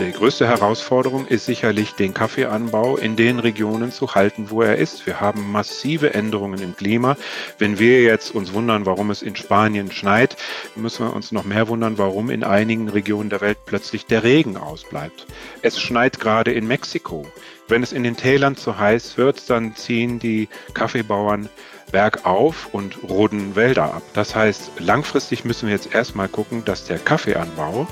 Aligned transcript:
Die 0.00 0.12
größte 0.12 0.48
Herausforderung 0.48 1.26
ist 1.26 1.44
sicherlich, 1.44 1.92
den 1.92 2.14
Kaffeeanbau 2.14 2.96
in 2.96 3.16
den 3.16 3.38
Regionen 3.38 3.92
zu 3.92 4.14
halten, 4.14 4.48
wo 4.48 4.62
er 4.62 4.76
ist. 4.76 5.06
Wir 5.06 5.20
haben 5.20 5.52
massive 5.52 6.14
Änderungen 6.14 6.62
im 6.62 6.74
Klima. 6.74 7.18
Wenn 7.58 7.78
wir 7.78 8.02
jetzt 8.02 8.34
uns 8.34 8.54
wundern, 8.54 8.86
warum 8.86 9.10
es 9.10 9.20
in 9.20 9.36
Spanien 9.36 9.92
schneit, 9.92 10.38
müssen 10.74 11.06
wir 11.06 11.12
uns 11.12 11.32
noch 11.32 11.44
mehr 11.44 11.68
wundern, 11.68 11.98
warum 11.98 12.30
in 12.30 12.44
einigen 12.44 12.88
Regionen 12.88 13.28
der 13.28 13.42
Welt 13.42 13.58
plötzlich 13.66 14.06
der 14.06 14.24
Regen 14.24 14.56
ausbleibt. 14.56 15.26
Es 15.60 15.78
schneit 15.78 16.18
gerade 16.18 16.50
in 16.52 16.66
Mexiko. 16.66 17.26
Wenn 17.68 17.82
es 17.82 17.92
in 17.92 18.02
den 18.02 18.16
Tälern 18.16 18.56
zu 18.56 18.78
heiß 18.78 19.18
wird, 19.18 19.50
dann 19.50 19.76
ziehen 19.76 20.18
die 20.18 20.48
Kaffeebauern 20.72 21.50
bergauf 21.92 22.70
und 22.72 23.02
roden 23.06 23.54
Wälder 23.54 23.94
ab. 23.94 24.02
Das 24.14 24.34
heißt, 24.34 24.72
langfristig 24.78 25.44
müssen 25.44 25.68
wir 25.68 25.74
jetzt 25.74 25.94
erstmal 25.94 26.28
gucken, 26.28 26.64
dass 26.64 26.86
der 26.86 26.98
Kaffeeanbau, 26.98 27.86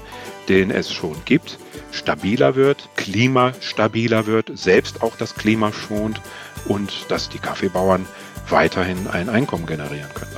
den 0.48 0.70
es 0.70 0.92
schon 0.92 1.16
gibt, 1.24 1.58
stabiler 1.90 2.54
wird, 2.54 2.88
klimastabiler 2.96 4.26
wird, 4.26 4.56
selbst 4.58 5.02
auch 5.02 5.16
das 5.16 5.34
Klima 5.34 5.72
schont 5.72 6.20
und 6.66 7.06
dass 7.08 7.28
die 7.28 7.38
Kaffeebauern 7.38 8.06
weiterhin 8.48 9.06
ein 9.08 9.28
Einkommen 9.28 9.66
generieren 9.66 10.12
können. 10.14 10.37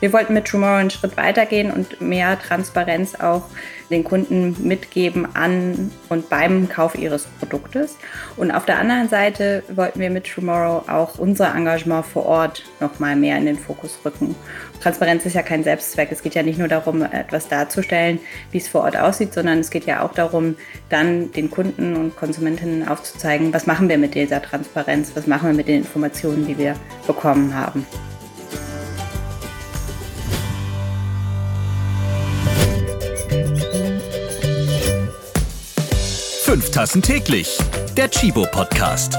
Wir 0.00 0.12
wollten 0.12 0.34
mit 0.34 0.44
Tomorrow 0.44 0.76
einen 0.76 0.90
Schritt 0.90 1.16
weitergehen 1.16 1.70
und 1.70 2.00
mehr 2.00 2.38
Transparenz 2.38 3.14
auch 3.14 3.44
den 3.88 4.04
Kunden 4.04 4.56
mitgeben 4.66 5.28
an 5.34 5.90
und 6.08 6.28
beim 6.28 6.68
Kauf 6.68 6.96
ihres 6.96 7.26
Produktes. 7.38 7.96
Und 8.36 8.50
auf 8.50 8.66
der 8.66 8.78
anderen 8.78 9.08
Seite 9.08 9.62
wollten 9.68 10.00
wir 10.00 10.10
mit 10.10 10.24
Tomorrow 10.26 10.84
auch 10.88 11.18
unser 11.18 11.54
Engagement 11.54 12.04
vor 12.04 12.26
Ort 12.26 12.64
noch 12.80 12.98
mal 12.98 13.16
mehr 13.16 13.38
in 13.38 13.46
den 13.46 13.58
Fokus 13.58 13.98
rücken. 14.04 14.34
Transparenz 14.82 15.24
ist 15.24 15.34
ja 15.34 15.42
kein 15.42 15.64
Selbstzweck. 15.64 16.12
Es 16.12 16.22
geht 16.22 16.34
ja 16.34 16.42
nicht 16.42 16.58
nur 16.58 16.68
darum, 16.68 17.02
etwas 17.02 17.48
darzustellen, 17.48 18.18
wie 18.50 18.58
es 18.58 18.68
vor 18.68 18.82
Ort 18.82 18.96
aussieht, 18.96 19.32
sondern 19.32 19.60
es 19.60 19.70
geht 19.70 19.86
ja 19.86 20.02
auch 20.02 20.12
darum, 20.12 20.56
dann 20.90 21.32
den 21.32 21.50
Kunden 21.50 21.96
und 21.96 22.16
Konsumentinnen 22.16 22.86
aufzuzeigen, 22.86 23.54
was 23.54 23.66
machen 23.66 23.88
wir 23.88 23.98
mit 23.98 24.14
dieser 24.14 24.42
Transparenz, 24.42 25.12
was 25.14 25.26
machen 25.26 25.48
wir 25.48 25.54
mit 25.54 25.68
den 25.68 25.78
Informationen, 25.78 26.46
die 26.46 26.58
wir 26.58 26.74
bekommen 27.06 27.54
haben. 27.54 27.86
Fünf 36.46 36.70
Tassen 36.70 37.02
täglich. 37.02 37.58
Der 37.96 38.08
Chibo 38.08 38.46
Podcast. 38.52 39.18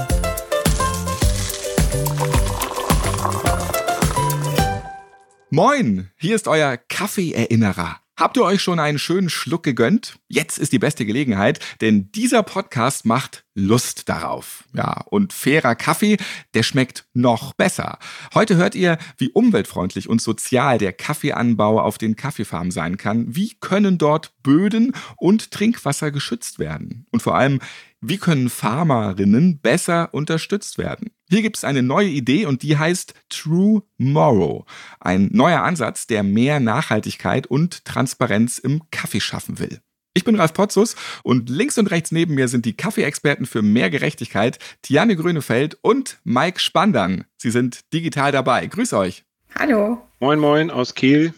Moin, 5.50 6.10
hier 6.16 6.36
ist 6.36 6.48
euer 6.48 6.78
Kaffeeerinnerer. 6.78 8.00
Habt 8.18 8.36
ihr 8.36 8.42
euch 8.42 8.60
schon 8.60 8.80
einen 8.80 8.98
schönen 8.98 9.30
Schluck 9.30 9.62
gegönnt? 9.62 10.18
Jetzt 10.26 10.58
ist 10.58 10.72
die 10.72 10.80
beste 10.80 11.06
Gelegenheit, 11.06 11.60
denn 11.80 12.10
dieser 12.10 12.42
Podcast 12.42 13.04
macht 13.06 13.44
Lust 13.54 14.08
darauf. 14.08 14.64
Ja, 14.74 15.02
und 15.06 15.32
fairer 15.32 15.76
Kaffee, 15.76 16.16
der 16.52 16.64
schmeckt 16.64 17.06
noch 17.14 17.52
besser. 17.52 18.00
Heute 18.34 18.56
hört 18.56 18.74
ihr, 18.74 18.98
wie 19.18 19.30
umweltfreundlich 19.30 20.08
und 20.08 20.20
sozial 20.20 20.78
der 20.78 20.92
Kaffeeanbau 20.92 21.80
auf 21.80 21.96
den 21.96 22.16
Kaffeefarmen 22.16 22.72
sein 22.72 22.96
kann. 22.96 23.36
Wie 23.36 23.54
können 23.60 23.98
dort 23.98 24.32
Böden 24.42 24.94
und 25.16 25.52
Trinkwasser 25.52 26.10
geschützt 26.10 26.58
werden? 26.58 27.06
Und 27.12 27.22
vor 27.22 27.36
allem, 27.36 27.60
wie 28.00 28.18
können 28.18 28.48
Farmerinnen 28.48 29.60
besser 29.60 30.12
unterstützt 30.12 30.76
werden? 30.76 31.12
Hier 31.30 31.42
gibt 31.42 31.58
es 31.58 31.64
eine 31.64 31.82
neue 31.82 32.08
Idee 32.08 32.46
und 32.46 32.62
die 32.62 32.78
heißt 32.78 33.12
True 33.28 33.82
Morrow. 33.98 34.64
Ein 34.98 35.28
neuer 35.30 35.62
Ansatz, 35.62 36.06
der 36.06 36.22
mehr 36.22 36.58
Nachhaltigkeit 36.58 37.46
und 37.46 37.84
Transparenz 37.84 38.56
im 38.56 38.82
Kaffee 38.90 39.20
schaffen 39.20 39.58
will. 39.58 39.80
Ich 40.14 40.24
bin 40.24 40.36
Ralf 40.36 40.54
Potzus 40.54 40.96
und 41.22 41.50
links 41.50 41.76
und 41.76 41.90
rechts 41.90 42.12
neben 42.12 42.34
mir 42.34 42.48
sind 42.48 42.64
die 42.64 42.72
Kaffeeexperten 42.72 43.44
für 43.44 43.60
mehr 43.60 43.90
Gerechtigkeit, 43.90 44.58
Tiane 44.80 45.16
Grönefeld 45.16 45.76
und 45.82 46.18
Mike 46.24 46.60
Spandern. 46.60 47.24
Sie 47.36 47.50
sind 47.50 47.92
digital 47.92 48.32
dabei. 48.32 48.66
Grüß 48.66 48.94
euch. 48.94 49.24
Hallo. 49.54 50.00
Moin, 50.20 50.38
moin 50.38 50.70
aus 50.70 50.94
Kiel. 50.94 51.34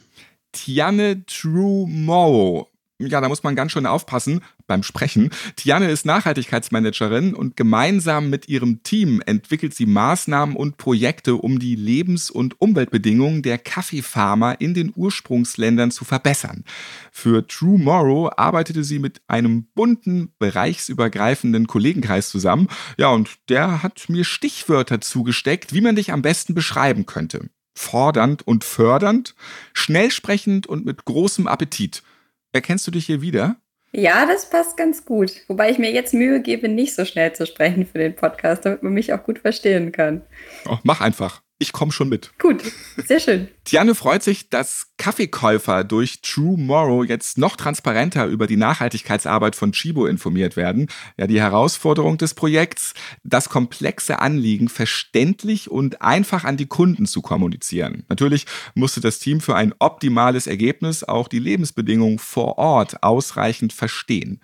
Tiane 0.52 1.26
True 1.26 1.88
Morrow 1.88 2.70
ja, 3.08 3.20
da 3.20 3.28
muss 3.28 3.42
man 3.42 3.56
ganz 3.56 3.72
schön 3.72 3.86
aufpassen 3.86 4.42
beim 4.70 4.84
Sprechen. 4.84 5.30
Tiane 5.56 5.90
ist 5.90 6.06
Nachhaltigkeitsmanagerin 6.06 7.34
und 7.34 7.56
gemeinsam 7.56 8.30
mit 8.30 8.48
ihrem 8.48 8.84
Team 8.84 9.20
entwickelt 9.26 9.74
sie 9.74 9.84
Maßnahmen 9.84 10.54
und 10.54 10.76
Projekte, 10.76 11.34
um 11.34 11.58
die 11.58 11.74
Lebens- 11.74 12.30
und 12.30 12.60
Umweltbedingungen 12.60 13.42
der 13.42 13.58
Kaffeefarmer 13.58 14.60
in 14.60 14.72
den 14.72 14.92
Ursprungsländern 14.94 15.90
zu 15.90 16.04
verbessern. 16.04 16.62
Für 17.10 17.44
True 17.48 17.80
Morrow 17.80 18.30
arbeitete 18.36 18.84
sie 18.84 19.00
mit 19.00 19.20
einem 19.26 19.64
bunten, 19.74 20.34
bereichsübergreifenden 20.38 21.66
Kollegenkreis 21.66 22.28
zusammen. 22.28 22.68
Ja, 22.96 23.08
und 23.08 23.28
der 23.48 23.82
hat 23.82 24.08
mir 24.08 24.22
Stichwörter 24.22 25.00
zugesteckt, 25.00 25.74
wie 25.74 25.80
man 25.80 25.96
dich 25.96 26.12
am 26.12 26.22
besten 26.22 26.54
beschreiben 26.54 27.06
könnte. 27.06 27.50
Fordernd 27.74 28.46
und 28.46 28.62
fördernd, 28.62 29.34
schnellsprechend 29.72 30.68
und 30.68 30.84
mit 30.84 31.04
großem 31.06 31.48
Appetit. 31.48 32.04
Erkennst 32.52 32.86
du 32.86 32.92
dich 32.92 33.06
hier 33.06 33.20
wieder? 33.20 33.56
Ja, 33.92 34.24
das 34.26 34.48
passt 34.48 34.76
ganz 34.76 35.04
gut. 35.04 35.32
Wobei 35.48 35.70
ich 35.70 35.78
mir 35.78 35.90
jetzt 35.90 36.14
Mühe 36.14 36.40
gebe, 36.40 36.68
nicht 36.68 36.94
so 36.94 37.04
schnell 37.04 37.32
zu 37.32 37.46
sprechen 37.46 37.86
für 37.86 37.98
den 37.98 38.14
Podcast, 38.14 38.64
damit 38.64 38.82
man 38.82 38.92
mich 38.92 39.12
auch 39.12 39.24
gut 39.24 39.40
verstehen 39.40 39.90
kann. 39.90 40.22
Oh, 40.68 40.78
mach 40.84 41.00
einfach 41.00 41.42
ich 41.60 41.72
komme 41.72 41.92
schon 41.92 42.08
mit. 42.08 42.32
Gut, 42.38 42.62
sehr 43.06 43.20
schön. 43.20 43.48
Tiane 43.64 43.94
freut 43.94 44.22
sich, 44.22 44.48
dass 44.48 44.86
Kaffeekäufer 44.96 45.84
durch 45.84 46.22
True 46.22 46.58
Morrow 46.58 47.04
jetzt 47.04 47.36
noch 47.36 47.54
transparenter 47.54 48.26
über 48.26 48.46
die 48.46 48.56
Nachhaltigkeitsarbeit 48.56 49.54
von 49.54 49.72
Chibo 49.72 50.06
informiert 50.06 50.56
werden. 50.56 50.88
Ja, 51.18 51.26
die 51.26 51.40
Herausforderung 51.40 52.16
des 52.16 52.32
Projekts, 52.32 52.94
das 53.24 53.50
komplexe 53.50 54.20
Anliegen 54.20 54.70
verständlich 54.70 55.70
und 55.70 56.00
einfach 56.00 56.44
an 56.44 56.56
die 56.56 56.66
Kunden 56.66 57.04
zu 57.04 57.20
kommunizieren. 57.20 58.04
Natürlich 58.08 58.46
musste 58.74 59.02
das 59.02 59.18
Team 59.18 59.42
für 59.42 59.54
ein 59.54 59.74
optimales 59.78 60.46
Ergebnis 60.46 61.04
auch 61.04 61.28
die 61.28 61.38
Lebensbedingungen 61.38 62.18
vor 62.18 62.56
Ort 62.56 63.02
ausreichend 63.02 63.74
verstehen. 63.74 64.40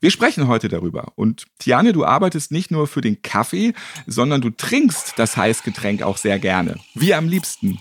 Wir 0.00 0.12
sprechen 0.12 0.46
heute 0.46 0.68
darüber. 0.68 1.12
Und 1.16 1.46
Tiane, 1.58 1.92
du 1.92 2.04
arbeitest 2.04 2.52
nicht 2.52 2.70
nur 2.70 2.86
für 2.86 3.00
den 3.00 3.20
Kaffee, 3.22 3.72
sondern 4.06 4.40
du 4.40 4.50
trinkst 4.50 5.14
das 5.16 5.36
Heißgetränk 5.36 6.02
auch 6.02 6.18
sehr 6.18 6.38
gerne. 6.38 6.76
Wie 6.94 7.14
am 7.14 7.28
liebsten? 7.28 7.80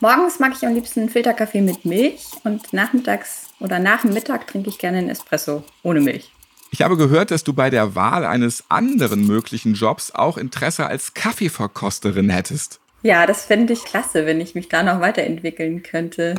Morgens 0.00 0.38
mag 0.38 0.52
ich 0.56 0.66
am 0.66 0.74
liebsten 0.74 1.00
einen 1.00 1.08
Filterkaffee 1.10 1.60
mit 1.60 1.84
Milch 1.84 2.24
und 2.44 2.72
nachmittags 2.72 3.48
oder 3.60 3.78
nach 3.80 4.02
dem 4.02 4.14
Mittag 4.14 4.46
trinke 4.46 4.70
ich 4.70 4.78
gerne 4.78 4.98
einen 4.98 5.10
Espresso 5.10 5.62
ohne 5.82 6.00
Milch. 6.00 6.30
Ich 6.70 6.82
habe 6.82 6.96
gehört, 6.96 7.30
dass 7.30 7.44
du 7.44 7.52
bei 7.52 7.68
der 7.68 7.94
Wahl 7.94 8.24
eines 8.24 8.64
anderen 8.70 9.26
möglichen 9.26 9.74
Jobs 9.74 10.10
auch 10.10 10.38
Interesse 10.38 10.86
als 10.86 11.14
Kaffeeverkosterin 11.14 12.30
hättest. 12.30 12.80
Ja, 13.02 13.26
das 13.26 13.44
fände 13.44 13.72
ich 13.72 13.84
klasse, 13.84 14.24
wenn 14.24 14.40
ich 14.40 14.54
mich 14.54 14.68
da 14.68 14.82
noch 14.82 15.00
weiterentwickeln 15.00 15.82
könnte. 15.82 16.34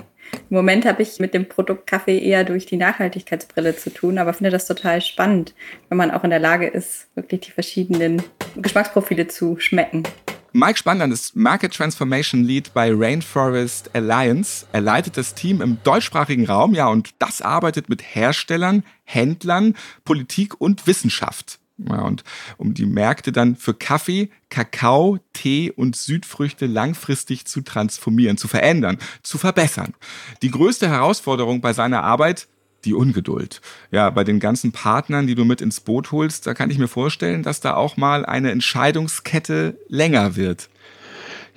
Im 0.50 0.56
Moment 0.56 0.86
habe 0.86 1.02
ich 1.02 1.20
mit 1.20 1.34
dem 1.34 1.48
Produkt 1.48 1.88
Kaffee 1.88 2.20
eher 2.20 2.44
durch 2.44 2.66
die 2.66 2.78
Nachhaltigkeitsbrille 2.78 3.76
zu 3.76 3.94
tun, 3.94 4.18
aber 4.18 4.34
finde 4.34 4.52
das 4.52 4.66
total 4.66 5.02
spannend, 5.02 5.54
wenn 5.90 5.98
man 5.98 6.12
auch 6.12 6.24
in 6.24 6.30
der 6.30 6.40
Lage 6.40 6.68
ist, 6.68 7.08
wirklich 7.16 7.42
die 7.42 7.52
verschiedenen 7.52 8.22
Geschmacksprofile 8.56 9.28
zu 9.28 9.60
schmecken. 9.60 10.04
Mike 10.52 10.80
Spandern 10.80 11.12
ist 11.12 11.36
Market 11.36 11.74
Transformation 11.74 12.44
Lead 12.44 12.74
bei 12.74 12.92
Rainforest 12.92 13.92
Alliance. 13.94 14.66
Er 14.72 14.82
leitet 14.82 15.16
das 15.16 15.36
Team 15.36 15.62
im 15.62 15.78
deutschsprachigen 15.84 16.48
Raum, 16.48 16.74
ja, 16.74 16.88
und 16.88 17.12
das 17.20 17.44
arbeitet 17.44 17.88
mit 17.88 18.02
Herstellern, 18.02 18.84
Händlern, 19.04 19.76
Politik 20.06 20.60
und 20.60 20.88
Wissenschaft. 20.88 21.60
Ja, 21.88 22.02
und 22.02 22.24
um 22.58 22.74
die 22.74 22.86
Märkte 22.86 23.32
dann 23.32 23.56
für 23.56 23.74
Kaffee, 23.74 24.30
Kakao, 24.50 25.20
Tee 25.34 25.72
und 25.72 25.96
Südfrüchte 25.96 26.66
langfristig 26.66 27.46
zu 27.46 27.62
transformieren, 27.62 28.38
zu 28.38 28.48
verändern, 28.48 28.98
zu 29.24 29.38
verbessern. 29.38 29.94
Die 30.42 30.52
größte 30.52 30.90
Herausforderung 30.90 31.62
bei 31.62 31.74
seiner 31.74 32.04
Arbeit, 32.04 32.48
die 32.86 32.94
Ungeduld. 32.94 33.62
Ja, 33.92 34.10
bei 34.10 34.24
den 34.24 34.40
ganzen 34.40 34.72
Partnern, 34.72 35.28
die 35.28 35.36
du 35.36 35.46
mit 35.46 35.62
ins 35.62 35.80
Boot 35.80 36.12
holst, 36.12 36.48
da 36.48 36.54
kann 36.54 36.70
ich 36.70 36.78
mir 36.78 36.88
vorstellen, 36.88 37.44
dass 37.44 37.60
da 37.60 37.76
auch 37.76 37.98
mal 37.98 38.26
eine 38.26 38.52
Entscheidungskette 38.52 39.78
länger 39.88 40.36
wird. 40.36 40.70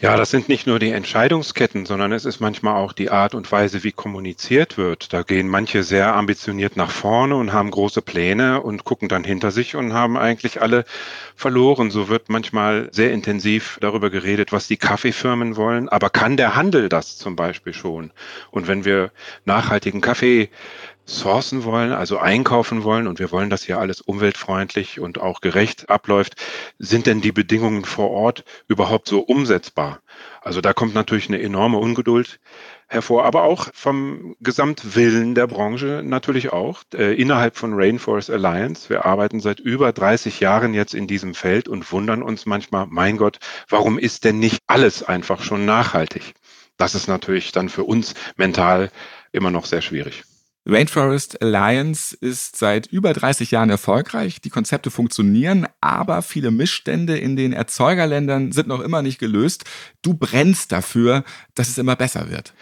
Ja, 0.03 0.17
das 0.17 0.31
sind 0.31 0.49
nicht 0.49 0.67
nur 0.67 0.81
die 0.81 0.91
Entscheidungsketten, 0.91 1.87
sondern 1.87 2.11
es 2.11 2.25
ist 2.25 2.41
manchmal 2.41 2.75
auch 2.75 2.93
die 2.93 3.11
Art 3.11 3.37
und 3.37 3.53
Weise, 3.53 3.85
wie 3.85 3.93
kommuniziert 3.93 4.77
wird. 4.77 5.13
Da 5.13 5.23
gehen 5.23 5.47
manche 5.47 5.85
sehr 5.85 6.17
ambitioniert 6.17 6.77
nach 6.77 6.91
vorne 6.91 7.37
und 7.37 7.53
haben 7.53 7.71
große 7.71 8.03
Pläne 8.03 8.63
und 8.63 8.83
gucken 8.83 9.09
dann 9.09 9.23
hinter 9.23 9.53
sich 9.53 9.77
und 9.77 9.93
haben 9.93 10.17
eigentlich 10.17 10.61
alle 10.61 10.85
verloren. 11.37 11.93
So 11.93 12.09
wird 12.09 12.31
manchmal 12.31 12.89
sehr 12.91 13.13
intensiv 13.13 13.79
darüber 13.81 14.11
geredet, 14.11 14.51
was 14.51 14.67
die 14.67 14.77
Kaffeefirmen 14.77 15.55
wollen. 15.55 15.89
Aber 15.89 16.11
kann 16.11 16.37
der 16.37 16.57
Handel 16.57 16.89
das 16.89 17.17
zum 17.17 17.37
Beispiel 17.37 17.73
schon? 17.73 18.11
Und 18.51 18.67
wenn 18.67 18.85
wir 18.85 19.13
nachhaltigen 19.45 20.01
Kaffee 20.01 20.51
sourcen 21.13 21.65
wollen, 21.65 21.93
also 21.93 22.19
einkaufen 22.19 22.85
wollen 22.85 23.07
und 23.07 23.19
wir 23.19 23.31
wollen, 23.31 23.51
dass 23.51 23.63
hier 23.63 23.79
alles 23.79 24.01
umweltfreundlich 24.01 25.01
und 25.01 25.21
auch 25.21 25.41
gerecht 25.41 25.91
abläuft, 25.91 26.37
sind 26.79 27.07
denn 27.07 27.21
die 27.21 27.33
Bedingungen 27.33 27.85
vor 27.85 28.11
Ort 28.11 28.45
überhaupt 28.69 29.09
so 29.09 29.21
umsetzbar? 29.21 30.01
Also 30.41 30.61
da 30.61 30.73
kommt 30.73 30.95
natürlich 30.95 31.29
eine 31.29 31.41
enorme 31.41 31.79
Ungeduld 31.79 32.41
hervor, 32.89 33.25
aber 33.25 33.45
auch 33.45 33.69
vom 33.73 34.37
Gesamtwillen 34.41 35.35
der 35.35 35.47
Branche 35.47 36.03
natürlich 36.05 36.53
auch. 36.53 36.83
Äh, 36.95 37.15
innerhalb 37.15 37.57
von 37.57 37.75
Rainforest 37.75 38.31
Alliance, 38.31 38.91
wir 38.91 39.05
arbeiten 39.05 39.41
seit 39.41 39.61
über 39.61 39.93
30 39.93 40.41
Jahren 40.41 40.75
jetzt 40.75 40.95
in 40.95 41.07
diesem 41.07 41.35
Feld 41.35 41.69
und 41.69 41.91
wundern 41.93 42.23
uns 42.23 42.47
manchmal, 42.47 42.87
mein 42.89 43.17
Gott, 43.17 43.39
warum 43.69 43.99
ist 43.99 44.25
denn 44.25 44.39
nicht 44.39 44.61
alles 44.67 45.03
einfach 45.03 45.43
schon 45.43 45.65
nachhaltig? 45.65 46.35
Das 46.77 46.95
ist 46.95 47.07
natürlich 47.07 47.53
dann 47.53 47.69
für 47.69 47.85
uns 47.85 48.15
mental 48.37 48.91
immer 49.31 49.51
noch 49.51 49.67
sehr 49.67 49.83
schwierig. 49.83 50.25
Rainforest 50.65 51.43
Alliance 51.43 52.17
ist 52.21 52.57
seit 52.57 52.87
über 52.87 53.13
30 53.13 53.51
Jahren 53.51 53.71
erfolgreich. 53.71 54.41
Die 54.41 54.51
Konzepte 54.51 54.93
funktionieren, 54.93 55.67
aber 55.81 56.23
viele 56.23 56.53
Missstände 56.53 57.19
in 57.19 57.35
den 57.35 57.53
Erzeugerländern 57.53 58.53
sind 58.53 58.69
noch 58.69 58.81
immer 58.81 59.03
nicht 59.03 59.19
gelöst. 59.19 59.65
Du 60.03 60.15
brennst 60.15 60.71
dafür, 60.71 61.25
dass 61.55 61.69
es 61.69 61.79
immer 61.79 61.97
besser 61.97 62.31
wird. 62.31 62.55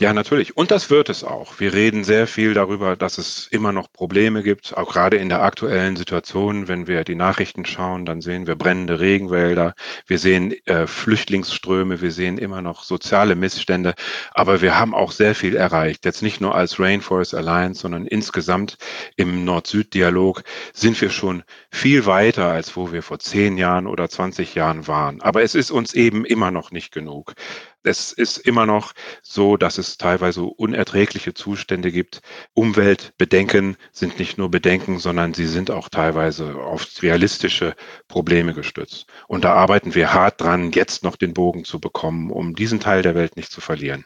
Ja, 0.00 0.12
natürlich. 0.12 0.56
Und 0.56 0.70
das 0.70 0.90
wird 0.90 1.08
es 1.08 1.24
auch. 1.24 1.58
Wir 1.58 1.74
reden 1.74 2.04
sehr 2.04 2.28
viel 2.28 2.54
darüber, 2.54 2.94
dass 2.94 3.18
es 3.18 3.48
immer 3.48 3.72
noch 3.72 3.92
Probleme 3.92 4.44
gibt, 4.44 4.76
auch 4.76 4.92
gerade 4.92 5.16
in 5.16 5.28
der 5.28 5.42
aktuellen 5.42 5.96
Situation. 5.96 6.68
Wenn 6.68 6.86
wir 6.86 7.02
die 7.02 7.16
Nachrichten 7.16 7.64
schauen, 7.64 8.06
dann 8.06 8.20
sehen 8.20 8.46
wir 8.46 8.54
brennende 8.54 9.00
Regenwälder, 9.00 9.74
wir 10.06 10.20
sehen 10.20 10.54
äh, 10.66 10.86
Flüchtlingsströme, 10.86 12.00
wir 12.00 12.12
sehen 12.12 12.38
immer 12.38 12.62
noch 12.62 12.84
soziale 12.84 13.34
Missstände. 13.34 13.94
Aber 14.34 14.60
wir 14.60 14.78
haben 14.78 14.94
auch 14.94 15.10
sehr 15.10 15.34
viel 15.34 15.56
erreicht. 15.56 16.04
Jetzt 16.04 16.22
nicht 16.22 16.40
nur 16.40 16.54
als 16.54 16.78
Rainforest 16.78 17.34
Alliance, 17.34 17.80
sondern 17.80 18.06
insgesamt 18.06 18.76
im 19.16 19.44
Nord-Süd-Dialog 19.44 20.44
sind 20.72 21.00
wir 21.00 21.10
schon 21.10 21.42
viel 21.72 22.06
weiter, 22.06 22.52
als 22.52 22.76
wo 22.76 22.92
wir 22.92 23.02
vor 23.02 23.18
zehn 23.18 23.58
Jahren 23.58 23.88
oder 23.88 24.08
20 24.08 24.54
Jahren 24.54 24.86
waren. 24.86 25.20
Aber 25.22 25.42
es 25.42 25.56
ist 25.56 25.72
uns 25.72 25.92
eben 25.92 26.24
immer 26.24 26.52
noch 26.52 26.70
nicht 26.70 26.92
genug. 26.92 27.34
Es 27.82 28.12
ist 28.12 28.38
immer 28.38 28.66
noch 28.66 28.92
so, 29.22 29.56
dass 29.56 29.78
es 29.78 29.98
teilweise 29.98 30.42
unerträgliche 30.42 31.34
Zustände 31.34 31.92
gibt. 31.92 32.20
Umweltbedenken 32.54 33.76
sind 33.92 34.18
nicht 34.18 34.36
nur 34.36 34.50
Bedenken, 34.50 34.98
sondern 34.98 35.32
sie 35.34 35.46
sind 35.46 35.70
auch 35.70 35.88
teilweise 35.88 36.56
auf 36.56 36.86
realistische 37.02 37.74
Probleme 38.08 38.54
gestützt. 38.54 39.06
Und 39.28 39.44
da 39.44 39.54
arbeiten 39.54 39.94
wir 39.94 40.12
hart 40.12 40.40
dran, 40.40 40.72
jetzt 40.72 41.04
noch 41.04 41.16
den 41.16 41.34
Bogen 41.34 41.64
zu 41.64 41.80
bekommen, 41.80 42.30
um 42.30 42.54
diesen 42.54 42.80
Teil 42.80 43.02
der 43.02 43.14
Welt 43.14 43.36
nicht 43.36 43.52
zu 43.52 43.60
verlieren. 43.60 44.04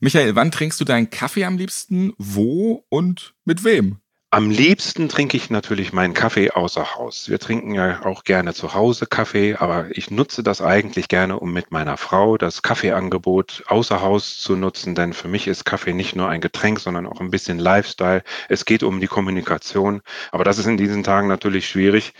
Michael, 0.00 0.36
wann 0.36 0.52
trinkst 0.52 0.80
du 0.80 0.84
deinen 0.84 1.10
Kaffee 1.10 1.44
am 1.44 1.58
liebsten? 1.58 2.12
Wo 2.18 2.84
und 2.88 3.34
mit 3.44 3.64
wem? 3.64 4.00
Am 4.30 4.50
liebsten 4.50 5.08
trinke 5.08 5.38
ich 5.38 5.48
natürlich 5.48 5.94
meinen 5.94 6.12
Kaffee 6.12 6.50
außer 6.50 6.96
Haus. 6.96 7.30
Wir 7.30 7.38
trinken 7.38 7.72
ja 7.74 8.04
auch 8.04 8.24
gerne 8.24 8.52
zu 8.52 8.74
Hause 8.74 9.06
Kaffee, 9.06 9.56
aber 9.56 9.86
ich 9.96 10.10
nutze 10.10 10.42
das 10.42 10.60
eigentlich 10.60 11.08
gerne, 11.08 11.38
um 11.40 11.50
mit 11.50 11.72
meiner 11.72 11.96
Frau 11.96 12.36
das 12.36 12.60
Kaffeeangebot 12.60 13.64
außer 13.68 14.02
Haus 14.02 14.38
zu 14.38 14.54
nutzen, 14.54 14.94
denn 14.94 15.14
für 15.14 15.28
mich 15.28 15.48
ist 15.48 15.64
Kaffee 15.64 15.94
nicht 15.94 16.14
nur 16.14 16.28
ein 16.28 16.42
Getränk, 16.42 16.78
sondern 16.78 17.06
auch 17.06 17.22
ein 17.22 17.30
bisschen 17.30 17.58
Lifestyle. 17.58 18.22
Es 18.50 18.66
geht 18.66 18.82
um 18.82 19.00
die 19.00 19.06
Kommunikation, 19.06 20.02
aber 20.30 20.44
das 20.44 20.58
ist 20.58 20.66
in 20.66 20.76
diesen 20.76 21.04
Tagen 21.04 21.28
natürlich 21.28 21.66
schwierig 21.66 22.12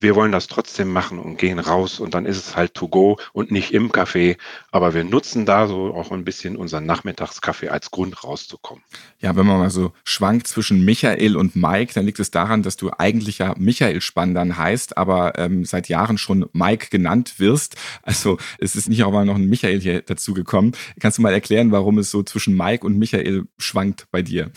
wir 0.00 0.14
wollen 0.14 0.32
das 0.32 0.46
trotzdem 0.46 0.92
machen 0.92 1.18
und 1.18 1.38
gehen 1.38 1.58
raus 1.58 2.00
und 2.00 2.14
dann 2.14 2.26
ist 2.26 2.36
es 2.36 2.56
halt 2.56 2.74
to 2.74 2.88
go 2.88 3.18
und 3.32 3.50
nicht 3.50 3.72
im 3.72 3.90
Café. 3.90 4.36
Aber 4.70 4.92
wir 4.92 5.04
nutzen 5.04 5.46
da 5.46 5.66
so 5.66 5.94
auch 5.94 6.10
ein 6.12 6.24
bisschen 6.24 6.56
unseren 6.56 6.84
Nachmittagskaffee 6.84 7.70
als 7.70 7.90
Grund 7.90 8.22
rauszukommen. 8.22 8.84
Ja, 9.20 9.36
wenn 9.36 9.46
man 9.46 9.58
mal 9.58 9.70
so 9.70 9.92
schwankt 10.04 10.48
zwischen 10.48 10.84
Michael 10.84 11.36
und 11.36 11.56
Mike, 11.56 11.94
dann 11.94 12.04
liegt 12.04 12.20
es 12.20 12.30
daran, 12.30 12.62
dass 12.62 12.76
du 12.76 12.90
eigentlich 12.98 13.38
ja 13.38 13.54
Michael 13.56 14.02
Spandern 14.02 14.58
heißt, 14.58 14.98
aber 14.98 15.38
ähm, 15.38 15.64
seit 15.64 15.88
Jahren 15.88 16.18
schon 16.18 16.46
Mike 16.52 16.88
genannt 16.90 17.38
wirst. 17.38 17.76
Also 18.02 18.38
es 18.58 18.76
ist 18.76 18.88
nicht 18.88 19.02
auch 19.02 19.12
mal 19.12 19.24
noch 19.24 19.36
ein 19.36 19.48
Michael 19.48 19.80
hier 19.80 20.02
dazu 20.02 20.34
gekommen. 20.34 20.72
Kannst 21.00 21.18
du 21.18 21.22
mal 21.22 21.32
erklären, 21.32 21.72
warum 21.72 21.98
es 21.98 22.10
so 22.10 22.22
zwischen 22.22 22.56
Mike 22.56 22.86
und 22.86 22.98
Michael 22.98 23.44
schwankt 23.58 24.06
bei 24.10 24.20
dir? 24.20 24.50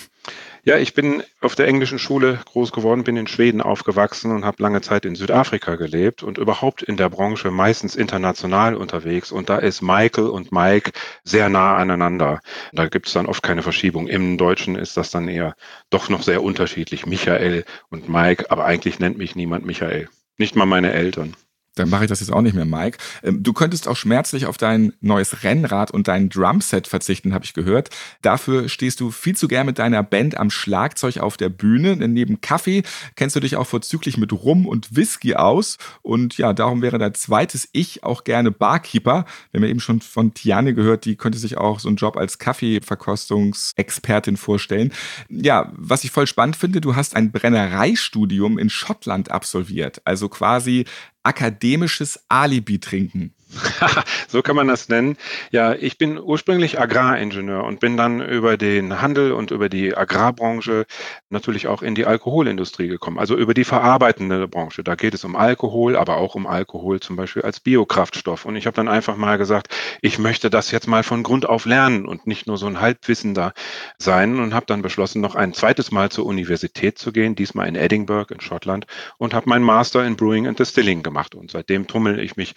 Ja, 0.64 0.78
ich 0.78 0.94
bin 0.94 1.24
auf 1.40 1.56
der 1.56 1.68
englischen 1.68 2.00
Schule 2.00 2.40
groß 2.46 2.74
geworden, 2.74 3.06
bin 3.06 3.16
in 3.16 3.28
Schweden 3.28 3.62
aufgewachsen 3.62 4.32
und 4.32 4.44
habe 4.44 4.62
lange 4.62 4.82
Zeit 4.82 5.06
in 5.06 5.16
Südafrika 5.16 5.76
gelebt 5.76 6.22
und 6.22 6.38
überhaupt 6.38 6.84
in 6.84 6.98
der 6.98 7.10
Branche 7.10 7.50
meistens 7.50 7.96
international 7.96 8.76
unterwegs. 8.76 9.32
Und 9.32 9.50
da 9.50 9.58
ist 9.58 9.82
Michael 9.82 10.28
und 10.28 10.52
Mike 10.52 10.92
sehr 11.24 11.48
nah 11.48 11.78
aneinander. 11.78 12.42
Da 12.74 12.88
gibt 12.88 13.08
es 13.08 13.14
dann 13.14 13.26
oft 13.26 13.42
keine 13.42 13.64
Verschiebung. 13.64 14.08
Im 14.08 14.38
Deutschen 14.38 14.76
ist 14.76 14.98
das 14.98 15.12
dann 15.12 15.30
eher 15.30 15.56
doch 15.90 16.10
noch 16.10 16.24
sehr 16.24 16.44
unterschiedlich. 16.44 17.06
Michael 17.06 17.64
und 17.90 18.10
Mike, 18.10 18.52
aber 18.52 18.66
eigentlich 18.66 19.00
nennt 19.00 19.18
mich 19.18 19.36
niemand 19.36 19.66
Michael. 19.66 20.10
Nicht 20.38 20.56
mal 20.56 20.66
meine 20.66 20.92
Eltern. 20.92 21.36
Dann 21.76 21.90
mache 21.90 22.04
ich 22.04 22.10
das 22.10 22.20
jetzt 22.20 22.32
auch 22.32 22.42
nicht 22.42 22.56
mehr, 22.56 22.66
Mike. 22.66 22.98
Ähm, 23.24 23.42
du 23.44 23.54
könntest 23.54 23.88
auch 23.88 23.96
schmerzlich 23.96 24.46
auf 24.46 24.58
dein 24.58 24.94
neues 25.02 25.44
Rennrad 25.44 25.92
und 25.92 26.08
dein 26.08 26.30
Drumset 26.30 26.88
verzichten, 26.88 27.34
habe 27.34 27.46
ich 27.46 27.54
gehört. 27.54 27.90
Dafür 28.22 28.70
stehst 28.70 29.00
du 29.00 29.12
viel 29.12 29.36
zu 29.36 29.48
gern 29.48 29.66
mit 29.66 29.80
deiner 29.80 30.04
Band 30.04 30.38
am 30.38 30.50
Schlagzeug 30.50 31.18
auf 31.20 31.38
der 31.38 31.50
Bühne. 31.50 31.98
Denn 31.98 32.14
neben 32.14 32.42
Kaffee 32.42 32.84
kennst 33.16 33.36
du 33.36 33.40
dich 33.40 33.56
auch 33.56 33.68
vorzüglich 33.68 34.18
mit 34.18 34.34
Rum 34.34 34.66
und 34.66 34.96
Whisky 34.96 35.36
aus. 35.36 35.78
Und 36.02 36.38
ja, 36.38 36.54
darum 36.54 36.82
wäre 36.82 36.98
dein 36.98 37.14
zweites 37.14 37.70
Ich 37.72 38.04
auch 38.04 38.24
gerne 38.24 38.52
Barkeeper. 38.52 39.26
Wir 39.52 39.60
haben 39.60 39.66
ja 39.66 39.70
eben 39.70 39.80
schon 39.80 40.02
von 40.02 40.34
Tiane 40.34 40.74
gehört, 40.74 41.06
die 41.06 41.16
könnte 41.16 41.38
sich 41.38 41.58
auch 41.58 41.80
so 41.80 41.88
einen 41.88 41.98
Job 41.98 42.18
als 42.18 42.40
Kaffeeverkostungsexpertin 42.40 44.38
vorstellen. 44.38 44.92
Ja, 45.30 45.72
was 45.76 46.04
ich 46.04 46.12
voll 46.12 46.28
spannend 46.28 46.56
finde, 46.56 46.82
du 46.82 46.96
hast 46.96 47.16
ein 47.16 47.32
Brennereistudium 47.32 48.58
in 48.58 48.70
Schottland 48.70 49.32
absolviert. 49.32 50.02
Also 50.06 50.30
quasi 50.30 50.86
akademisches 51.30 52.20
Alibi 52.28 52.80
trinken. 52.80 53.34
so 54.28 54.42
kann 54.42 54.56
man 54.56 54.68
das 54.68 54.90
nennen. 54.90 55.18
Ja, 55.52 55.74
ich 55.74 55.98
bin 55.98 56.20
ursprünglich 56.20 56.80
Agraringenieur 56.80 57.64
und 57.64 57.80
bin 57.80 57.98
dann 57.98 58.22
über 58.22 58.58
den 58.58 59.02
Handel 59.02 59.32
und 59.32 59.52
über 59.52 59.70
die 59.70 59.96
Agrarbranche 59.96 60.86
natürlich 61.30 61.68
auch 61.68 61.82
in 61.82 61.96
die 61.96 62.06
Alkoholindustrie 62.06 62.88
gekommen, 62.88 63.18
also 63.18 63.36
über 63.36 63.54
die 63.54 63.64
verarbeitende 63.64 64.48
Branche. 64.48 64.84
Da 64.84 64.96
geht 64.96 65.14
es 65.14 65.24
um 65.24 65.36
Alkohol, 65.36 65.96
aber 65.96 66.18
auch 66.18 66.36
um 66.36 66.46
Alkohol 66.46 67.00
zum 67.00 67.16
Beispiel 67.16 67.42
als 67.42 67.60
Biokraftstoff. 67.60 68.46
Und 68.46 68.56
ich 68.56 68.68
habe 68.68 68.76
dann 68.76 68.88
einfach 68.88 69.18
mal 69.18 69.38
gesagt, 69.38 69.76
ich 70.02 70.20
möchte 70.20 70.50
das 70.50 70.72
jetzt 70.72 70.88
mal 70.88 71.04
von 71.04 71.24
Grund 71.24 71.48
auf 71.50 71.66
lernen 71.66 72.06
und 72.06 72.28
nicht 72.28 72.46
nur 72.46 72.58
so 72.58 72.68
ein 72.68 72.80
Halbwissender 72.80 73.54
sein 73.98 74.40
und 74.40 74.54
habe 74.54 74.68
dann 74.68 74.82
beschlossen, 74.82 75.22
noch 75.22 75.36
ein 75.36 75.54
zweites 75.54 75.92
Mal 75.92 76.10
zur 76.10 76.26
Universität 76.26 77.00
zu 77.00 77.12
gehen, 77.12 77.36
diesmal 77.36 77.68
in 77.68 77.76
Edinburgh 77.76 78.34
in 78.34 78.42
Schottland 78.42 78.86
und 79.18 79.34
habe 79.34 79.50
meinen 79.50 79.64
Master 79.64 80.06
in 80.06 80.16
Brewing 80.16 80.48
and 80.48 80.60
Distilling 80.60 81.02
gemacht. 81.02 81.34
Und 81.34 81.50
seitdem 81.52 81.88
tummel 81.88 82.20
ich 82.20 82.36
mich 82.36 82.54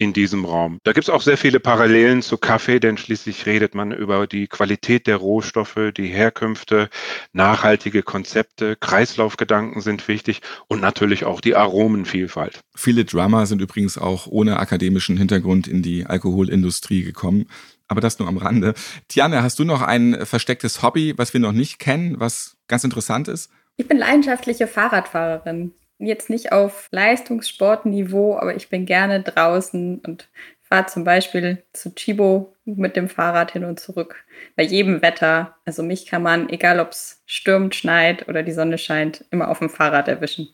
in 0.00 0.14
diesem 0.14 0.46
Raum. 0.46 0.78
Da 0.82 0.92
gibt 0.92 1.04
es 1.04 1.10
auch 1.10 1.20
sehr 1.20 1.36
viele 1.36 1.60
Parallelen 1.60 2.22
zu 2.22 2.38
Kaffee, 2.38 2.80
denn 2.80 2.96
schließlich 2.96 3.44
redet 3.44 3.74
man 3.74 3.92
über 3.92 4.26
die 4.26 4.48
Qualität 4.48 5.06
der 5.06 5.18
Rohstoffe, 5.18 5.78
die 5.94 6.06
Herkünfte, 6.06 6.88
nachhaltige 7.34 8.02
Konzepte, 8.02 8.76
Kreislaufgedanken 8.76 9.82
sind 9.82 10.08
wichtig 10.08 10.40
und 10.68 10.80
natürlich 10.80 11.26
auch 11.26 11.42
die 11.42 11.54
Aromenvielfalt. 11.54 12.60
Viele 12.74 13.04
Drummer 13.04 13.44
sind 13.44 13.60
übrigens 13.60 13.98
auch 13.98 14.26
ohne 14.26 14.58
akademischen 14.58 15.18
Hintergrund 15.18 15.68
in 15.68 15.82
die 15.82 16.06
Alkoholindustrie 16.06 17.02
gekommen. 17.02 17.46
Aber 17.86 18.00
das 18.00 18.18
nur 18.18 18.28
am 18.28 18.38
Rande. 18.38 18.72
Tiane, 19.08 19.42
hast 19.42 19.58
du 19.58 19.64
noch 19.64 19.82
ein 19.82 20.24
verstecktes 20.24 20.80
Hobby, 20.82 21.12
was 21.18 21.34
wir 21.34 21.40
noch 21.40 21.52
nicht 21.52 21.78
kennen, 21.78 22.18
was 22.18 22.56
ganz 22.68 22.84
interessant 22.84 23.28
ist? 23.28 23.50
Ich 23.76 23.86
bin 23.86 23.98
leidenschaftliche 23.98 24.66
Fahrradfahrerin 24.66 25.74
jetzt 26.00 26.30
nicht 26.30 26.52
auf 26.52 26.88
Leistungssportniveau, 26.90 28.36
aber 28.38 28.56
ich 28.56 28.68
bin 28.68 28.86
gerne 28.86 29.22
draußen 29.22 30.00
und 30.00 30.28
fahre 30.62 30.86
zum 30.86 31.04
Beispiel 31.04 31.62
zu 31.72 31.94
Chibo 31.94 32.54
mit 32.64 32.96
dem 32.96 33.08
Fahrrad 33.08 33.52
hin 33.52 33.64
und 33.64 33.80
zurück. 33.80 34.16
Bei 34.56 34.62
jedem 34.62 35.02
Wetter. 35.02 35.56
Also 35.64 35.82
mich 35.82 36.06
kann 36.06 36.22
man, 36.22 36.48
egal 36.48 36.80
ob 36.80 36.92
es 36.92 37.22
stürmt, 37.26 37.74
schneit 37.74 38.28
oder 38.28 38.42
die 38.42 38.52
Sonne 38.52 38.78
scheint, 38.78 39.24
immer 39.30 39.48
auf 39.48 39.58
dem 39.58 39.70
Fahrrad 39.70 40.08
erwischen. 40.08 40.48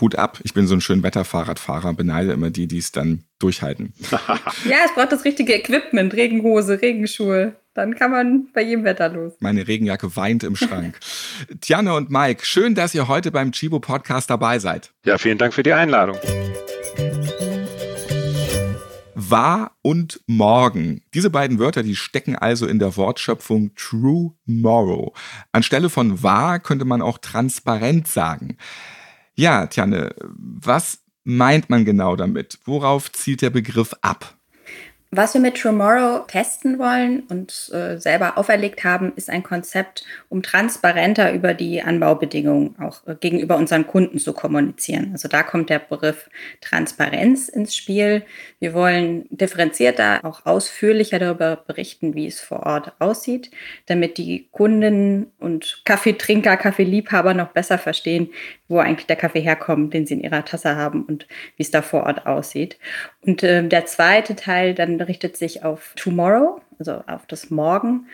Hut 0.00 0.16
ab, 0.16 0.38
ich 0.44 0.54
bin 0.54 0.66
so 0.66 0.74
ein 0.74 0.80
schön 0.80 1.02
Wetterfahrradfahrer, 1.02 1.92
beneide 1.94 2.32
immer 2.32 2.50
die, 2.50 2.68
die 2.68 2.78
es 2.78 2.92
dann 2.92 3.24
durchhalten. 3.38 3.92
ja, 4.64 4.76
es 4.84 4.94
braucht 4.94 5.12
das 5.12 5.24
richtige 5.24 5.54
Equipment, 5.54 6.14
Regenhose, 6.14 6.80
Regenschuhe. 6.80 7.56
Dann 7.74 7.94
kann 7.94 8.10
man 8.10 8.48
bei 8.52 8.62
jedem 8.62 8.84
Wetter 8.84 9.08
los. 9.08 9.32
Meine 9.40 9.66
Regenjacke 9.66 10.14
weint 10.14 10.44
im 10.44 10.56
Schrank. 10.56 10.98
Tiane 11.60 11.94
und 11.94 12.10
Mike, 12.10 12.44
schön, 12.44 12.74
dass 12.74 12.94
ihr 12.94 13.08
heute 13.08 13.30
beim 13.30 13.52
Chibo 13.52 13.80
Podcast 13.80 14.28
dabei 14.28 14.58
seid. 14.58 14.92
Ja, 15.06 15.16
vielen 15.16 15.38
Dank 15.38 15.54
für 15.54 15.62
die 15.62 15.72
Einladung. 15.72 16.18
War 19.14 19.72
und 19.80 20.20
morgen. 20.26 21.02
Diese 21.14 21.30
beiden 21.30 21.58
Wörter, 21.58 21.82
die 21.82 21.96
stecken 21.96 22.36
also 22.36 22.66
in 22.66 22.78
der 22.78 22.94
Wortschöpfung 22.98 23.74
True 23.74 24.34
Morrow. 24.44 25.16
Anstelle 25.52 25.88
von 25.88 26.22
wahr 26.22 26.60
könnte 26.60 26.84
man 26.84 27.00
auch 27.00 27.16
transparent 27.16 28.06
sagen. 28.06 28.58
Ja, 29.34 29.66
Tjanne, 29.66 30.14
was 30.18 30.98
meint 31.24 31.70
man 31.70 31.86
genau 31.86 32.16
damit? 32.16 32.58
Worauf 32.66 33.10
zielt 33.12 33.40
der 33.40 33.50
Begriff 33.50 33.94
ab? 34.02 34.36
Was 35.14 35.34
wir 35.34 35.42
mit 35.42 35.60
Tomorrow 35.60 36.24
testen 36.26 36.78
wollen 36.78 37.24
und 37.28 37.70
äh, 37.74 37.98
selber 37.98 38.38
auferlegt 38.38 38.82
haben, 38.82 39.12
ist 39.14 39.28
ein 39.28 39.42
Konzept, 39.42 40.06
um 40.30 40.42
transparenter 40.42 41.34
über 41.34 41.52
die 41.52 41.82
Anbaubedingungen 41.82 42.76
auch 42.80 43.06
äh, 43.06 43.14
gegenüber 43.16 43.58
unseren 43.58 43.86
Kunden 43.86 44.18
zu 44.18 44.32
kommunizieren. 44.32 45.10
Also 45.12 45.28
da 45.28 45.42
kommt 45.42 45.68
der 45.68 45.80
Begriff 45.80 46.30
Transparenz 46.62 47.50
ins 47.50 47.76
Spiel. 47.76 48.22
Wir 48.58 48.72
wollen 48.72 49.26
differenzierter, 49.28 50.20
auch 50.24 50.46
ausführlicher 50.46 51.18
darüber 51.18 51.56
berichten, 51.56 52.14
wie 52.14 52.26
es 52.26 52.40
vor 52.40 52.64
Ort 52.64 52.94
aussieht, 52.98 53.50
damit 53.84 54.16
die 54.16 54.48
Kunden 54.50 55.30
und 55.38 55.82
Kaffeetrinker, 55.84 56.56
Kaffeeliebhaber 56.56 57.34
noch 57.34 57.48
besser 57.48 57.76
verstehen, 57.76 58.30
wo 58.72 58.78
eigentlich 58.78 59.06
der 59.06 59.16
Kaffee 59.16 59.40
herkommt, 59.40 59.94
den 59.94 60.06
sie 60.06 60.14
in 60.14 60.20
ihrer 60.20 60.44
Tasse 60.44 60.74
haben 60.74 61.04
und 61.04 61.28
wie 61.56 61.62
es 61.62 61.70
da 61.70 61.82
vor 61.82 62.04
Ort 62.04 62.26
aussieht. 62.26 62.78
Und 63.20 63.42
äh, 63.42 63.66
der 63.66 63.86
zweite 63.86 64.34
Teil 64.34 64.74
dann 64.74 65.00
richtet 65.00 65.36
sich 65.36 65.62
auf 65.62 65.92
Tomorrow, 65.94 66.60
also 66.78 67.04
auf 67.06 67.26
das 67.26 67.50
Morgen. 67.50 68.06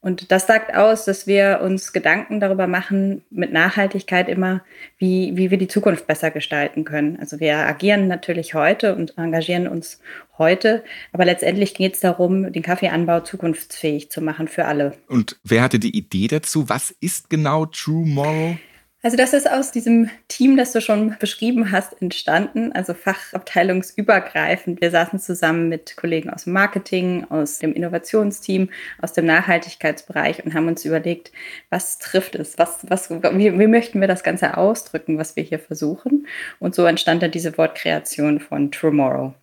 Und 0.00 0.30
das 0.30 0.46
sagt 0.46 0.74
aus, 0.74 1.06
dass 1.06 1.26
wir 1.26 1.60
uns 1.62 1.92
Gedanken 1.92 2.38
darüber 2.38 2.66
machen, 2.66 3.22
mit 3.30 3.52
Nachhaltigkeit 3.52 4.28
immer, 4.28 4.62
wie, 4.98 5.32
wie 5.34 5.50
wir 5.50 5.58
die 5.58 5.66
Zukunft 5.66 6.06
besser 6.06 6.30
gestalten 6.30 6.84
können. 6.84 7.18
Also 7.18 7.40
wir 7.40 7.56
agieren 7.56 8.06
natürlich 8.06 8.54
heute 8.54 8.94
und 8.94 9.16
engagieren 9.16 9.66
uns 9.66 10.00
heute, 10.36 10.84
aber 11.12 11.24
letztendlich 11.24 11.74
geht 11.74 11.94
es 11.94 12.00
darum, 12.00 12.52
den 12.52 12.62
Kaffeeanbau 12.62 13.20
zukunftsfähig 13.20 14.10
zu 14.10 14.20
machen 14.20 14.46
für 14.46 14.66
alle. 14.66 14.92
Und 15.08 15.38
wer 15.42 15.62
hatte 15.62 15.78
die 15.78 15.96
Idee 15.96 16.28
dazu? 16.28 16.68
Was 16.68 16.90
ist 17.00 17.30
genau 17.30 17.66
True 17.66 18.06
Morrow? 18.06 18.56
Also 19.04 19.18
das 19.18 19.34
ist 19.34 19.50
aus 19.50 19.70
diesem 19.70 20.08
Team, 20.28 20.56
das 20.56 20.72
du 20.72 20.80
schon 20.80 21.14
beschrieben 21.18 21.70
hast, 21.70 22.00
entstanden, 22.00 22.72
also 22.72 22.94
fachabteilungsübergreifend. 22.94 24.80
Wir 24.80 24.90
saßen 24.90 25.18
zusammen 25.18 25.68
mit 25.68 25.98
Kollegen 25.98 26.30
aus 26.30 26.44
dem 26.44 26.54
Marketing, 26.54 27.26
aus 27.28 27.58
dem 27.58 27.74
Innovationsteam, 27.74 28.70
aus 29.02 29.12
dem 29.12 29.26
Nachhaltigkeitsbereich 29.26 30.42
und 30.42 30.54
haben 30.54 30.68
uns 30.68 30.86
überlegt, 30.86 31.32
was 31.68 31.98
trifft 31.98 32.34
es, 32.34 32.56
was, 32.56 32.86
was, 32.88 33.10
wie, 33.10 33.58
wie 33.58 33.66
möchten 33.66 34.00
wir 34.00 34.08
das 34.08 34.22
Ganze 34.22 34.56
ausdrücken, 34.56 35.18
was 35.18 35.36
wir 35.36 35.42
hier 35.42 35.58
versuchen. 35.58 36.26
Und 36.58 36.74
so 36.74 36.86
entstand 36.86 37.22
dann 37.22 37.30
diese 37.30 37.58
Wortkreation 37.58 38.40
von 38.40 38.70
Tomorrow. 38.70 39.34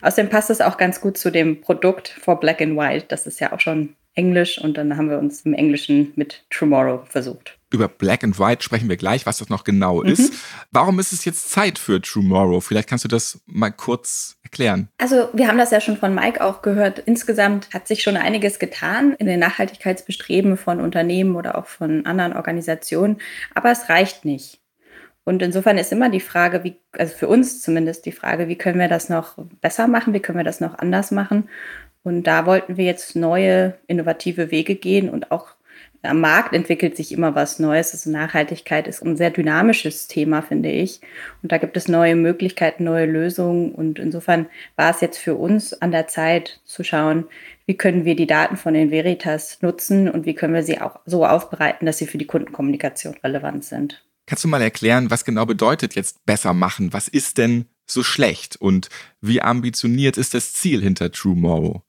Außerdem 0.00 0.30
passt 0.30 0.48
es 0.48 0.62
auch 0.62 0.78
ganz 0.78 1.02
gut 1.02 1.18
zu 1.18 1.30
dem 1.30 1.60
Produkt 1.60 2.08
for 2.08 2.40
Black 2.40 2.62
and 2.62 2.78
White. 2.78 3.04
Das 3.08 3.26
ist 3.26 3.38
ja 3.38 3.52
auch 3.52 3.60
schon 3.60 3.96
Englisch 4.14 4.58
und 4.58 4.78
dann 4.78 4.96
haben 4.96 5.10
wir 5.10 5.18
uns 5.18 5.42
im 5.42 5.52
Englischen 5.52 6.14
mit 6.16 6.46
Tomorrow 6.48 7.04
versucht. 7.04 7.58
Über 7.74 7.88
Black 7.88 8.22
and 8.22 8.38
White 8.38 8.62
sprechen 8.62 8.88
wir 8.88 8.96
gleich, 8.96 9.26
was 9.26 9.38
das 9.38 9.48
noch 9.48 9.64
genau 9.64 10.02
mhm. 10.02 10.08
ist. 10.08 10.32
Warum 10.70 10.98
ist 11.00 11.12
es 11.12 11.24
jetzt 11.24 11.50
Zeit 11.50 11.78
für 11.78 12.00
Tomorrow? 12.00 12.60
Vielleicht 12.60 12.88
kannst 12.88 13.04
du 13.04 13.08
das 13.08 13.40
mal 13.46 13.70
kurz 13.70 14.36
erklären. 14.42 14.88
Also 14.98 15.28
wir 15.32 15.48
haben 15.48 15.58
das 15.58 15.72
ja 15.72 15.80
schon 15.80 15.96
von 15.96 16.14
Mike 16.14 16.42
auch 16.42 16.62
gehört. 16.62 17.00
Insgesamt 17.00 17.74
hat 17.74 17.88
sich 17.88 18.02
schon 18.02 18.16
einiges 18.16 18.58
getan 18.58 19.14
in 19.18 19.26
den 19.26 19.40
Nachhaltigkeitsbestreben 19.40 20.56
von 20.56 20.80
Unternehmen 20.80 21.34
oder 21.34 21.58
auch 21.58 21.66
von 21.66 22.06
anderen 22.06 22.34
Organisationen, 22.34 23.18
aber 23.54 23.70
es 23.72 23.88
reicht 23.88 24.24
nicht. 24.24 24.60
Und 25.24 25.42
insofern 25.42 25.78
ist 25.78 25.90
immer 25.90 26.10
die 26.10 26.20
Frage, 26.20 26.64
wie, 26.64 26.76
also 26.92 27.16
für 27.16 27.28
uns 27.28 27.62
zumindest 27.62 28.04
die 28.04 28.12
Frage, 28.12 28.46
wie 28.46 28.56
können 28.56 28.78
wir 28.78 28.88
das 28.88 29.08
noch 29.08 29.36
besser 29.60 29.88
machen, 29.88 30.12
wie 30.12 30.20
können 30.20 30.38
wir 30.38 30.44
das 30.44 30.60
noch 30.60 30.78
anders 30.78 31.10
machen? 31.10 31.48
Und 32.02 32.24
da 32.24 32.44
wollten 32.44 32.76
wir 32.76 32.84
jetzt 32.84 33.16
neue, 33.16 33.78
innovative 33.86 34.50
Wege 34.50 34.74
gehen 34.74 35.08
und 35.08 35.32
auch 35.32 35.48
am 36.04 36.20
Markt 36.20 36.54
entwickelt 36.54 36.96
sich 36.96 37.12
immer 37.12 37.34
was 37.34 37.58
Neues. 37.58 37.92
Also 37.92 38.10
Nachhaltigkeit 38.10 38.86
ist 38.86 39.02
ein 39.02 39.16
sehr 39.16 39.30
dynamisches 39.30 40.08
Thema, 40.08 40.42
finde 40.42 40.70
ich. 40.70 41.00
Und 41.42 41.52
da 41.52 41.58
gibt 41.58 41.76
es 41.76 41.88
neue 41.88 42.16
Möglichkeiten, 42.16 42.84
neue 42.84 43.06
Lösungen. 43.06 43.72
Und 43.72 43.98
insofern 43.98 44.46
war 44.76 44.90
es 44.90 45.00
jetzt 45.00 45.18
für 45.18 45.34
uns 45.34 45.72
an 45.72 45.90
der 45.90 46.06
Zeit 46.06 46.60
zu 46.64 46.84
schauen, 46.84 47.24
wie 47.66 47.76
können 47.76 48.04
wir 48.04 48.16
die 48.16 48.26
Daten 48.26 48.56
von 48.56 48.74
den 48.74 48.90
Veritas 48.90 49.62
nutzen 49.62 50.08
und 50.08 50.26
wie 50.26 50.34
können 50.34 50.54
wir 50.54 50.62
sie 50.62 50.80
auch 50.80 51.00
so 51.06 51.26
aufbereiten, 51.26 51.86
dass 51.86 51.98
sie 51.98 52.06
für 52.06 52.18
die 52.18 52.26
Kundenkommunikation 52.26 53.14
relevant 53.24 53.64
sind. 53.64 54.04
Kannst 54.26 54.44
du 54.44 54.48
mal 54.48 54.62
erklären, 54.62 55.10
was 55.10 55.24
genau 55.24 55.46
bedeutet 55.46 55.94
jetzt 55.94 56.24
besser 56.24 56.54
machen? 56.54 56.92
Was 56.92 57.08
ist 57.08 57.38
denn 57.38 57.66
so 57.86 58.02
schlecht 58.02 58.56
und 58.56 58.88
wie 59.20 59.42
ambitioniert 59.42 60.16
ist 60.16 60.34
das 60.34 60.54
Ziel 60.54 60.82
hinter 60.82 61.12
TrueMorrow? 61.12 61.82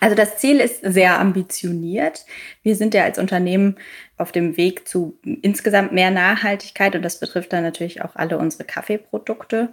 Also 0.00 0.14
das 0.14 0.38
Ziel 0.38 0.60
ist 0.60 0.80
sehr 0.82 1.18
ambitioniert. 1.18 2.24
Wir 2.62 2.76
sind 2.76 2.94
ja 2.94 3.04
als 3.04 3.18
Unternehmen 3.18 3.76
auf 4.16 4.32
dem 4.32 4.56
Weg 4.56 4.86
zu 4.88 5.18
insgesamt 5.22 5.92
mehr 5.92 6.10
Nachhaltigkeit 6.10 6.94
und 6.94 7.02
das 7.02 7.20
betrifft 7.20 7.52
dann 7.52 7.62
natürlich 7.62 8.02
auch 8.02 8.16
alle 8.16 8.38
unsere 8.38 8.64
Kaffeeprodukte. 8.64 9.72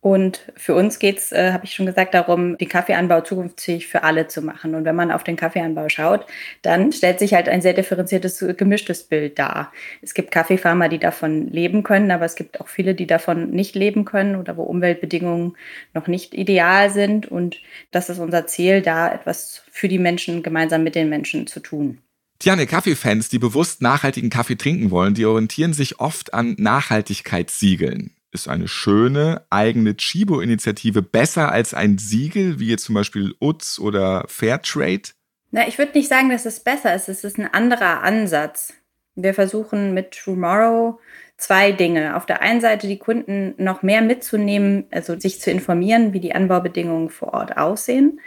Und 0.00 0.52
für 0.54 0.76
uns 0.76 1.00
geht 1.00 1.18
es, 1.18 1.32
äh, 1.32 1.50
habe 1.52 1.64
ich 1.64 1.74
schon 1.74 1.86
gesagt, 1.86 2.14
darum, 2.14 2.56
den 2.56 2.68
Kaffeeanbau 2.68 3.22
zukunftsfähig 3.22 3.88
für 3.88 4.04
alle 4.04 4.28
zu 4.28 4.42
machen. 4.42 4.76
Und 4.76 4.84
wenn 4.84 4.94
man 4.94 5.10
auf 5.10 5.24
den 5.24 5.34
Kaffeeanbau 5.34 5.88
schaut, 5.88 6.24
dann 6.62 6.92
stellt 6.92 7.18
sich 7.18 7.34
halt 7.34 7.48
ein 7.48 7.62
sehr 7.62 7.72
differenziertes, 7.72 8.44
gemischtes 8.56 9.02
Bild 9.02 9.40
dar. 9.40 9.72
Es 10.00 10.14
gibt 10.14 10.30
Kaffeefarmer, 10.30 10.88
die 10.88 11.00
davon 11.00 11.48
leben 11.48 11.82
können, 11.82 12.12
aber 12.12 12.24
es 12.24 12.36
gibt 12.36 12.60
auch 12.60 12.68
viele, 12.68 12.94
die 12.94 13.08
davon 13.08 13.50
nicht 13.50 13.74
leben 13.74 14.04
können 14.04 14.36
oder 14.36 14.56
wo 14.56 14.62
Umweltbedingungen 14.62 15.56
noch 15.94 16.06
nicht 16.06 16.32
ideal 16.32 16.90
sind. 16.90 17.26
Und 17.26 17.56
das 17.90 18.08
ist 18.08 18.20
unser 18.20 18.46
Ziel, 18.46 18.82
da 18.82 19.12
etwas 19.12 19.64
für 19.68 19.88
die 19.88 19.98
Menschen 19.98 20.44
gemeinsam 20.44 20.84
mit 20.84 20.94
den 20.94 21.08
Menschen 21.08 21.48
zu 21.48 21.58
tun. 21.58 21.98
Tiane, 22.38 22.68
Kaffeefans, 22.68 23.30
die 23.30 23.40
bewusst 23.40 23.82
nachhaltigen 23.82 24.30
Kaffee 24.30 24.54
trinken 24.54 24.92
wollen, 24.92 25.14
die 25.14 25.26
orientieren 25.26 25.72
sich 25.72 25.98
oft 25.98 26.34
an 26.34 26.54
Nachhaltigkeitssiegeln 26.56 28.12
ist 28.32 28.48
eine 28.48 28.68
schöne 28.68 29.46
eigene 29.50 29.96
Chibo-Initiative 29.96 31.02
besser 31.02 31.50
als 31.50 31.74
ein 31.74 31.98
Siegel, 31.98 32.60
wie 32.60 32.68
jetzt 32.68 32.84
zum 32.84 32.94
Beispiel 32.94 33.34
UTS 33.40 33.78
oder 33.78 34.24
Fairtrade? 34.28 35.10
Na, 35.50 35.66
ich 35.66 35.78
würde 35.78 35.92
nicht 35.96 36.08
sagen, 36.08 36.28
dass 36.28 36.44
es 36.44 36.60
besser 36.60 36.94
ist. 36.94 37.08
Es 37.08 37.24
ist 37.24 37.38
ein 37.38 37.52
anderer 37.52 38.02
Ansatz. 38.02 38.74
Wir 39.14 39.34
versuchen 39.34 39.94
mit 39.94 40.12
Tomorrow 40.12 41.00
zwei 41.38 41.72
Dinge. 41.72 42.16
Auf 42.16 42.26
der 42.26 42.42
einen 42.42 42.60
Seite 42.60 42.86
die 42.86 42.98
Kunden 42.98 43.54
noch 43.56 43.82
mehr 43.82 44.02
mitzunehmen, 44.02 44.86
also 44.90 45.18
sich 45.18 45.40
zu 45.40 45.50
informieren, 45.50 46.12
wie 46.12 46.20
die 46.20 46.34
Anbaubedingungen 46.34 47.08
vor 47.08 47.32
Ort 47.32 47.56
aussehen. 47.56 48.20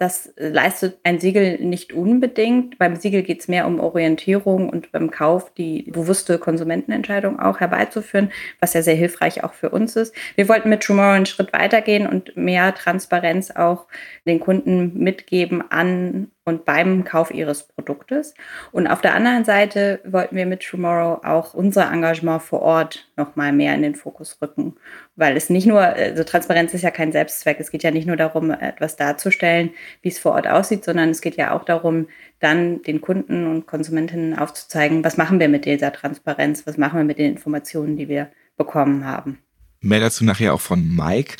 Das 0.00 0.32
leistet 0.38 0.98
ein 1.04 1.20
Siegel 1.20 1.58
nicht 1.58 1.92
unbedingt. 1.92 2.78
Beim 2.78 2.96
Siegel 2.96 3.22
geht 3.22 3.40
es 3.40 3.48
mehr 3.48 3.66
um 3.66 3.78
Orientierung 3.80 4.70
und 4.70 4.90
beim 4.92 5.10
Kauf 5.10 5.52
die 5.52 5.82
bewusste 5.90 6.38
Konsumentenentscheidung 6.38 7.38
auch 7.38 7.60
herbeizuführen, 7.60 8.32
was 8.60 8.72
ja 8.72 8.80
sehr 8.80 8.94
hilfreich 8.94 9.44
auch 9.44 9.52
für 9.52 9.68
uns 9.68 9.96
ist. 9.96 10.14
Wir 10.36 10.48
wollten 10.48 10.70
mit 10.70 10.82
Tomorrow 10.82 11.16
einen 11.16 11.26
Schritt 11.26 11.52
weitergehen 11.52 12.06
und 12.06 12.34
mehr 12.34 12.74
Transparenz 12.74 13.50
auch 13.50 13.88
den 14.26 14.40
Kunden 14.40 14.96
mitgeben 14.96 15.62
an 15.70 16.30
und 16.50 16.66
beim 16.66 17.04
Kauf 17.04 17.30
ihres 17.30 17.62
Produktes. 17.62 18.34
Und 18.72 18.86
auf 18.86 19.00
der 19.00 19.14
anderen 19.14 19.46
Seite 19.46 20.00
wollten 20.04 20.36
wir 20.36 20.44
mit 20.44 20.60
Tomorrow 20.60 21.24
auch 21.24 21.54
unser 21.54 21.90
Engagement 21.90 22.42
vor 22.42 22.60
Ort 22.60 23.08
noch 23.16 23.36
mal 23.36 23.52
mehr 23.52 23.74
in 23.74 23.82
den 23.82 23.94
Fokus 23.94 24.36
rücken, 24.42 24.76
weil 25.16 25.36
es 25.36 25.48
nicht 25.48 25.66
nur, 25.66 25.80
also 25.80 26.24
Transparenz 26.24 26.74
ist 26.74 26.82
ja 26.82 26.90
kein 26.90 27.12
Selbstzweck, 27.12 27.58
es 27.60 27.70
geht 27.70 27.82
ja 27.82 27.90
nicht 27.90 28.06
nur 28.06 28.16
darum, 28.16 28.50
etwas 28.50 28.96
darzustellen, 28.96 29.70
wie 30.02 30.08
es 30.08 30.18
vor 30.18 30.32
Ort 30.32 30.46
aussieht, 30.46 30.84
sondern 30.84 31.08
es 31.08 31.22
geht 31.22 31.36
ja 31.36 31.52
auch 31.52 31.64
darum, 31.64 32.08
dann 32.40 32.82
den 32.82 33.00
Kunden 33.00 33.46
und 33.46 33.66
Konsumentinnen 33.66 34.38
aufzuzeigen, 34.38 35.04
was 35.04 35.16
machen 35.16 35.40
wir 35.40 35.48
mit 35.48 35.64
dieser 35.64 35.92
Transparenz, 35.92 36.66
was 36.66 36.76
machen 36.76 36.98
wir 36.98 37.04
mit 37.04 37.18
den 37.18 37.30
Informationen, 37.30 37.96
die 37.96 38.08
wir 38.08 38.30
bekommen 38.56 39.06
haben. 39.06 39.38
Mehr 39.82 40.00
dazu 40.00 40.24
nachher 40.24 40.52
auch 40.52 40.60
von 40.60 40.94
Mike. 40.94 41.36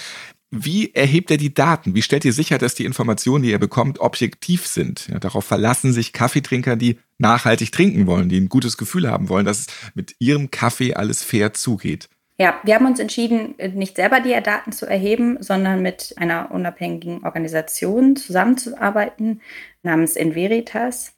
Wie 0.50 0.92
erhebt 0.94 1.30
er 1.30 1.36
die 1.36 1.54
Daten? 1.54 1.94
Wie 1.94 2.02
stellt 2.02 2.24
ihr 2.24 2.32
sicher, 2.32 2.58
dass 2.58 2.74
die 2.74 2.84
Informationen, 2.84 3.44
die 3.44 3.52
er 3.52 3.58
bekommt, 3.58 4.00
objektiv 4.00 4.66
sind? 4.66 5.06
Ja, 5.08 5.20
darauf 5.20 5.44
verlassen 5.44 5.92
sich 5.92 6.12
Kaffeetrinker, 6.12 6.74
die 6.74 6.98
nachhaltig 7.18 7.70
trinken 7.70 8.06
wollen, 8.08 8.28
die 8.28 8.40
ein 8.40 8.48
gutes 8.48 8.76
Gefühl 8.76 9.08
haben 9.08 9.28
wollen, 9.28 9.46
dass 9.46 9.60
es 9.60 9.66
mit 9.94 10.16
ihrem 10.18 10.50
Kaffee 10.50 10.94
alles 10.94 11.22
fair 11.22 11.52
zugeht. 11.52 12.08
Ja, 12.36 12.58
wir 12.64 12.74
haben 12.74 12.86
uns 12.86 12.98
entschieden, 12.98 13.54
nicht 13.74 13.96
selber 13.96 14.20
die 14.20 14.32
Daten 14.42 14.72
zu 14.72 14.86
erheben, 14.86 15.36
sondern 15.40 15.82
mit 15.82 16.14
einer 16.16 16.50
unabhängigen 16.50 17.22
Organisation 17.22 18.16
zusammenzuarbeiten 18.16 19.42
namens 19.82 20.16
Enveritas. 20.16 21.12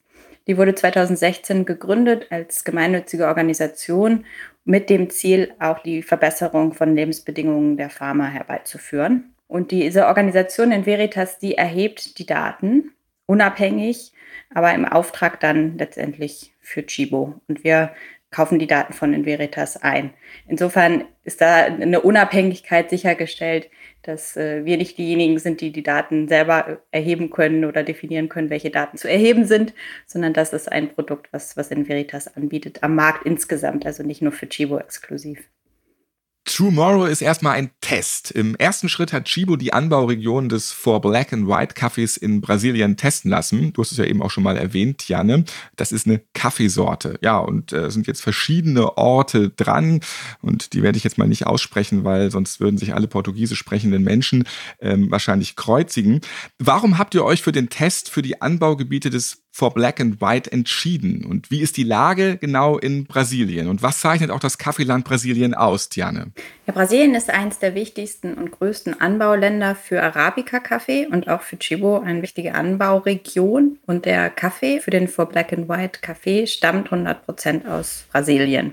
Die 0.49 0.59
wurde 0.59 0.75
2016 0.75 1.65
gegründet 1.65 2.27
als 2.31 2.65
gemeinnützige 2.65 3.29
Organisation 3.29 4.25
mit 4.65 4.91
dem 4.91 5.11
Ziel, 5.11 5.55
auch 5.59 5.81
die 5.81 6.03
Verbesserung 6.03 6.73
von 6.73 6.95
Lebensbedingungen 6.95 7.77
der 7.77 7.91
Farmer 7.91 8.29
herbeizuführen. 8.29 9.35
Und 9.49 9.71
diese 9.71 10.07
Organisation 10.07 10.73
in 10.73 10.87
Veritas, 10.87 11.39
die 11.39 11.57
erhebt 11.57 12.19
die 12.19 12.27
Daten 12.27 12.93
unabhängig, 13.27 14.13
aber 14.55 14.73
im 14.75 14.85
Auftrag 14.85 15.41
dann 15.41 15.79
letztendlich 15.79 16.55
für 16.61 16.87
Chibo. 16.87 17.41
Und 17.49 17.65
wir 17.65 17.93
kaufen 18.31 18.59
die 18.59 18.67
Daten 18.67 18.95
von 18.95 19.13
Inveritas 19.13 19.77
ein. 19.77 20.15
Insofern 20.49 21.05
ist 21.23 21.41
da 21.41 21.65
eine 21.65 22.01
Unabhängigkeit 22.01 22.91
sichergestellt, 22.91 23.69
dass 24.03 24.37
äh, 24.37 24.65
wir 24.65 24.77
nicht 24.77 24.99
diejenigen 24.99 25.39
sind, 25.39 25.61
die 25.61 25.73
die 25.73 25.83
Daten 25.83 26.29
selber 26.29 26.83
erheben 26.91 27.31
können 27.31 27.65
oder 27.65 27.83
definieren 27.83 28.29
können, 28.29 28.51
welche 28.51 28.71
Daten 28.71 28.97
zu 28.97 29.09
erheben 29.09 29.45
sind, 29.47 29.75
sondern 30.07 30.33
das 30.33 30.53
ist 30.53 30.71
ein 30.71 30.95
Produkt, 30.95 31.33
was, 31.33 31.57
was 31.57 31.71
Inveritas 31.71 32.37
anbietet, 32.37 32.83
am 32.83 32.95
Markt 32.95 33.25
insgesamt, 33.27 33.87
also 33.87 34.03
nicht 34.03 34.23
nur 34.23 34.33
für 34.33 34.49
Chibo 34.49 34.79
exklusiv. 34.79 35.49
Tomorrow 36.45 37.05
ist 37.05 37.23
erstmal 37.23 37.55
ein 37.55 37.71
Test. 37.81 38.33
Im 38.33 38.57
ersten 38.57 38.89
Schritt 38.89 39.13
hat 39.13 39.27
Chibo 39.27 39.55
die 39.55 39.73
Anbauregion 39.73 40.49
des 40.49 40.73
For 40.73 41.01
Black 41.01 41.33
and 41.33 41.47
White 41.47 41.75
Kaffees 41.75 42.17
in 42.17 42.41
Brasilien 42.41 42.97
testen 42.97 43.31
lassen. 43.31 43.73
Du 43.73 43.81
hast 43.81 43.93
es 43.93 43.99
ja 43.99 44.05
eben 44.05 44.21
auch 44.23 44.31
schon 44.31 44.43
mal 44.43 44.57
erwähnt, 44.57 45.09
Janne. 45.09 45.45
Das 45.77 45.93
ist 45.93 46.07
eine 46.07 46.21
Kaffeesorte. 46.35 47.17
Ja, 47.23 47.39
und 47.39 47.73
äh, 47.73 47.91
sind 47.91 48.09
jetzt 48.09 48.23
verschiedene 48.23 48.99
Orte 48.99 49.51
dran. 49.51 50.01
Und 50.41 50.73
die 50.73 50.83
werde 50.83 50.99
ich 50.99 51.05
jetzt 51.05 51.17
mal 51.17 51.29
nicht 51.29 51.47
aussprechen, 51.47 52.03
weil 52.03 52.33
sonst 52.33 52.59
würden 52.59 52.77
sich 52.77 52.93
alle 52.93 53.07
portugiesisch 53.07 53.61
sprechenden 53.61 54.03
Menschen 54.03 54.45
ähm, 54.81 55.13
wahrscheinlich 55.13 55.55
kreuzigen. 55.55 56.21
Warum 56.59 56.99
habt 56.99 57.15
ihr 57.15 57.25
euch 57.25 57.41
für 57.41 57.53
den 57.53 57.69
Test 57.69 58.11
für 58.11 58.23
die 58.23 58.43
Anbaugebiete 58.43 59.11
des 59.11 59.42
for 59.53 59.73
Black 59.73 60.01
and 60.01 60.21
White 60.21 60.51
entschieden? 60.51 61.25
Und 61.25 61.51
wie 61.51 61.61
ist 61.61 61.77
die 61.77 61.85
Lage 61.85 62.39
genau 62.39 62.79
in 62.79 63.05
Brasilien? 63.05 63.69
Und 63.69 63.83
was 63.83 64.01
zeichnet 64.01 64.31
auch 64.31 64.41
das 64.41 64.57
Kaffeeland 64.57 65.05
Brasilien 65.05 65.55
aus, 65.55 65.91
Tiane? 65.91 66.33
Ja, 66.67 66.73
Brasilien 66.73 67.15
ist 67.15 67.29
eines 67.29 67.59
der 67.59 67.75
wichtigsten 67.75 68.35
und 68.35 68.51
größten 68.51 69.01
Anbauländer 69.01 69.75
für 69.75 70.03
Arabica-Kaffee 70.03 71.07
und 71.07 71.29
auch 71.29 71.43
für 71.43 71.59
Chibo 71.59 72.01
eine 72.01 72.23
wichtige 72.23 72.55
Anbauregion. 72.55 73.79
Und 73.87 74.07
der 74.07 74.31
Kaffee 74.31 74.81
für 74.81 74.91
den 74.91 75.07
For 75.07 75.27
Black 75.27 75.53
and 75.53 75.69
White 75.69 76.01
Kaffee 76.01 76.47
stammt 76.47 76.87
100 76.87 77.27
Prozent 77.27 77.67
aus 77.67 78.07
Brasilien. 78.11 78.73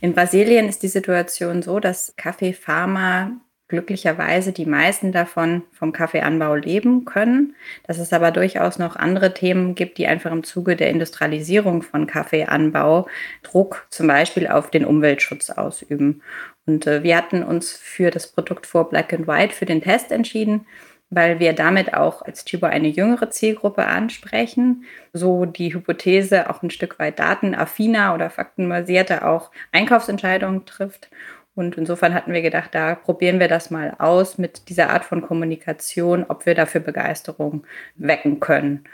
In 0.00 0.14
Brasilien 0.14 0.66
ist 0.66 0.82
die 0.82 0.88
Situation 0.88 1.62
so, 1.62 1.78
dass 1.78 2.14
Kaffeefarmer 2.16 3.32
glücklicherweise 3.70 4.52
die 4.52 4.66
meisten 4.66 5.12
davon 5.12 5.62
vom 5.72 5.92
Kaffeeanbau 5.92 6.56
leben 6.56 7.04
können, 7.04 7.54
dass 7.86 7.98
es 7.98 8.12
aber 8.12 8.32
durchaus 8.32 8.78
noch 8.78 8.96
andere 8.96 9.32
Themen 9.32 9.76
gibt, 9.76 9.96
die 9.96 10.08
einfach 10.08 10.32
im 10.32 10.42
Zuge 10.42 10.74
der 10.74 10.90
Industrialisierung 10.90 11.82
von 11.82 12.08
Kaffeeanbau 12.08 13.06
Druck 13.44 13.86
zum 13.88 14.08
Beispiel 14.08 14.48
auf 14.48 14.70
den 14.70 14.84
Umweltschutz 14.84 15.50
ausüben. 15.50 16.20
Und 16.66 16.86
äh, 16.88 17.04
wir 17.04 17.16
hatten 17.16 17.44
uns 17.44 17.72
für 17.72 18.10
das 18.10 18.26
Produkt 18.26 18.66
vor 18.66 18.90
Black 18.90 19.12
and 19.12 19.28
White 19.28 19.54
für 19.54 19.66
den 19.66 19.80
Test 19.80 20.10
entschieden, 20.10 20.66
weil 21.08 21.38
wir 21.38 21.52
damit 21.52 21.94
auch 21.94 22.22
als 22.22 22.44
Chibo 22.44 22.66
eine 22.66 22.88
jüngere 22.88 23.30
Zielgruppe 23.30 23.86
ansprechen, 23.86 24.84
so 25.12 25.44
die 25.44 25.72
Hypothese 25.72 26.50
auch 26.50 26.62
ein 26.62 26.70
Stück 26.70 26.98
weit 26.98 27.20
datenaffiner 27.20 28.14
oder 28.14 28.30
faktenbasierter 28.30 29.28
auch 29.28 29.52
Einkaufsentscheidungen 29.70 30.66
trifft 30.66 31.08
und 31.54 31.76
insofern 31.76 32.14
hatten 32.14 32.32
wir 32.32 32.42
gedacht, 32.42 32.74
da 32.74 32.94
probieren 32.94 33.40
wir 33.40 33.48
das 33.48 33.70
mal 33.70 33.94
aus 33.98 34.38
mit 34.38 34.68
dieser 34.68 34.90
Art 34.90 35.04
von 35.04 35.22
Kommunikation, 35.22 36.24
ob 36.28 36.46
wir 36.46 36.54
dafür 36.54 36.80
Begeisterung 36.80 37.66
wecken 37.96 38.40
können. 38.40 38.84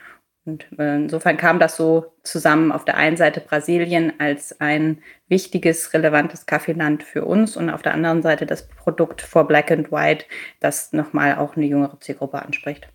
Und 0.47 0.67
äh, 0.79 0.97
insofern 0.97 1.37
kam 1.37 1.59
das 1.59 1.77
so 1.77 2.13
zusammen 2.23 2.71
auf 2.71 2.85
der 2.85 2.97
einen 2.97 3.17
Seite 3.17 3.41
Brasilien 3.41 4.13
als 4.21 4.61
ein 4.61 5.03
wichtiges, 5.29 5.93
relevantes 5.93 6.47
Kaffeeland 6.47 7.03
für 7.03 7.25
uns 7.25 7.57
und 7.57 7.69
auf 7.69 7.83
der 7.83 7.95
anderen 7.95 8.23
Seite 8.23 8.47
das 8.47 8.69
Produkt 8.69 9.23
for 9.23 9.47
Black 9.47 9.73
and 9.73 9.91
White, 9.91 10.25
das 10.61 10.93
nochmal 10.93 11.37
auch 11.37 11.57
eine 11.57 11.67
jüngere 11.67 11.99
Zielgruppe 12.01 12.41
anspricht. 12.41 12.89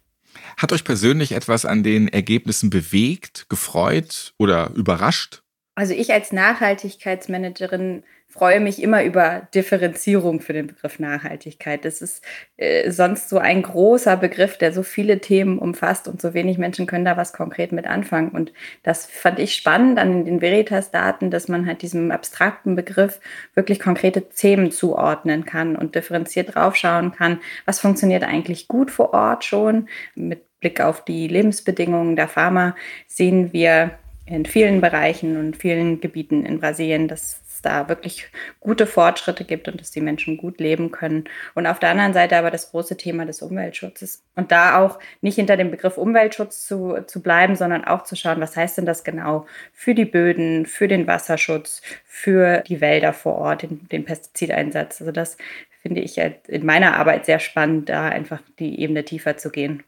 Hat 0.55 0.71
euch 0.71 0.85
persönlich 0.85 1.33
etwas 1.33 1.65
an 1.65 1.83
den 1.83 2.07
Ergebnissen 2.07 2.69
bewegt, 2.69 3.47
gefreut 3.49 4.33
oder 4.39 4.71
überrascht? 4.73 5.43
Also 5.75 5.93
ich 5.93 6.13
als 6.13 6.31
Nachhaltigkeitsmanagerin 6.31 8.03
freue 8.31 8.61
mich 8.61 8.81
immer 8.81 9.03
über 9.03 9.47
Differenzierung 9.53 10.39
für 10.39 10.53
den 10.53 10.67
Begriff 10.67 10.99
Nachhaltigkeit. 10.99 11.83
Das 11.83 12.01
ist 12.01 12.23
äh, 12.55 12.89
sonst 12.89 13.27
so 13.27 13.39
ein 13.39 13.61
großer 13.61 14.15
Begriff, 14.15 14.57
der 14.57 14.71
so 14.71 14.83
viele 14.83 15.19
Themen 15.19 15.59
umfasst 15.59 16.07
und 16.07 16.21
so 16.21 16.33
wenig 16.33 16.57
Menschen 16.57 16.87
können 16.87 17.03
da 17.03 17.17
was 17.17 17.33
konkret 17.33 17.73
mit 17.73 17.85
anfangen. 17.85 18.29
Und 18.29 18.53
das 18.83 19.05
fand 19.05 19.37
ich 19.39 19.53
spannend 19.53 19.99
an 19.99 20.23
den 20.23 20.41
Veritas-Daten, 20.41 21.29
dass 21.29 21.49
man 21.49 21.65
halt 21.65 21.81
diesem 21.81 22.09
abstrakten 22.11 22.75
Begriff 22.75 23.19
wirklich 23.53 23.79
konkrete 23.81 24.29
Themen 24.29 24.71
zuordnen 24.71 25.43
kann 25.45 25.75
und 25.75 25.95
differenziert 25.95 26.55
draufschauen 26.55 27.11
kann, 27.11 27.41
was 27.65 27.81
funktioniert 27.81 28.23
eigentlich 28.23 28.69
gut 28.69 28.91
vor 28.91 29.13
Ort 29.13 29.43
schon. 29.43 29.89
Mit 30.15 30.59
Blick 30.61 30.79
auf 30.79 31.03
die 31.03 31.27
Lebensbedingungen 31.27 32.15
der 32.15 32.29
Farmer 32.29 32.75
sehen 33.07 33.51
wir 33.51 33.91
in 34.25 34.45
vielen 34.45 34.79
Bereichen 34.79 35.37
und 35.37 35.57
vielen 35.57 35.99
Gebieten 35.99 36.45
in 36.45 36.59
Brasilien, 36.59 37.07
dass 37.07 37.40
da 37.61 37.89
wirklich 37.89 38.27
gute 38.59 38.85
Fortschritte 38.85 39.43
gibt 39.43 39.67
und 39.67 39.79
dass 39.79 39.91
die 39.91 40.01
Menschen 40.01 40.37
gut 40.37 40.59
leben 40.59 40.91
können. 40.91 41.25
Und 41.55 41.67
auf 41.67 41.79
der 41.79 41.89
anderen 41.89 42.13
Seite 42.13 42.37
aber 42.37 42.51
das 42.51 42.71
große 42.71 42.97
Thema 42.97 43.25
des 43.25 43.41
Umweltschutzes. 43.41 44.23
Und 44.35 44.51
da 44.51 44.79
auch 44.79 44.99
nicht 45.21 45.35
hinter 45.35 45.57
dem 45.57 45.71
Begriff 45.71 45.97
Umweltschutz 45.97 46.67
zu, 46.67 46.97
zu 47.07 47.21
bleiben, 47.21 47.55
sondern 47.55 47.85
auch 47.85 48.03
zu 48.03 48.15
schauen, 48.15 48.41
was 48.41 48.55
heißt 48.55 48.77
denn 48.77 48.85
das 48.85 49.03
genau 49.03 49.45
für 49.73 49.95
die 49.95 50.05
Böden, 50.05 50.65
für 50.65 50.87
den 50.87 51.07
Wasserschutz, 51.07 51.81
für 52.05 52.61
die 52.61 52.81
Wälder 52.81 53.13
vor 53.13 53.35
Ort, 53.35 53.63
den, 53.63 53.87
den 53.89 54.05
Pestizideinsatz. 54.05 55.01
Also 55.01 55.11
das 55.11 55.37
finde 55.81 56.01
ich 56.01 56.17
in 56.17 56.65
meiner 56.65 56.95
Arbeit 56.95 57.25
sehr 57.25 57.39
spannend, 57.39 57.89
da 57.89 58.07
einfach 58.07 58.41
die 58.59 58.79
Ebene 58.79 59.03
tiefer 59.03 59.37
zu 59.37 59.49
gehen. 59.49 59.83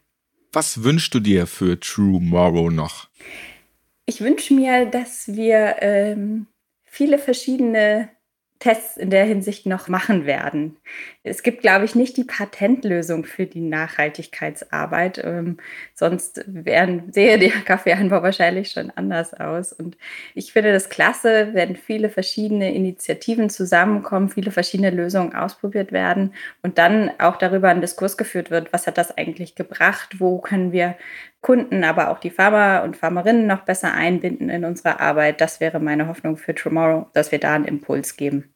Was 0.52 0.84
wünschst 0.84 1.12
du 1.14 1.20
dir 1.20 1.46
für 1.46 1.78
True 1.80 2.20
Morrow 2.20 2.70
noch? 2.70 3.08
Ich 4.06 4.20
wünsche 4.20 4.54
mir, 4.54 4.86
dass 4.86 5.28
wir 5.28 5.76
ähm, 5.80 6.46
viele 6.94 7.18
verschiedene 7.18 8.08
Tests 8.60 8.96
in 8.96 9.10
der 9.10 9.24
Hinsicht 9.24 9.66
noch 9.66 9.88
machen 9.88 10.26
werden. 10.26 10.76
Es 11.26 11.42
gibt, 11.42 11.62
glaube 11.62 11.86
ich, 11.86 11.94
nicht 11.94 12.18
die 12.18 12.24
Patentlösung 12.24 13.24
für 13.24 13.46
die 13.46 13.62
Nachhaltigkeitsarbeit. 13.62 15.22
Ähm, 15.24 15.56
sonst 15.94 16.44
wären, 16.46 17.10
sähe 17.12 17.38
der 17.38 17.48
Kaffeeanbau 17.64 18.22
wahrscheinlich 18.22 18.70
schon 18.70 18.90
anders 18.90 19.32
aus. 19.32 19.72
Und 19.72 19.96
ich 20.34 20.52
finde 20.52 20.72
das 20.72 20.90
klasse, 20.90 21.48
wenn 21.54 21.76
viele 21.76 22.10
verschiedene 22.10 22.74
Initiativen 22.74 23.48
zusammenkommen, 23.48 24.28
viele 24.28 24.50
verschiedene 24.50 24.90
Lösungen 24.90 25.34
ausprobiert 25.34 25.92
werden 25.92 26.34
und 26.62 26.76
dann 26.76 27.10
auch 27.18 27.36
darüber 27.36 27.70
ein 27.70 27.80
Diskurs 27.80 28.18
geführt 28.18 28.50
wird, 28.50 28.74
was 28.74 28.86
hat 28.86 28.98
das 28.98 29.16
eigentlich 29.16 29.54
gebracht, 29.54 30.20
wo 30.20 30.38
können 30.38 30.72
wir 30.72 30.94
Kunden, 31.40 31.84
aber 31.84 32.10
auch 32.10 32.20
die 32.20 32.30
Farmer 32.30 32.82
und 32.84 32.98
Farmerinnen 32.98 33.46
noch 33.46 33.62
besser 33.64 33.94
einbinden 33.94 34.50
in 34.50 34.64
unsere 34.66 35.00
Arbeit. 35.00 35.40
Das 35.40 35.58
wäre 35.60 35.80
meine 35.80 36.06
Hoffnung 36.06 36.36
für 36.36 36.54
Tomorrow, 36.54 37.06
dass 37.14 37.32
wir 37.32 37.40
da 37.40 37.54
einen 37.54 37.64
Impuls 37.64 38.16
geben. 38.16 38.53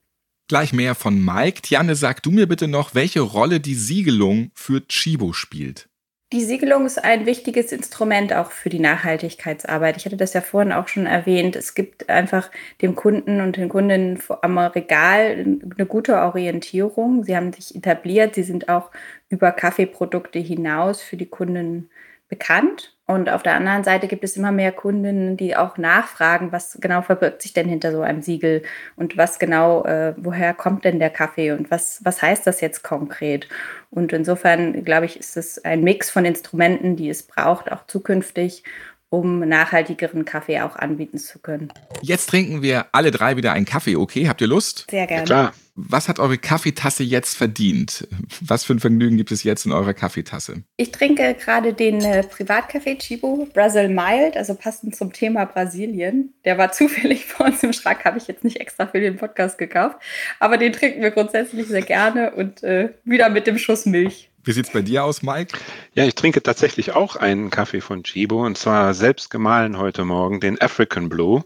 Gleich 0.48 0.72
mehr 0.72 0.94
von 0.94 1.22
Mike. 1.22 1.60
Janne, 1.66 1.94
sag 1.94 2.22
du 2.22 2.30
mir 2.30 2.48
bitte 2.48 2.68
noch, 2.68 2.94
welche 2.94 3.20
Rolle 3.20 3.60
die 3.60 3.74
Siegelung 3.74 4.50
für 4.54 4.80
Chibo 4.88 5.34
spielt. 5.34 5.90
Die 6.32 6.42
Siegelung 6.42 6.86
ist 6.86 7.02
ein 7.02 7.26
wichtiges 7.26 7.70
Instrument 7.70 8.32
auch 8.32 8.50
für 8.50 8.70
die 8.70 8.78
Nachhaltigkeitsarbeit. 8.78 9.98
Ich 9.98 10.06
hatte 10.06 10.16
das 10.16 10.32
ja 10.32 10.40
vorhin 10.40 10.72
auch 10.72 10.88
schon 10.88 11.04
erwähnt. 11.04 11.54
Es 11.54 11.74
gibt 11.74 12.08
einfach 12.08 12.50
dem 12.80 12.94
Kunden 12.94 13.42
und 13.42 13.56
den 13.58 13.68
Kundinnen 13.68 14.18
am 14.40 14.56
Regal 14.56 15.58
eine 15.76 15.86
gute 15.86 16.16
Orientierung. 16.16 17.24
Sie 17.24 17.36
haben 17.36 17.52
sich 17.52 17.74
etabliert. 17.74 18.34
Sie 18.34 18.42
sind 18.42 18.70
auch 18.70 18.90
über 19.28 19.52
Kaffeeprodukte 19.52 20.38
hinaus 20.38 21.02
für 21.02 21.18
die 21.18 21.28
Kunden 21.28 21.90
bekannt. 22.28 22.94
Und 23.06 23.30
auf 23.30 23.42
der 23.42 23.54
anderen 23.54 23.84
Seite 23.84 24.06
gibt 24.06 24.22
es 24.22 24.36
immer 24.36 24.52
mehr 24.52 24.70
Kundinnen, 24.70 25.38
die 25.38 25.56
auch 25.56 25.78
nachfragen, 25.78 26.52
was 26.52 26.78
genau 26.78 27.00
verbirgt 27.00 27.40
sich 27.40 27.54
denn 27.54 27.66
hinter 27.66 27.90
so 27.90 28.02
einem 28.02 28.20
Siegel 28.20 28.62
und 28.96 29.16
was 29.16 29.38
genau, 29.38 29.82
äh, 29.84 30.12
woher 30.18 30.52
kommt 30.52 30.84
denn 30.84 30.98
der 30.98 31.08
Kaffee 31.08 31.52
und 31.52 31.70
was, 31.70 32.04
was 32.04 32.20
heißt 32.20 32.46
das 32.46 32.60
jetzt 32.60 32.82
konkret? 32.82 33.48
Und 33.90 34.12
insofern, 34.12 34.84
glaube 34.84 35.06
ich, 35.06 35.18
ist 35.18 35.38
es 35.38 35.64
ein 35.64 35.82
Mix 35.82 36.10
von 36.10 36.26
Instrumenten, 36.26 36.96
die 36.96 37.08
es 37.08 37.22
braucht, 37.22 37.72
auch 37.72 37.86
zukünftig, 37.86 38.62
um 39.10 39.40
nachhaltigeren 39.40 40.24
Kaffee 40.24 40.60
auch 40.60 40.76
anbieten 40.76 41.18
zu 41.18 41.38
können. 41.38 41.72
Jetzt 42.02 42.28
trinken 42.28 42.62
wir 42.62 42.86
alle 42.92 43.10
drei 43.10 43.36
wieder 43.36 43.52
einen 43.52 43.64
Kaffee, 43.64 43.96
okay? 43.96 44.28
Habt 44.28 44.40
ihr 44.40 44.46
Lust? 44.46 44.86
Sehr 44.90 45.06
gerne. 45.06 45.22
Ja, 45.22 45.26
klar. 45.26 45.52
Was 45.80 46.08
hat 46.08 46.18
eure 46.18 46.38
Kaffeetasse 46.38 47.04
jetzt 47.04 47.36
verdient? 47.36 48.08
Was 48.40 48.64
für 48.64 48.74
ein 48.74 48.80
Vergnügen 48.80 49.16
gibt 49.16 49.30
es 49.30 49.44
jetzt 49.44 49.64
in 49.64 49.70
eurer 49.70 49.94
Kaffeetasse? 49.94 50.64
Ich 50.76 50.90
trinke 50.90 51.34
gerade 51.34 51.72
den 51.72 52.00
äh, 52.00 52.24
Privatkaffee 52.24 52.98
Chibo 52.98 53.46
Brazil 53.54 53.88
Mild, 53.88 54.36
also 54.36 54.56
passend 54.56 54.96
zum 54.96 55.12
Thema 55.12 55.44
Brasilien. 55.44 56.34
Der 56.44 56.58
war 56.58 56.72
zufällig 56.72 57.26
vor 57.26 57.46
uns 57.46 57.62
im 57.62 57.72
Schrank, 57.72 58.04
habe 58.04 58.18
ich 58.18 58.26
jetzt 58.26 58.42
nicht 58.42 58.58
extra 58.58 58.88
für 58.88 59.00
den 59.00 59.18
Podcast 59.18 59.56
gekauft. 59.56 59.98
Aber 60.40 60.58
den 60.58 60.72
trinken 60.72 61.00
wir 61.00 61.12
grundsätzlich 61.12 61.68
sehr 61.68 61.82
gerne 61.82 62.32
und 62.32 62.64
äh, 62.64 62.94
wieder 63.04 63.28
mit 63.28 63.46
dem 63.46 63.56
Schuss 63.56 63.86
Milch. 63.86 64.27
Wie 64.44 64.52
sieht 64.52 64.66
es 64.66 64.72
bei 64.72 64.82
dir 64.82 65.04
aus, 65.04 65.22
Mike? 65.22 65.58
Ja, 65.94 66.04
ich 66.04 66.14
trinke 66.14 66.42
tatsächlich 66.42 66.92
auch 66.92 67.16
einen 67.16 67.50
Kaffee 67.50 67.80
von 67.80 68.02
Chibo 68.02 68.46
und 68.46 68.56
zwar 68.56 68.94
selbst 68.94 69.30
gemahlen 69.30 69.78
heute 69.78 70.04
Morgen, 70.04 70.40
den 70.40 70.60
African 70.60 71.08
Blue. 71.08 71.44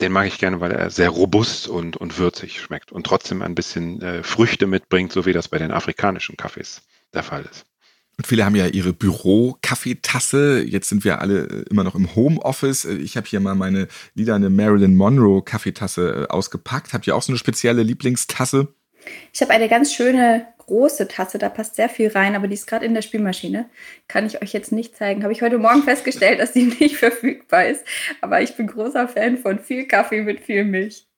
Den 0.00 0.12
mag 0.12 0.26
ich 0.26 0.38
gerne, 0.38 0.60
weil 0.60 0.72
er 0.72 0.90
sehr 0.90 1.10
robust 1.10 1.68
und, 1.68 1.96
und 1.96 2.18
würzig 2.18 2.60
schmeckt 2.60 2.92
und 2.92 3.04
trotzdem 3.06 3.42
ein 3.42 3.54
bisschen 3.54 4.00
äh, 4.02 4.22
Früchte 4.22 4.66
mitbringt, 4.66 5.12
so 5.12 5.26
wie 5.26 5.32
das 5.32 5.48
bei 5.48 5.58
den 5.58 5.70
afrikanischen 5.70 6.36
Kaffees 6.36 6.82
der 7.12 7.22
Fall 7.22 7.44
ist. 7.50 7.66
Und 8.20 8.26
viele 8.26 8.44
haben 8.44 8.54
ja 8.54 8.66
ihre 8.66 8.92
Büro-Kaffeetasse. 8.92 10.62
Jetzt 10.62 10.90
sind 10.90 11.04
wir 11.04 11.22
alle 11.22 11.44
äh, 11.44 11.64
immer 11.70 11.84
noch 11.84 11.94
im 11.94 12.14
Homeoffice. 12.14 12.84
Äh, 12.84 12.96
ich 12.96 13.16
habe 13.16 13.26
hier 13.26 13.40
mal 13.40 13.54
meine 13.54 13.88
lilane 14.14 14.50
Marilyn 14.50 14.94
Monroe 14.94 15.42
Kaffeetasse 15.42 16.26
äh, 16.28 16.32
ausgepackt. 16.32 16.92
Habt 16.92 17.06
ihr 17.06 17.16
auch 17.16 17.22
so 17.22 17.32
eine 17.32 17.38
spezielle 17.38 17.82
Lieblingstasse? 17.82 18.74
Ich 19.32 19.40
habe 19.40 19.52
eine 19.52 19.70
ganz 19.70 19.94
schöne 19.94 20.46
große 20.70 21.08
Tasse, 21.08 21.38
da 21.38 21.48
passt 21.48 21.74
sehr 21.74 21.88
viel 21.88 22.08
rein, 22.08 22.36
aber 22.36 22.46
die 22.46 22.54
ist 22.54 22.68
gerade 22.68 22.86
in 22.86 22.94
der 22.94 23.02
Spülmaschine. 23.02 23.68
Kann 24.06 24.24
ich 24.24 24.40
euch 24.40 24.52
jetzt 24.52 24.70
nicht 24.70 24.96
zeigen. 24.96 25.24
Habe 25.24 25.32
ich 25.32 25.42
heute 25.42 25.58
Morgen 25.58 25.82
festgestellt, 25.82 26.38
dass 26.38 26.52
die 26.52 26.62
nicht 26.80 26.96
verfügbar 26.96 27.66
ist. 27.66 27.84
Aber 28.20 28.40
ich 28.40 28.56
bin 28.56 28.68
großer 28.68 29.08
Fan 29.08 29.36
von 29.36 29.58
viel 29.58 29.86
Kaffee 29.86 30.22
mit 30.22 30.40
viel 30.40 30.64
Milch. 30.64 31.08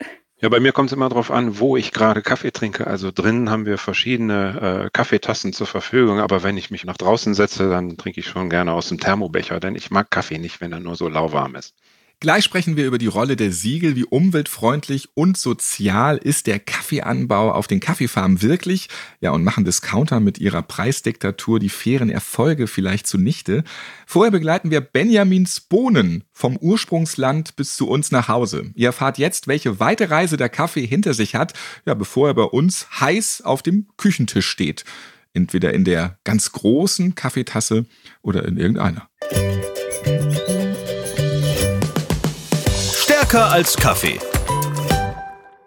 Ja, 0.40 0.48
bei 0.48 0.58
mir 0.58 0.72
kommt 0.72 0.88
es 0.88 0.94
immer 0.94 1.08
darauf 1.10 1.30
an, 1.30 1.60
wo 1.60 1.76
ich 1.76 1.92
gerade 1.92 2.22
Kaffee 2.22 2.50
trinke. 2.50 2.86
Also 2.86 3.12
drinnen 3.12 3.50
haben 3.50 3.66
wir 3.66 3.76
verschiedene 3.76 4.86
äh, 4.86 4.90
Kaffeetassen 4.90 5.52
zur 5.52 5.66
Verfügung, 5.66 6.18
aber 6.18 6.42
wenn 6.42 6.56
ich 6.56 6.70
mich 6.70 6.84
nach 6.84 6.96
draußen 6.96 7.34
setze, 7.34 7.68
dann 7.68 7.98
trinke 7.98 8.20
ich 8.20 8.26
schon 8.26 8.48
gerne 8.48 8.72
aus 8.72 8.88
dem 8.88 8.98
Thermobecher, 8.98 9.60
denn 9.60 9.76
ich 9.76 9.90
mag 9.90 10.10
Kaffee 10.10 10.38
nicht, 10.38 10.60
wenn 10.60 10.72
er 10.72 10.80
nur 10.80 10.96
so 10.96 11.08
lauwarm 11.08 11.54
ist. 11.56 11.74
Gleich 12.22 12.44
sprechen 12.44 12.76
wir 12.76 12.87
über 12.87 12.98
die 12.98 13.08
Rolle 13.08 13.35
der 13.35 13.50
Siegel, 13.50 13.96
wie 13.96 14.04
umweltfreundlich 14.04 15.08
und 15.14 15.37
sozial 15.37 16.18
ist 16.18 16.46
der 16.46 16.61
Kaffeeanbau 16.61 17.50
auf 17.50 17.66
den 17.66 17.80
Kaffeefarmen 17.80 18.42
wirklich? 18.42 18.88
Ja, 19.20 19.32
und 19.32 19.42
machen 19.42 19.64
Discounter 19.64 20.20
mit 20.20 20.38
ihrer 20.38 20.62
Preisdiktatur 20.62 21.58
die 21.58 21.68
fairen 21.68 22.11
Erfolge 22.11 22.68
vielleicht 22.68 23.08
zunichte? 23.08 23.64
Vorher 24.06 24.30
begleiten 24.30 24.70
wir 24.70 24.82
Benjamins 24.82 25.58
Bohnen 25.58 26.22
vom 26.32 26.56
Ursprungsland 26.56 27.56
bis 27.56 27.74
zu 27.74 27.88
uns 27.88 28.12
nach 28.12 28.28
Hause. 28.28 28.70
Ihr 28.76 28.90
erfahrt 28.90 29.18
jetzt, 29.18 29.48
welche 29.48 29.80
weite 29.80 30.08
Reise 30.08 30.37
der 30.37 30.48
Kaffee 30.48 30.87
hinter 30.87 31.14
sich 31.14 31.35
hat, 31.35 31.54
ja, 31.87 31.94
bevor 31.94 32.28
er 32.28 32.35
bei 32.35 32.44
uns 32.44 32.87
heiß 33.00 33.42
auf 33.42 33.64
dem 33.64 33.88
Küchentisch 33.96 34.46
steht. 34.46 34.85
Entweder 35.35 35.74
in 35.74 35.82
der 35.82 36.20
ganz 36.22 36.52
großen 36.52 37.16
Kaffeetasse 37.16 37.85
oder 38.22 38.44
in 38.44 38.58
irgendeiner. 38.58 39.08
Stärker 43.33 43.51
als 43.51 43.75
Kaffee. 43.75 44.32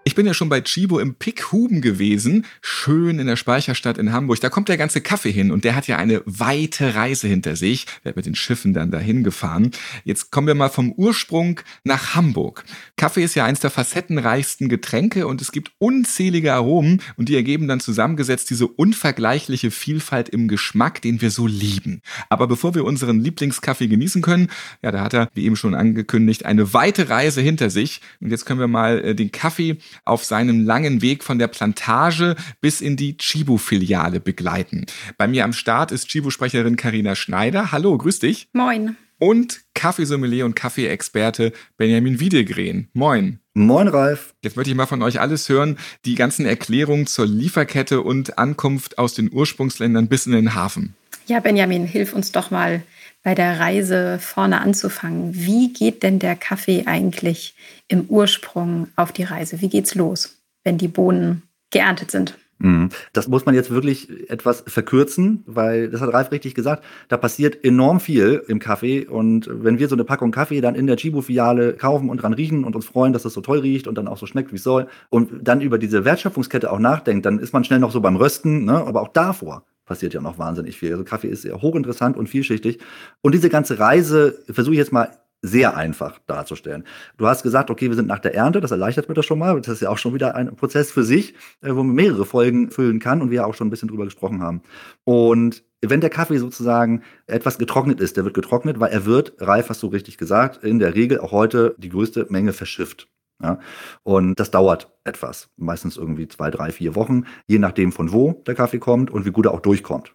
Ich 0.07 0.13
bin 0.13 0.27
ja 0.27 0.35
schon 0.35 0.49
bei 0.49 0.61
Chibo 0.61 0.99
im 0.99 1.15
Pickhuben 1.15 1.81
gewesen, 1.81 2.45
schön 2.61 3.17
in 3.17 3.25
der 3.25 3.37
Speicherstadt 3.37 3.97
in 3.97 4.13
Hamburg. 4.13 4.39
Da 4.39 4.49
kommt 4.49 4.69
der 4.69 4.77
ganze 4.77 5.01
Kaffee 5.01 5.31
hin 5.31 5.49
und 5.49 5.63
der 5.63 5.75
hat 5.75 5.87
ja 5.87 5.97
eine 5.97 6.21
weite 6.25 6.93
Reise 6.93 7.27
hinter 7.27 7.55
sich. 7.55 7.87
Der 8.03 8.11
hat 8.11 8.15
mit 8.15 8.27
den 8.27 8.35
Schiffen 8.35 8.75
dann 8.75 8.91
dahin 8.91 9.23
gefahren. 9.23 9.71
Jetzt 10.03 10.29
kommen 10.31 10.45
wir 10.45 10.53
mal 10.53 10.69
vom 10.69 10.91
Ursprung 10.91 11.59
nach 11.83 12.13
Hamburg. 12.13 12.65
Kaffee 12.97 13.23
ist 13.23 13.33
ja 13.33 13.45
eins 13.45 13.61
der 13.61 13.71
facettenreichsten 13.71 14.69
Getränke 14.69 15.25
und 15.25 15.41
es 15.41 15.51
gibt 15.51 15.71
unzählige 15.79 16.53
Aromen 16.53 17.01
und 17.17 17.27
die 17.27 17.35
ergeben 17.35 17.67
dann 17.67 17.79
zusammengesetzt 17.79 18.51
diese 18.51 18.67
unvergleichliche 18.67 19.71
Vielfalt 19.71 20.29
im 20.29 20.47
Geschmack, 20.47 21.01
den 21.01 21.19
wir 21.19 21.31
so 21.31 21.47
lieben. 21.47 22.03
Aber 22.29 22.45
bevor 22.45 22.75
wir 22.75 22.85
unseren 22.85 23.21
Lieblingskaffee 23.21 23.87
genießen 23.87 24.21
können, 24.21 24.49
ja, 24.83 24.91
da 24.91 25.01
hat 25.01 25.15
er, 25.15 25.29
wie 25.33 25.45
eben 25.45 25.55
schon 25.55 25.73
angekündigt, 25.73 26.45
eine 26.45 26.73
weite 26.73 27.09
Reise 27.09 27.41
hinter 27.41 27.71
sich. 27.71 28.01
Und 28.21 28.29
jetzt 28.29 28.45
können 28.45 28.59
wir 28.59 28.67
mal 28.67 28.99
äh, 28.99 29.15
den 29.15 29.31
Kaffee 29.31 29.79
auf 30.03 30.25
seinem 30.25 30.65
langen 30.65 31.01
Weg 31.01 31.23
von 31.23 31.39
der 31.39 31.47
Plantage 31.47 32.35
bis 32.61 32.81
in 32.81 32.97
die 32.97 33.17
Chibo-Filiale 33.17 34.19
begleiten. 34.19 34.85
Bei 35.17 35.27
mir 35.27 35.43
am 35.43 35.53
Start 35.53 35.91
ist 35.91 36.09
Chibo-Sprecherin 36.09 36.75
Karina 36.75 37.15
Schneider. 37.15 37.71
Hallo, 37.71 37.97
grüß 37.97 38.19
dich. 38.19 38.49
Moin. 38.53 38.97
Und 39.17 39.61
Kaffeesommelier 39.73 40.45
und 40.45 40.55
Kaffeeexperte 40.55 41.53
Benjamin 41.77 42.19
Wiedegren. 42.19 42.89
Moin. 42.93 43.39
Moin, 43.53 43.87
Ralf. 43.87 44.33
Jetzt 44.43 44.57
möchte 44.57 44.71
ich 44.71 44.75
mal 44.75 44.85
von 44.85 45.01
euch 45.01 45.21
alles 45.21 45.47
hören, 45.47 45.77
die 46.03 46.15
ganzen 46.15 46.45
Erklärungen 46.45 47.07
zur 47.07 47.25
Lieferkette 47.25 48.01
und 48.01 48.37
Ankunft 48.37 48.97
aus 48.97 49.13
den 49.13 49.31
Ursprungsländern 49.31 50.09
bis 50.09 50.25
in 50.25 50.33
den 50.33 50.55
Hafen. 50.55 50.95
Ja, 51.27 51.39
Benjamin, 51.39 51.85
hilf 51.85 52.13
uns 52.13 52.33
doch 52.33 52.51
mal 52.51 52.83
bei 53.25 53.33
der 53.33 53.59
Reise 53.59 54.19
vorne 54.19 54.61
anzufangen. 54.61 55.33
Wie 55.33 55.73
geht 55.73 56.03
denn 56.03 56.19
der 56.19 56.35
Kaffee 56.35 56.83
eigentlich 56.85 57.55
im 57.87 58.05
Ursprung 58.07 58.87
auf 58.95 59.11
die 59.11 59.23
Reise? 59.23 59.61
Wie 59.61 59.67
geht's 59.67 59.95
los, 59.95 60.37
wenn 60.63 60.77
die 60.77 60.87
Bohnen 60.87 61.41
geerntet 61.71 62.11
sind? 62.11 62.37
Mhm. 62.59 62.89
Das 63.13 63.27
muss 63.27 63.47
man 63.47 63.55
jetzt 63.55 63.71
wirklich 63.71 64.29
etwas 64.29 64.63
verkürzen, 64.67 65.43
weil 65.47 65.89
das 65.89 66.01
hat 66.01 66.13
Ralf 66.13 66.31
richtig 66.31 66.53
gesagt. 66.53 66.83
Da 67.07 67.17
passiert 67.17 67.65
enorm 67.65 67.99
viel 67.99 68.43
im 68.47 68.59
Kaffee. 68.59 69.07
Und 69.07 69.49
wenn 69.51 69.79
wir 69.79 69.87
so 69.87 69.95
eine 69.95 70.03
Packung 70.03 70.29
Kaffee 70.29 70.61
dann 70.61 70.75
in 70.75 70.85
der 70.85 70.95
Chibo-Filiale 70.95 71.73
kaufen 71.73 72.11
und 72.11 72.21
dran 72.21 72.33
riechen 72.33 72.63
und 72.63 72.75
uns 72.75 72.85
freuen, 72.85 73.11
dass 73.11 73.23
das 73.23 73.33
so 73.33 73.41
toll 73.41 73.57
riecht 73.57 73.87
und 73.87 73.97
dann 73.97 74.07
auch 74.07 74.17
so 74.17 74.27
schmeckt, 74.27 74.51
wie 74.51 74.57
es 74.57 74.63
soll, 74.63 74.85
und 75.09 75.31
dann 75.41 75.61
über 75.61 75.79
diese 75.79 76.05
Wertschöpfungskette 76.05 76.71
auch 76.71 76.77
nachdenkt, 76.77 77.25
dann 77.25 77.39
ist 77.39 77.53
man 77.53 77.63
schnell 77.63 77.79
noch 77.79 77.91
so 77.91 78.01
beim 78.01 78.17
Rösten, 78.17 78.65
ne? 78.65 78.85
aber 78.85 79.01
auch 79.01 79.09
davor 79.09 79.65
passiert 79.85 80.13
ja 80.13 80.21
noch 80.21 80.37
wahnsinnig 80.37 80.77
viel. 80.77 80.91
Also 80.91 81.03
Kaffee 81.03 81.29
ist 81.29 81.43
sehr 81.43 81.61
hochinteressant 81.61 82.17
und 82.17 82.27
vielschichtig. 82.27 82.79
Und 83.21 83.33
diese 83.33 83.49
ganze 83.49 83.79
Reise 83.79 84.39
versuche 84.49 84.73
ich 84.73 84.79
jetzt 84.79 84.91
mal 84.91 85.11
sehr 85.41 85.77
einfach 85.77 86.19
darzustellen. 86.27 86.83
Du 87.17 87.27
hast 87.27 87.43
gesagt, 87.43 87.69
okay, 87.69 87.89
wir 87.89 87.95
sind 87.95 88.07
nach 88.07 88.19
der 88.19 88.33
Ernte, 88.33 88.61
das 88.61 88.71
erleichtert 88.71 89.07
mir 89.07 89.15
das 89.15 89.25
schon 89.25 89.39
mal. 89.39 89.59
Das 89.61 89.67
ist 89.75 89.81
ja 89.81 89.89
auch 89.89 89.97
schon 89.97 90.13
wieder 90.13 90.35
ein 90.35 90.55
Prozess 90.55 90.91
für 90.91 91.03
sich, 91.03 91.35
äh, 91.61 91.69
wo 91.69 91.83
man 91.83 91.95
mehrere 91.95 92.25
Folgen 92.25 92.71
füllen 92.71 92.99
kann 92.99 93.21
und 93.21 93.31
wir 93.31 93.45
auch 93.45 93.53
schon 93.53 93.67
ein 93.67 93.69
bisschen 93.69 93.89
drüber 93.89 94.05
gesprochen 94.05 94.41
haben. 94.41 94.61
Und 95.03 95.63
wenn 95.81 96.01
der 96.01 96.09
Kaffee 96.09 96.37
sozusagen 96.37 97.03
etwas 97.27 97.57
getrocknet 97.57 97.99
ist, 98.01 98.17
der 98.17 98.23
wird 98.23 98.33
getrocknet, 98.33 98.79
weil 98.79 98.91
er 98.91 99.05
wird, 99.05 99.33
Ralf 99.39 99.69
hast 99.69 99.83
du 99.83 99.87
richtig 99.87 100.17
gesagt, 100.17 100.63
in 100.63 100.79
der 100.79 100.95
Regel 100.95 101.19
auch 101.19 101.31
heute 101.31 101.75
die 101.77 101.89
größte 101.89 102.25
Menge 102.29 102.53
verschifft. 102.53 103.07
Ja? 103.41 103.59
Und 104.03 104.39
das 104.39 104.51
dauert 104.51 104.91
etwas, 105.03 105.49
meistens 105.57 105.97
irgendwie 105.97 106.27
zwei, 106.27 106.49
drei, 106.51 106.71
vier 106.71 106.95
Wochen, 106.95 107.25
je 107.47 107.59
nachdem 107.59 107.91
von 107.91 108.11
wo 108.11 108.43
der 108.47 108.55
Kaffee 108.55 108.79
kommt 108.79 109.11
und 109.11 109.25
wie 109.25 109.31
gut 109.31 109.45
er 109.45 109.53
auch 109.53 109.59
durchkommt. 109.59 110.13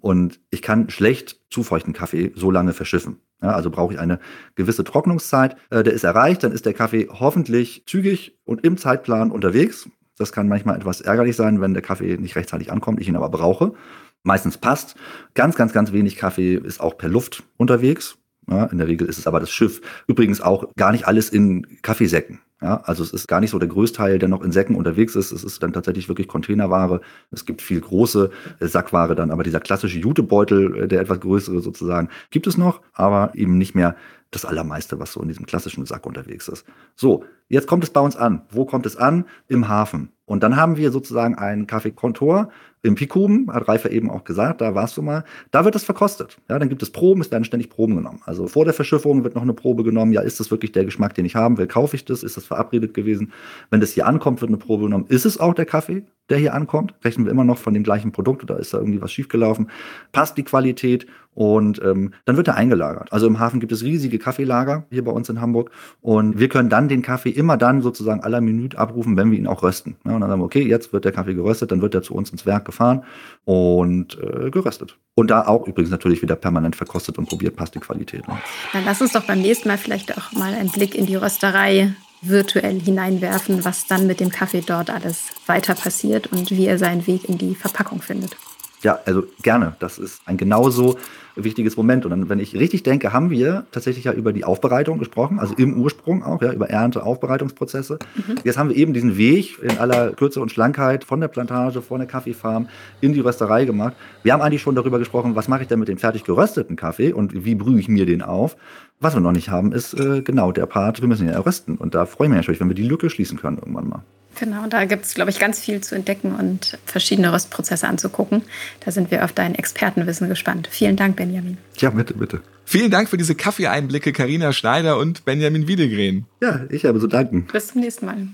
Und 0.00 0.40
ich 0.50 0.62
kann 0.62 0.90
schlecht 0.90 1.40
zufeuchten 1.50 1.92
Kaffee 1.92 2.32
so 2.34 2.50
lange 2.50 2.72
verschiffen. 2.72 3.20
Ja, 3.42 3.50
also 3.50 3.70
brauche 3.70 3.94
ich 3.94 4.00
eine 4.00 4.20
gewisse 4.54 4.84
Trocknungszeit. 4.84 5.56
Äh, 5.70 5.82
der 5.82 5.92
ist 5.92 6.04
erreicht, 6.04 6.44
dann 6.44 6.52
ist 6.52 6.64
der 6.64 6.74
Kaffee 6.74 7.08
hoffentlich 7.10 7.84
zügig 7.86 8.38
und 8.44 8.64
im 8.64 8.76
Zeitplan 8.76 9.30
unterwegs. 9.30 9.88
Das 10.16 10.32
kann 10.32 10.48
manchmal 10.48 10.76
etwas 10.76 11.00
ärgerlich 11.00 11.36
sein, 11.36 11.60
wenn 11.60 11.74
der 11.74 11.82
Kaffee 11.82 12.16
nicht 12.16 12.36
rechtzeitig 12.36 12.70
ankommt, 12.70 13.00
ich 13.00 13.08
ihn 13.08 13.16
aber 13.16 13.30
brauche. 13.30 13.74
Meistens 14.22 14.58
passt. 14.58 14.94
Ganz, 15.34 15.56
ganz, 15.56 15.72
ganz 15.72 15.92
wenig 15.92 16.16
Kaffee 16.16 16.54
ist 16.54 16.80
auch 16.80 16.96
per 16.96 17.08
Luft 17.08 17.42
unterwegs. 17.56 18.18
Ja, 18.48 18.66
in 18.66 18.78
der 18.78 18.88
Regel 18.88 19.08
ist 19.08 19.18
es 19.18 19.26
aber 19.26 19.40
das 19.40 19.50
Schiff. 19.50 19.80
Übrigens 20.06 20.40
auch 20.40 20.72
gar 20.76 20.92
nicht 20.92 21.06
alles 21.06 21.28
in 21.28 21.80
Kaffeesäcken. 21.82 22.40
Ja, 22.62 22.80
also 22.84 23.02
es 23.02 23.12
ist 23.12 23.26
gar 23.26 23.40
nicht 23.40 23.50
so 23.50 23.58
der 23.58 23.68
Größteil, 23.68 24.20
der 24.20 24.28
noch 24.28 24.42
in 24.42 24.52
Säcken 24.52 24.76
unterwegs 24.76 25.16
ist. 25.16 25.32
Es 25.32 25.42
ist 25.42 25.60
dann 25.62 25.72
tatsächlich 25.72 26.08
wirklich 26.08 26.28
Containerware. 26.28 27.00
Es 27.32 27.44
gibt 27.44 27.60
viel 27.60 27.80
große 27.80 28.30
äh, 28.60 28.66
Sackware 28.68 29.16
dann, 29.16 29.32
aber 29.32 29.42
dieser 29.42 29.58
klassische 29.58 29.98
Jutebeutel, 29.98 30.84
äh, 30.84 30.88
der 30.88 31.00
etwas 31.00 31.18
größere 31.20 31.60
sozusagen, 31.60 32.08
gibt 32.30 32.46
es 32.46 32.56
noch, 32.56 32.80
aber 32.92 33.32
eben 33.34 33.58
nicht 33.58 33.74
mehr 33.74 33.96
das 34.30 34.44
Allermeiste, 34.44 35.00
was 35.00 35.12
so 35.12 35.20
in 35.20 35.28
diesem 35.28 35.44
klassischen 35.44 35.84
Sack 35.86 36.06
unterwegs 36.06 36.46
ist. 36.48 36.64
So, 36.94 37.24
jetzt 37.48 37.66
kommt 37.66 37.82
es 37.82 37.90
bei 37.90 38.00
uns 38.00 38.16
an. 38.16 38.42
Wo 38.50 38.64
kommt 38.64 38.86
es 38.86 38.96
an? 38.96 39.26
Im 39.48 39.68
Hafen. 39.68 40.10
Und 40.24 40.42
dann 40.42 40.56
haben 40.56 40.76
wir 40.76 40.92
sozusagen 40.92 41.34
einen 41.34 41.66
Kaffeekontor 41.66 42.48
im 42.82 42.96
Pikuben, 42.96 43.52
hat 43.52 43.68
Reifer 43.68 43.90
eben 43.90 44.10
auch 44.10 44.24
gesagt, 44.24 44.60
da 44.60 44.74
warst 44.74 44.96
du 44.96 45.02
mal, 45.02 45.24
da 45.52 45.64
wird 45.64 45.74
das 45.74 45.84
verkostet. 45.84 46.38
Ja, 46.48 46.58
dann 46.58 46.68
gibt 46.68 46.82
es 46.82 46.90
Proben, 46.90 47.20
es 47.20 47.30
werden 47.30 47.44
ständig 47.44 47.70
Proben 47.70 47.96
genommen. 47.96 48.20
Also 48.26 48.48
vor 48.48 48.64
der 48.64 48.74
Verschiffung 48.74 49.22
wird 49.22 49.36
noch 49.36 49.42
eine 49.42 49.54
Probe 49.54 49.84
genommen. 49.84 50.12
Ja, 50.12 50.20
ist 50.20 50.40
das 50.40 50.50
wirklich 50.50 50.72
der 50.72 50.84
Geschmack, 50.84 51.14
den 51.14 51.24
ich 51.24 51.36
haben 51.36 51.58
will? 51.58 51.68
Kaufe 51.68 51.94
ich 51.94 52.04
das? 52.04 52.24
Ist 52.24 52.36
das 52.36 52.44
verabredet 52.44 52.92
gewesen? 52.92 53.32
Wenn 53.70 53.80
das 53.80 53.92
hier 53.92 54.06
ankommt, 54.06 54.40
wird 54.40 54.50
eine 54.50 54.58
Probe 54.58 54.84
genommen. 54.84 55.06
Ist 55.08 55.24
es 55.24 55.38
auch 55.38 55.54
der 55.54 55.66
Kaffee, 55.66 56.04
der 56.30 56.38
hier 56.38 56.54
ankommt? 56.54 56.94
Rechnen 57.04 57.26
wir 57.26 57.32
immer 57.32 57.44
noch 57.44 57.58
von 57.58 57.74
dem 57.74 57.82
gleichen 57.82 58.12
Produkt 58.12 58.42
oder 58.42 58.58
ist 58.58 58.72
da 58.72 58.78
irgendwie 58.78 59.00
was 59.00 59.12
schiefgelaufen? 59.12 59.70
Passt 60.12 60.36
die 60.38 60.44
Qualität? 60.44 61.06
Und 61.34 61.80
ähm, 61.82 62.12
dann 62.26 62.36
wird 62.36 62.48
er 62.48 62.56
eingelagert. 62.56 63.10
Also 63.10 63.26
im 63.26 63.38
Hafen 63.38 63.58
gibt 63.58 63.72
es 63.72 63.82
riesige 63.82 64.18
Kaffeelager 64.18 64.84
hier 64.90 65.02
bei 65.02 65.12
uns 65.12 65.30
in 65.30 65.40
Hamburg. 65.40 65.70
Und 66.02 66.38
wir 66.38 66.48
können 66.48 66.68
dann 66.68 66.88
den 66.88 67.00
Kaffee 67.00 67.30
immer 67.30 67.56
dann 67.56 67.80
sozusagen 67.80 68.22
aller 68.22 68.42
Minute 68.42 68.78
abrufen, 68.78 69.16
wenn 69.16 69.30
wir 69.30 69.38
ihn 69.38 69.46
auch 69.46 69.62
rösten. 69.62 69.96
Ja, 70.04 70.14
und 70.14 70.20
dann 70.20 70.28
sagen 70.28 70.42
wir, 70.42 70.44
okay, 70.44 70.66
jetzt 70.66 70.92
wird 70.92 71.06
der 71.06 71.12
Kaffee 71.12 71.34
geröstet, 71.34 71.72
dann 71.72 71.80
wird 71.80 71.94
er 71.94 72.02
zu 72.02 72.14
uns 72.14 72.30
ins 72.30 72.44
Werk 72.44 72.66
gefahren 72.66 73.04
und 73.44 74.18
äh, 74.20 74.50
geröstet. 74.50 74.98
Und 75.14 75.30
da 75.30 75.46
auch 75.46 75.66
übrigens 75.66 75.90
natürlich 75.90 76.20
wieder 76.20 76.36
permanent 76.36 76.76
verkostet 76.76 77.16
und 77.16 77.28
probiert, 77.28 77.56
passt 77.56 77.74
die 77.74 77.80
Qualität. 77.80 78.28
Ne? 78.28 78.38
Dann 78.74 78.84
lass 78.84 79.00
uns 79.00 79.12
doch 79.12 79.24
beim 79.24 79.40
nächsten 79.40 79.68
Mal 79.68 79.78
vielleicht 79.78 80.16
auch 80.16 80.32
mal 80.32 80.52
einen 80.52 80.70
Blick 80.70 80.94
in 80.94 81.06
die 81.06 81.16
Rösterei 81.16 81.94
virtuell 82.22 82.80
hineinwerfen, 82.80 83.64
was 83.64 83.86
dann 83.86 84.06
mit 84.06 84.20
dem 84.20 84.30
Kaffee 84.30 84.62
dort 84.62 84.90
alles 84.90 85.30
weiter 85.46 85.74
passiert 85.74 86.28
und 86.28 86.50
wie 86.50 86.66
er 86.66 86.78
seinen 86.78 87.06
Weg 87.06 87.28
in 87.28 87.36
die 87.36 87.54
Verpackung 87.54 88.00
findet. 88.00 88.36
Ja, 88.82 88.98
also 89.06 89.24
gerne. 89.42 89.76
Das 89.78 89.98
ist 89.98 90.22
ein 90.26 90.36
genauso 90.36 90.98
wichtiges 91.36 91.76
Moment. 91.76 92.04
Und 92.04 92.10
dann, 92.10 92.28
wenn 92.28 92.40
ich 92.40 92.54
richtig 92.54 92.82
denke, 92.82 93.12
haben 93.12 93.30
wir 93.30 93.64
tatsächlich 93.70 94.04
ja 94.04 94.12
über 94.12 94.32
die 94.32 94.44
Aufbereitung 94.44 94.98
gesprochen, 94.98 95.38
also 95.38 95.54
im 95.56 95.80
Ursprung 95.80 96.22
auch, 96.22 96.42
ja, 96.42 96.52
über 96.52 96.68
Ernte, 96.68 97.04
Aufbereitungsprozesse. 97.04 97.98
Mhm. 98.14 98.34
Jetzt 98.44 98.58
haben 98.58 98.68
wir 98.68 98.76
eben 98.76 98.92
diesen 98.92 99.16
Weg 99.16 99.58
in 99.62 99.78
aller 99.78 100.10
Kürze 100.12 100.40
und 100.40 100.50
Schlankheit 100.50 101.04
von 101.04 101.20
der 101.20 101.28
Plantage, 101.28 101.80
von 101.80 101.98
der 102.00 102.08
Kaffeefarm 102.08 102.68
in 103.00 103.12
die 103.12 103.20
Rösterei 103.20 103.64
gemacht. 103.64 103.94
Wir 104.22 104.32
haben 104.32 104.42
eigentlich 104.42 104.62
schon 104.62 104.74
darüber 104.74 104.98
gesprochen, 104.98 105.36
was 105.36 105.48
mache 105.48 105.62
ich 105.62 105.68
denn 105.68 105.78
mit 105.78 105.88
dem 105.88 105.98
fertig 105.98 106.24
gerösteten 106.24 106.76
Kaffee 106.76 107.12
und 107.12 107.44
wie 107.44 107.54
brühe 107.54 107.78
ich 107.78 107.88
mir 107.88 108.06
den 108.06 108.22
auf. 108.22 108.56
Was 109.00 109.14
wir 109.14 109.20
noch 109.20 109.32
nicht 109.32 109.48
haben, 109.48 109.72
ist 109.72 109.94
äh, 109.94 110.22
genau 110.22 110.52
der 110.52 110.66
Part, 110.66 111.00
wir 111.00 111.08
müssen 111.08 111.26
ihn 111.26 111.32
ja 111.32 111.40
rösten. 111.40 111.76
Und 111.76 111.94
da 111.94 112.06
freue 112.06 112.26
ich 112.26 112.30
mich 112.30 112.38
natürlich, 112.38 112.60
wenn 112.60 112.68
wir 112.68 112.74
die 112.74 112.86
Lücke 112.86 113.10
schließen 113.10 113.38
können 113.38 113.58
irgendwann 113.58 113.88
mal. 113.88 114.04
Genau, 114.38 114.66
da 114.66 114.84
gibt 114.84 115.04
es, 115.04 115.14
glaube 115.14 115.30
ich, 115.30 115.38
ganz 115.38 115.60
viel 115.60 115.80
zu 115.80 115.94
entdecken 115.94 116.34
und 116.34 116.78
verschiedene 116.84 117.32
Röstprozesse 117.32 117.86
anzugucken. 117.86 118.42
Da 118.84 118.90
sind 118.90 119.10
wir 119.10 119.24
auf 119.24 119.32
dein 119.32 119.54
Expertenwissen 119.54 120.28
gespannt. 120.28 120.68
Vielen 120.70 120.96
Dank, 120.96 121.16
Benjamin. 121.16 121.58
Ja, 121.78 121.90
bitte, 121.90 122.14
bitte. 122.14 122.40
Vielen 122.64 122.90
Dank 122.90 123.08
für 123.08 123.16
diese 123.16 123.34
Kaffeeeinblicke, 123.34 124.12
Karina 124.12 124.52
Schneider 124.52 124.98
und 124.98 125.24
Benjamin 125.24 125.68
Wiedegren. 125.68 126.26
Ja, 126.40 126.64
ich 126.70 126.84
habe 126.84 127.00
zu 127.00 127.06
danken. 127.06 127.46
Bis 127.52 127.68
zum 127.68 127.82
nächsten 127.82 128.06
Mal. 128.06 128.28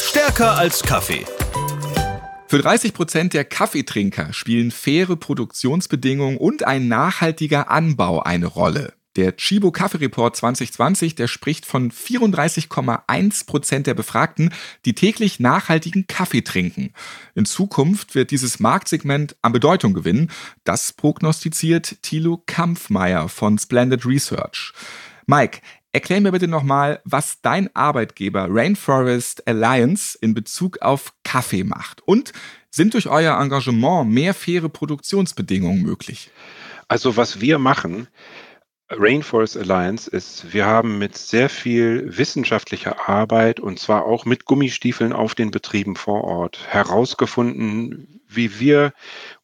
Stärker 0.00 0.56
als 0.56 0.82
Kaffee. 0.82 1.24
Für 2.48 2.58
30 2.58 2.94
Prozent 2.94 3.34
der 3.34 3.44
Kaffeetrinker 3.44 4.32
spielen 4.32 4.70
faire 4.70 5.16
Produktionsbedingungen 5.16 6.36
und 6.36 6.64
ein 6.64 6.86
nachhaltiger 6.86 7.70
Anbau 7.70 8.20
eine 8.20 8.46
Rolle. 8.46 8.92
Der 9.16 9.34
Chibo 9.34 9.72
Kaffee 9.72 9.96
Report 9.96 10.36
2020, 10.36 11.14
der 11.14 11.26
spricht 11.26 11.64
von 11.64 11.90
34,1 11.90 13.46
Prozent 13.46 13.86
der 13.86 13.94
Befragten, 13.94 14.52
die 14.84 14.94
täglich 14.94 15.40
nachhaltigen 15.40 16.06
Kaffee 16.06 16.42
trinken. 16.42 16.92
In 17.34 17.46
Zukunft 17.46 18.14
wird 18.14 18.30
dieses 18.30 18.60
Marktsegment 18.60 19.34
an 19.40 19.52
Bedeutung 19.52 19.94
gewinnen. 19.94 20.30
Das 20.64 20.92
prognostiziert 20.92 22.02
Thilo 22.02 22.42
Kampfmeier 22.44 23.30
von 23.30 23.58
Splendid 23.58 24.04
Research. 24.04 24.74
Mike, 25.24 25.60
erklär 25.92 26.20
mir 26.20 26.32
bitte 26.32 26.46
nochmal, 26.46 27.00
was 27.04 27.40
dein 27.40 27.74
Arbeitgeber 27.74 28.48
Rainforest 28.50 29.48
Alliance 29.48 30.18
in 30.20 30.34
Bezug 30.34 30.82
auf 30.82 31.14
Kaffee 31.24 31.64
macht. 31.64 32.02
Und 32.02 32.32
sind 32.70 32.92
durch 32.92 33.08
euer 33.08 33.40
Engagement 33.40 34.10
mehr 34.10 34.34
faire 34.34 34.68
Produktionsbedingungen 34.68 35.82
möglich? 35.82 36.30
Also 36.88 37.16
was 37.16 37.40
wir 37.40 37.58
machen, 37.58 38.08
Rainforest 38.88 39.56
Alliance 39.56 40.08
ist, 40.08 40.52
wir 40.52 40.64
haben 40.64 40.98
mit 40.98 41.16
sehr 41.18 41.48
viel 41.48 42.16
wissenschaftlicher 42.16 43.08
Arbeit 43.08 43.58
und 43.58 43.80
zwar 43.80 44.04
auch 44.04 44.24
mit 44.24 44.44
Gummistiefeln 44.44 45.12
auf 45.12 45.34
den 45.34 45.50
Betrieben 45.50 45.96
vor 45.96 46.22
Ort 46.22 46.60
herausgefunden, 46.68 48.20
wie 48.28 48.60
wir 48.60 48.92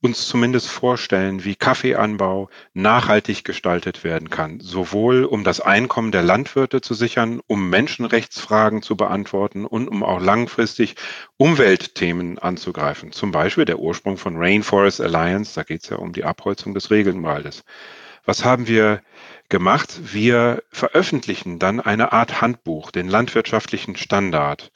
uns 0.00 0.28
zumindest 0.28 0.68
vorstellen, 0.68 1.44
wie 1.44 1.56
Kaffeeanbau 1.56 2.50
nachhaltig 2.72 3.42
gestaltet 3.42 4.04
werden 4.04 4.30
kann, 4.30 4.60
sowohl 4.60 5.24
um 5.24 5.42
das 5.42 5.60
Einkommen 5.60 6.12
der 6.12 6.22
Landwirte 6.22 6.80
zu 6.80 6.94
sichern, 6.94 7.40
um 7.48 7.68
Menschenrechtsfragen 7.68 8.80
zu 8.80 8.96
beantworten 8.96 9.64
und 9.64 9.88
um 9.88 10.04
auch 10.04 10.20
langfristig 10.20 10.94
Umweltthemen 11.36 12.38
anzugreifen. 12.38 13.10
Zum 13.10 13.32
Beispiel 13.32 13.64
der 13.64 13.80
Ursprung 13.80 14.18
von 14.18 14.36
Rainforest 14.36 15.00
Alliance, 15.00 15.56
da 15.56 15.64
geht 15.64 15.82
es 15.82 15.90
ja 15.90 15.96
um 15.96 16.12
die 16.12 16.22
Abholzung 16.22 16.74
des 16.74 16.92
Regenwaldes. 16.92 17.64
Was 18.24 18.44
haben 18.44 18.68
wir 18.68 19.02
gemacht? 19.48 20.00
Wir 20.12 20.62
veröffentlichen 20.70 21.58
dann 21.58 21.80
eine 21.80 22.12
Art 22.12 22.40
Handbuch, 22.40 22.90
den 22.90 23.08
landwirtschaftlichen 23.08 23.96
Standard. 23.96 24.72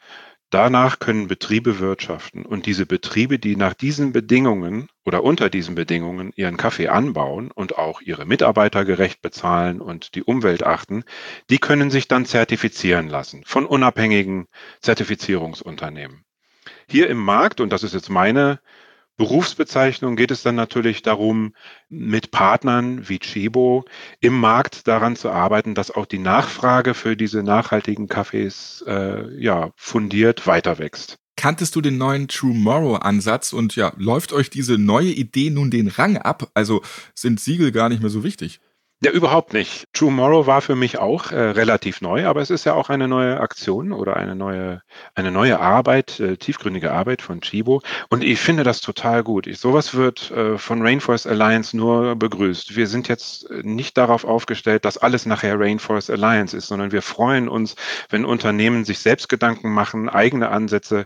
Danach 0.51 1.01
können 1.01 1.27
Betriebe 1.27 1.81
wirtschaften 1.81 2.47
und 2.47 2.67
diese 2.67 2.87
Betriebe, 2.87 3.41
die 3.41 3.57
nach 3.57 3.75
diesen 3.75 4.13
Bedingungen 4.13 4.89
oder 5.05 5.25
unter 5.25 5.51
diesen 5.51 5.75
Bedingungen 5.75 6.33
ihren 6.37 6.57
Kaffee 6.57 6.87
anbauen 6.87 7.51
und 7.51 7.79
auch 7.79 8.01
ihre 8.01 8.27
Mitarbeiter 8.27 8.85
gerecht 8.85 9.23
bezahlen 9.23 9.81
und 9.81 10.15
die 10.15 10.23
Umwelt 10.23 10.63
achten, 10.63 11.03
die 11.51 11.59
können 11.59 11.91
sich 11.91 12.07
dann 12.07 12.27
zertifizieren 12.27 13.09
lassen 13.09 13.43
von 13.45 13.67
unabhängigen 13.67 14.47
Zertifizierungsunternehmen. 14.81 16.25
Hier 16.89 17.11
im 17.11 17.19
Markt, 17.19 17.61
und 17.61 17.71
das 17.71 17.83
ist 17.83 17.95
jetzt 17.95 18.11
meine 18.11 18.61
Berufsbezeichnung 19.17 20.17
geht 20.17 20.31
es 20.31 20.43
dann 20.43 20.57
natürlich 20.57 21.03
darum, 21.03 21.55
mit 21.89 22.31
Partnern 22.31 23.09
wie 23.09 23.19
Chibo 23.19 23.85
im 24.21 24.39
Markt 24.39 24.87
daran 24.87 25.17
zu 25.17 25.31
arbeiten, 25.31 25.75
dass 25.75 25.91
auch 25.91 26.07
die 26.07 26.19
Nachfrage 26.19 26.95
für 26.95 27.17
diese 27.17 27.43
nachhaltigen 27.43 28.09
Kaffees 28.09 28.85
äh, 28.87 29.35
ja, 29.43 29.71
fundiert 29.77 30.47
weiter 30.47 30.79
wächst. 30.79 31.19
Kanntest 31.37 31.77
du 31.77 31.81
den 31.81 31.99
neuen 31.99 32.29
Tomorrow-Ansatz 32.29 33.53
und 33.53 33.77
ja, 33.77 33.93
läuft 33.97 34.33
euch 34.33 34.49
diese 34.49 34.79
neue 34.79 35.11
Idee 35.11 35.51
nun 35.51 35.71
den 35.71 35.89
Rang 35.89 36.17
ab? 36.17 36.51
Also 36.55 36.83
sind 37.15 37.41
Siegel 37.41 37.73
gar 37.73 37.89
nicht 37.89 38.01
mehr 38.01 38.11
so 38.11 38.25
wichtig? 38.25 38.61
Ja, 39.03 39.11
überhaupt 39.11 39.53
nicht. 39.53 39.85
Tomorrow 39.93 40.47
war 40.47 40.63
für 40.63 40.75
mich 40.75 40.97
auch 40.99 41.31
äh, 41.31 41.39
relativ 41.39 42.01
neu, 42.01 42.27
aber 42.27 42.41
es 42.41 42.49
ist 42.49 42.65
ja 42.65 42.73
auch 42.73 42.89
eine 42.89 43.09
neue 43.09 43.39
Aktion 43.41 43.93
oder 43.93 44.17
eine 44.17 44.35
neue, 44.35 44.81
eine 45.15 45.31
neue 45.31 45.61
Arbeit, 45.61 46.19
äh, 46.19 46.39
tiefgründige 46.39 46.93
Arbeit 46.93 47.21
von 47.21 47.43
Chibo. 47.43 47.83
Und 48.09 48.25
ich 48.25 48.41
finde 48.41 48.65
das 48.65 48.81
total 48.81 49.23
gut. 49.23 49.47
Ich, 49.47 49.59
sowas 49.61 49.95
wird 49.95 50.31
äh, 50.31 50.57
von 50.57 50.81
Rainforest 50.81 51.27
Alliance 51.27 51.77
nur 51.77 52.17
begrüßt. 52.17 52.75
Wir 52.75 52.87
sind 52.87 53.07
jetzt 53.09 53.51
äh, 53.51 53.61
nicht 53.63 53.99
darauf 53.99 54.25
aufgestellt, 54.25 54.87
dass 54.87 54.97
alles 54.97 55.27
nachher 55.27 55.61
Rainforest 55.61 56.11
Alliance 56.11 56.57
ist, 56.57 56.69
sondern 56.69 56.91
wir 56.91 57.03
freuen 57.03 57.51
uns, 57.51 57.77
wenn 58.09 58.25
Unternehmen 58.25 58.87
sich 58.87 59.01
selbst 59.01 59.29
Gedanken 59.29 59.75
machen, 59.75 60.09
eigene 60.09 60.49
Ansätze 60.49 61.05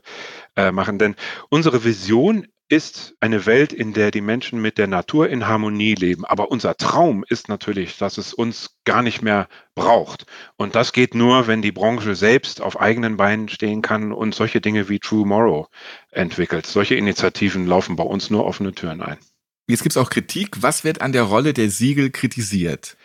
äh, 0.54 0.70
machen. 0.70 0.98
Denn 0.98 1.16
unsere 1.48 1.82
Vision 1.82 2.46
ist 2.70 3.14
eine 3.18 3.46
Welt, 3.46 3.72
in 3.72 3.92
der 3.92 4.12
die 4.12 4.20
Menschen 4.20 4.62
mit 4.62 4.78
der 4.78 4.86
Natur 4.86 5.28
in 5.28 5.48
Harmonie 5.48 5.94
leben. 5.94 6.24
Aber 6.24 6.50
unser 6.50 6.76
Traum 6.76 7.24
ist 7.28 7.48
natürlich, 7.48 7.98
dass 7.98 8.16
es 8.16 8.32
uns 8.32 8.76
gar 8.84 9.02
nicht 9.02 9.22
mehr 9.22 9.48
braucht. 9.74 10.24
Und 10.56 10.76
das 10.76 10.92
geht 10.92 11.14
nur, 11.14 11.48
wenn 11.48 11.62
die 11.62 11.72
Branche 11.72 12.14
selbst 12.14 12.62
auf 12.62 12.80
eigenen 12.80 13.16
Beinen 13.16 13.48
stehen 13.48 13.82
kann 13.82 14.12
und 14.12 14.34
solche 14.34 14.60
Dinge 14.60 14.88
wie 14.88 15.00
True 15.00 15.26
Morrow 15.26 15.68
entwickelt. 16.12 16.66
Solche 16.66 16.94
Initiativen 16.94 17.66
laufen 17.66 17.96
bei 17.96 18.04
uns 18.04 18.30
nur 18.30 18.46
offene 18.46 18.72
Türen 18.72 19.02
ein. 19.02 19.18
Jetzt 19.66 19.82
gibt 19.82 19.92
es 19.92 19.96
auch 19.96 20.10
Kritik. 20.10 20.62
Was 20.62 20.84
wird 20.84 21.00
an 21.00 21.12
der 21.12 21.24
Rolle 21.24 21.52
der 21.52 21.70
Siegel 21.70 22.10
kritisiert? 22.10 22.96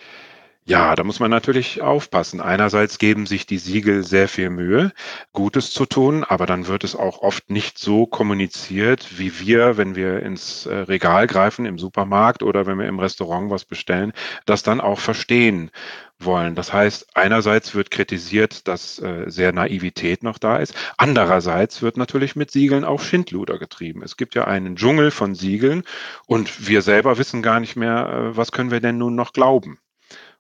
Ja, 0.67 0.95
da 0.95 1.03
muss 1.03 1.19
man 1.19 1.29
natürlich 1.29 1.81
aufpassen. 1.83 2.41
Einerseits 2.41 2.97
geben 2.97 3.27
sich 3.27 3.45
die 3.45 3.59
Siegel 3.59 4.03
sehr 4.03 4.27
viel 4.27 4.49
Mühe, 4.49 4.93
Gutes 5.31 5.69
zu 5.71 5.85
tun, 5.85 6.23
aber 6.23 6.47
dann 6.47 6.65
wird 6.65 6.83
es 6.83 6.95
auch 6.95 7.19
oft 7.21 7.51
nicht 7.51 7.77
so 7.77 8.07
kommuniziert, 8.07 9.19
wie 9.19 9.39
wir, 9.39 9.77
wenn 9.77 9.95
wir 9.95 10.23
ins 10.23 10.65
äh, 10.65 10.73
Regal 10.73 11.27
greifen 11.27 11.67
im 11.67 11.77
Supermarkt 11.77 12.41
oder 12.41 12.65
wenn 12.65 12.79
wir 12.79 12.87
im 12.87 12.97
Restaurant 12.99 13.51
was 13.51 13.63
bestellen, 13.65 14.11
das 14.47 14.63
dann 14.63 14.81
auch 14.81 14.97
verstehen 14.99 15.69
wollen. 16.17 16.55
Das 16.55 16.73
heißt, 16.73 17.15
einerseits 17.15 17.75
wird 17.75 17.91
kritisiert, 17.91 18.67
dass 18.67 18.97
äh, 18.97 19.25
sehr 19.27 19.51
Naivität 19.51 20.23
noch 20.23 20.39
da 20.39 20.57
ist. 20.57 20.73
Andererseits 20.97 21.83
wird 21.83 21.95
natürlich 21.97 22.35
mit 22.35 22.49
Siegeln 22.49 22.85
auch 22.85 23.01
Schindluder 23.01 23.59
getrieben. 23.59 24.01
Es 24.01 24.17
gibt 24.17 24.33
ja 24.33 24.45
einen 24.45 24.77
Dschungel 24.77 25.11
von 25.11 25.35
Siegeln 25.35 25.83
und 26.25 26.67
wir 26.67 26.81
selber 26.81 27.19
wissen 27.19 27.43
gar 27.43 27.59
nicht 27.59 27.75
mehr, 27.75 28.31
äh, 28.31 28.37
was 28.37 28.51
können 28.51 28.71
wir 28.71 28.79
denn 28.79 28.97
nun 28.97 29.13
noch 29.13 29.31
glauben. 29.31 29.77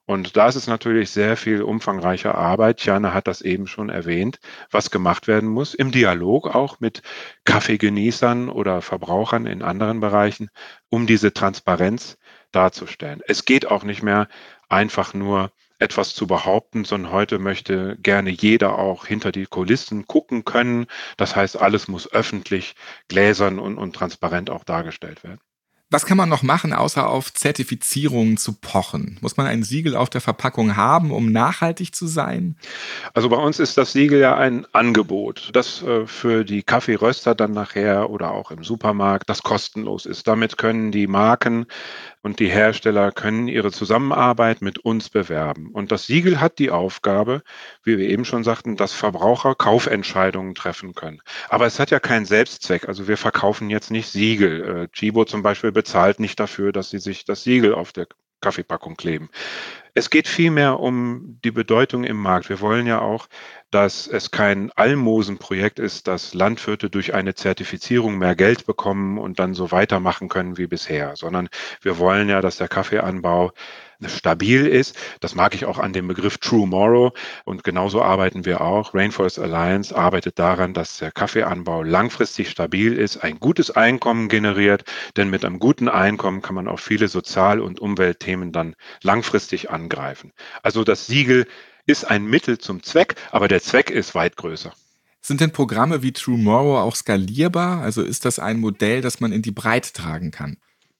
Und 0.05 0.37
da 0.37 0.47
ist 0.47 0.55
es 0.55 0.67
natürlich 0.67 1.09
sehr 1.09 1.35
viel 1.35 1.63
umfangreicher 1.63 2.35
Arbeit. 2.35 2.85
Jana 2.85 3.13
hat 3.13 3.27
das 3.27 3.41
eben 3.41 3.65
schon 3.65 3.89
erwähnt, 3.89 4.39
was 4.69 4.91
gemacht 4.91 5.27
werden 5.27 5.49
muss, 5.49 5.73
im 5.73 5.91
Dialog 5.91 6.53
auch 6.53 6.79
mit 6.79 7.01
Kaffeegenießern 7.45 8.49
oder 8.49 8.81
Verbrauchern 8.83 9.47
in 9.47 9.63
anderen 9.63 9.99
Bereichen, 9.99 10.49
um 10.89 11.07
diese 11.07 11.33
Transparenz 11.33 12.17
darzustellen. 12.51 13.21
Es 13.27 13.45
geht 13.45 13.65
auch 13.65 13.83
nicht 13.83 14.03
mehr 14.03 14.27
einfach 14.69 15.13
nur 15.15 15.51
etwas 15.79 16.13
zu 16.15 16.27
behaupten, 16.27 16.85
sondern 16.85 17.11
heute 17.11 17.39
möchte 17.39 17.97
gerne 17.97 18.29
jeder 18.29 18.77
auch 18.77 19.05
hinter 19.07 19.31
die 19.31 19.45
Kulissen 19.45 20.05
gucken 20.07 20.45
können. 20.45 20.85
Das 21.17 21.35
heißt, 21.35 21.59
alles 21.59 21.87
muss 21.87 22.11
öffentlich, 22.11 22.75
gläsern 23.07 23.59
und, 23.59 23.77
und 23.77 23.93
transparent 23.93 24.49
auch 24.49 24.63
dargestellt 24.63 25.23
werden. 25.23 25.41
Was 25.91 26.07
kann 26.07 26.17
man 26.17 26.29
noch 26.29 26.41
machen, 26.41 26.73
außer 26.73 27.07
auf 27.07 27.31
Zertifizierungen 27.31 28.37
zu 28.37 28.53
pochen? 28.53 29.19
Muss 29.21 29.37
man 29.37 29.45
ein 29.45 29.61
Siegel 29.61 29.95
auf 29.95 30.09
der 30.09 30.19
Verpackung 30.19 30.75
haben, 30.75 31.11
um 31.11 31.31
nachhaltig 31.31 31.93
zu 31.93 32.07
sein? 32.07 32.57
Also 33.13 33.29
bei 33.29 33.37
uns 33.37 33.59
ist 33.59 33.77
das 33.77 33.91
Siegel 33.91 34.19
ja 34.19 34.35
ein 34.35 34.65
Angebot, 34.73 35.51
das 35.53 35.83
äh, 35.83 36.07
für 36.07 36.43
die 36.43 36.63
Kaffeeröster 36.63 37.35
dann 37.35 37.51
nachher 37.51 38.09
oder 38.09 38.31
auch 38.31 38.49
im 38.49 38.63
Supermarkt 38.63 39.29
das 39.29 39.43
kostenlos 39.43 40.07
ist. 40.07 40.27
Damit 40.27 40.57
können 40.57 40.91
die 40.91 41.05
Marken 41.05 41.67
und 42.23 42.39
die 42.39 42.49
Hersteller 42.49 43.11
können 43.11 43.47
ihre 43.47 43.71
Zusammenarbeit 43.71 44.63
mit 44.63 44.79
uns 44.79 45.11
bewerben. 45.11 45.69
Und 45.71 45.91
das 45.91 46.07
Siegel 46.07 46.41
hat 46.41 46.57
die 46.57 46.71
Aufgabe, 46.71 47.43
wie 47.85 47.97
wir 47.97 48.09
eben 48.09 48.25
schon 48.25 48.43
sagten, 48.43 48.75
dass 48.75 48.93
Verbraucher 48.93 49.55
Kaufentscheidungen 49.55 50.55
treffen 50.55 50.93
können. 50.93 51.21
Aber 51.49 51.65
es 51.65 51.79
hat 51.79 51.91
ja 51.91 51.99
keinen 51.99 52.25
Selbstzweck. 52.25 52.89
Also 52.89 53.07
wir 53.07 53.17
verkaufen 53.17 53.69
jetzt 53.69 53.91
nicht 53.91 54.09
Siegel. 54.09 54.63
Äh, 54.83 54.87
Chibo 54.89 55.23
zum 55.23 55.43
Beispiel 55.43 55.71
bezahlt 55.71 56.19
nicht 56.19 56.39
dafür, 56.39 56.71
dass 56.71 56.89
sie 56.89 56.99
sich 56.99 57.23
das 57.23 57.43
Siegel 57.43 57.73
auf 57.73 57.93
der 57.93 58.07
Kaffeepackung 58.41 58.95
kleben. 58.95 59.29
Es 59.93 60.09
geht 60.09 60.27
vielmehr 60.27 60.79
um 60.79 61.39
die 61.43 61.51
Bedeutung 61.51 62.03
im 62.03 62.17
Markt. 62.17 62.49
Wir 62.49 62.59
wollen 62.59 62.85
ja 62.85 62.99
auch, 62.99 63.27
dass 63.71 64.07
es 64.07 64.29
kein 64.29 64.71
Almosenprojekt 64.73 65.79
ist, 65.79 66.07
dass 66.07 66.33
Landwirte 66.33 66.89
durch 66.89 67.13
eine 67.13 67.33
Zertifizierung 67.33 68.17
mehr 68.17 68.35
Geld 68.35 68.65
bekommen 68.65 69.17
und 69.17 69.39
dann 69.39 69.53
so 69.53 69.71
weitermachen 69.71 70.27
können 70.27 70.57
wie 70.57 70.67
bisher, 70.67 71.15
sondern 71.15 71.47
wir 71.81 71.97
wollen 71.97 72.27
ja, 72.27 72.41
dass 72.41 72.57
der 72.57 72.67
Kaffeeanbau 72.67 73.53
stabil 74.05 74.65
ist. 74.65 74.95
Das 75.19 75.35
mag 75.35 75.55
ich 75.55 75.65
auch 75.65 75.77
an 75.77 75.93
dem 75.93 76.07
Begriff 76.07 76.37
True 76.37 76.67
Morrow. 76.67 77.13
Und 77.43 77.63
genauso 77.63 78.01
arbeiten 78.01 78.45
wir 78.45 78.61
auch. 78.61 78.93
Rainforest 78.93 79.39
Alliance 79.39 79.95
arbeitet 79.95 80.39
daran, 80.39 80.73
dass 80.73 80.97
der 80.97 81.11
Kaffeeanbau 81.11 81.83
langfristig 81.83 82.49
stabil 82.49 82.93
ist, 82.93 83.17
ein 83.17 83.39
gutes 83.39 83.71
Einkommen 83.71 84.29
generiert. 84.29 84.83
Denn 85.17 85.29
mit 85.29 85.45
einem 85.45 85.59
guten 85.59 85.89
Einkommen 85.89 86.41
kann 86.41 86.55
man 86.55 86.67
auch 86.67 86.79
viele 86.79 87.07
Sozial- 87.07 87.61
und 87.61 87.79
Umweltthemen 87.79 88.51
dann 88.51 88.75
langfristig 89.01 89.69
angreifen. 89.69 90.31
Also 90.63 90.83
das 90.83 91.07
Siegel 91.07 91.47
ist 91.85 92.03
ein 92.05 92.25
Mittel 92.25 92.57
zum 92.57 92.83
Zweck, 92.83 93.15
aber 93.31 93.47
der 93.47 93.61
Zweck 93.61 93.89
ist 93.89 94.15
weit 94.15 94.35
größer. 94.37 94.73
Sind 95.21 95.41
denn 95.41 95.51
Programme 95.51 96.03
wie 96.03 96.13
True 96.13 96.37
Morrow 96.37 96.77
auch 96.77 96.95
skalierbar? 96.95 97.81
Also 97.81 98.03
ist 98.03 98.25
das 98.25 98.37
ein 98.37 98.59
Modell, 98.59 99.01
das 99.01 99.19
man 99.19 99.31
in 99.31 99.41
die 99.41 99.51
Breite 99.51 99.91
tragen 99.91 100.29
kann? 100.29 100.57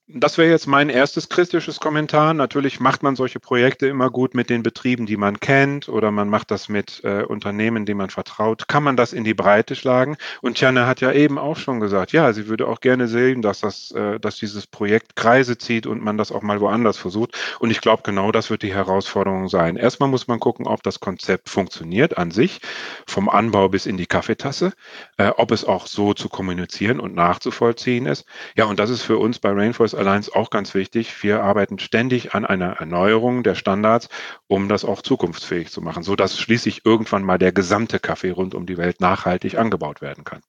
Das 0.08 0.38
wäre 0.38 0.52
jetzt 0.52 0.68
mein 0.68 0.90
erstes 0.90 1.30
kritisches 1.30 1.80
Kommentar. 1.80 2.36
Natürlich 2.36 2.80
macht 2.80 3.02
man 3.02 3.16
solche 3.16 3.40
Projekte 3.40 3.88
immer 3.88 4.12
gut 4.12 4.36
mit 4.36 4.52
den 4.52 4.62
Betrieben, 4.62 5.08
die 5.08 5.18
man 5.18 5.40
kennt, 5.40 5.90
oder 5.90 6.12
man 6.12 6.30
macht 6.30 6.52
das 6.52 6.70
mit 6.70 7.02
äh, 7.04 7.24
Unternehmen, 7.24 7.88
denen 7.88 7.98
man 7.98 8.12
vertraut. 8.12 8.68
Kann 8.68 8.84
man 8.84 8.98
das 8.98 9.14
in 9.14 9.24
die 9.24 9.34
Breite 9.34 9.76
schlagen? 9.76 10.16
Und 10.44 10.60
Tjana 10.60 10.86
hat 10.86 11.02
ja 11.02 11.12
eben 11.12 11.40
auch 11.40 11.58
schon 11.58 11.80
gesagt, 11.80 12.12
ja, 12.12 12.32
sie 12.34 12.48
würde 12.48 12.68
auch 12.68 12.82
gerne 12.82 13.08
sehen, 13.08 13.42
dass 13.42 13.62
das, 13.62 13.90
äh, 13.94 14.20
dass 14.20 14.36
dieses 14.36 14.68
Projekt 14.68 15.16
Kreise 15.16 15.58
zieht 15.58 15.88
und 15.88 16.04
man 16.04 16.20
das 16.20 16.32
auch 16.32 16.44
mal 16.44 16.62
woanders 16.62 17.00
versucht. 17.00 17.36
Und 17.58 17.72
ich 17.72 17.82
glaube, 17.82 18.04
genau 18.06 18.32
das 18.32 18.52
wird 18.52 18.62
die 18.62 18.76
Herausforderung 18.76 19.50
sein. 19.50 19.76
Erstmal 19.76 20.10
muss 20.10 20.28
man 20.28 20.40
gucken, 20.40 20.68
ob 20.68 20.84
das 20.84 21.00
Konzept 21.00 21.50
funktioniert 21.50 22.20
an 22.20 22.30
sich, 22.30 22.62
vom 23.08 23.28
Anbau 23.28 23.70
bis 23.70 23.88
in 23.88 23.98
die 23.98 24.06
Kaffeetasse, 24.06 24.74
äh, 25.18 25.30
ob 25.30 25.50
es 25.50 25.66
auch 25.66 25.88
so 25.88 26.14
zu 26.14 26.30
kommunizieren 26.30 27.00
und 27.00 27.16
nachzuvollziehen 27.16 28.06
ist. 28.06 28.28
Ja, 28.56 28.66
und 28.66 28.78
das 28.78 28.92
ist 28.92 29.02
für 29.02 29.18
uns 29.18 29.40
bei 29.40 29.50
Rainforest 29.50 29.95
Alliance 29.96 30.34
auch 30.34 30.50
ganz 30.50 30.74
wichtig. 30.74 31.24
Wir 31.24 31.44
arbeiten 31.44 31.80
ständig 31.80 32.34
an 32.34 32.46
einer 32.46 32.74
Erneuerung 32.74 33.44
der 33.44 33.56
Standards, 33.56 34.10
um 34.48 34.70
das 34.70 34.86
auch 34.86 35.02
zukunftsfähig 35.02 35.72
zu 35.72 35.82
machen, 35.82 36.04
so 36.04 36.16
dass 36.16 36.40
schließlich 36.40 36.86
irgendwann 36.86 37.24
mal 37.24 37.38
der 37.38 37.52
gesamte 37.52 38.00
Kaffee 38.00 38.32
rund 38.32 38.54
um 38.54 38.66
die 38.66 38.78
Welt 38.78 39.02
nachhaltig 39.02 39.58
angebaut 39.58 40.02
werden 40.02 40.24
kann. 40.24 40.42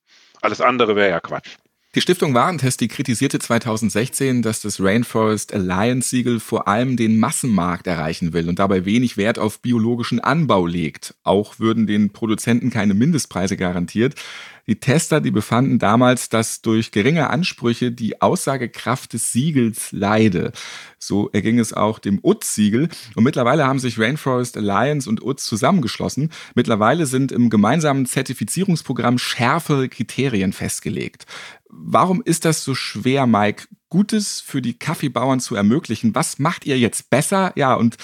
Alles 0.42 0.60
andere 0.60 0.96
wäre 0.96 1.10
ja 1.10 1.20
Quatsch. 1.20 1.56
Die 1.96 2.02
Stiftung 2.02 2.34
Warentest, 2.34 2.82
die 2.82 2.88
kritisierte 2.88 3.38
2016, 3.38 4.42
dass 4.42 4.60
das 4.60 4.82
Rainforest 4.82 5.54
Alliance 5.54 6.10
Siegel 6.10 6.40
vor 6.40 6.68
allem 6.68 6.98
den 6.98 7.18
Massenmarkt 7.18 7.86
erreichen 7.86 8.34
will 8.34 8.50
und 8.50 8.58
dabei 8.58 8.84
wenig 8.84 9.16
Wert 9.16 9.38
auf 9.38 9.62
biologischen 9.62 10.20
Anbau 10.20 10.66
legt. 10.66 11.14
Auch 11.22 11.58
würden 11.58 11.86
den 11.86 12.12
Produzenten 12.12 12.68
keine 12.68 12.92
Mindestpreise 12.92 13.56
garantiert. 13.56 14.14
Die 14.66 14.80
Tester, 14.80 15.20
die 15.20 15.30
befanden 15.30 15.78
damals, 15.78 16.28
dass 16.28 16.60
durch 16.60 16.90
geringe 16.90 17.30
Ansprüche 17.30 17.92
die 17.92 18.20
Aussagekraft 18.20 19.12
des 19.12 19.32
Siegels 19.32 19.92
leide. 19.92 20.52
So 20.98 21.30
erging 21.30 21.60
es 21.60 21.72
auch 21.72 22.00
dem 22.00 22.18
UTZ-Siegel. 22.22 22.88
Und 23.14 23.24
mittlerweile 23.24 23.66
haben 23.66 23.78
sich 23.78 23.98
Rainforest 23.98 24.56
Alliance 24.56 25.08
und 25.08 25.22
UTZ 25.22 25.44
zusammengeschlossen. 25.44 26.32
Mittlerweile 26.54 27.06
sind 27.06 27.30
im 27.30 27.50
gemeinsamen 27.50 28.06
Zertifizierungsprogramm 28.06 29.18
schärfere 29.18 29.88
Kriterien 29.88 30.52
festgelegt. 30.52 31.26
Warum 31.68 32.22
ist 32.24 32.44
das 32.44 32.64
so 32.64 32.74
schwer, 32.74 33.26
Mike, 33.26 33.68
Gutes 33.88 34.40
für 34.40 34.62
die 34.62 34.78
Kaffeebauern 34.78 35.38
zu 35.38 35.54
ermöglichen? 35.54 36.14
Was 36.14 36.38
macht 36.40 36.66
ihr 36.66 36.78
jetzt 36.78 37.10
besser? 37.10 37.52
Ja, 37.54 37.74
und 37.74 37.96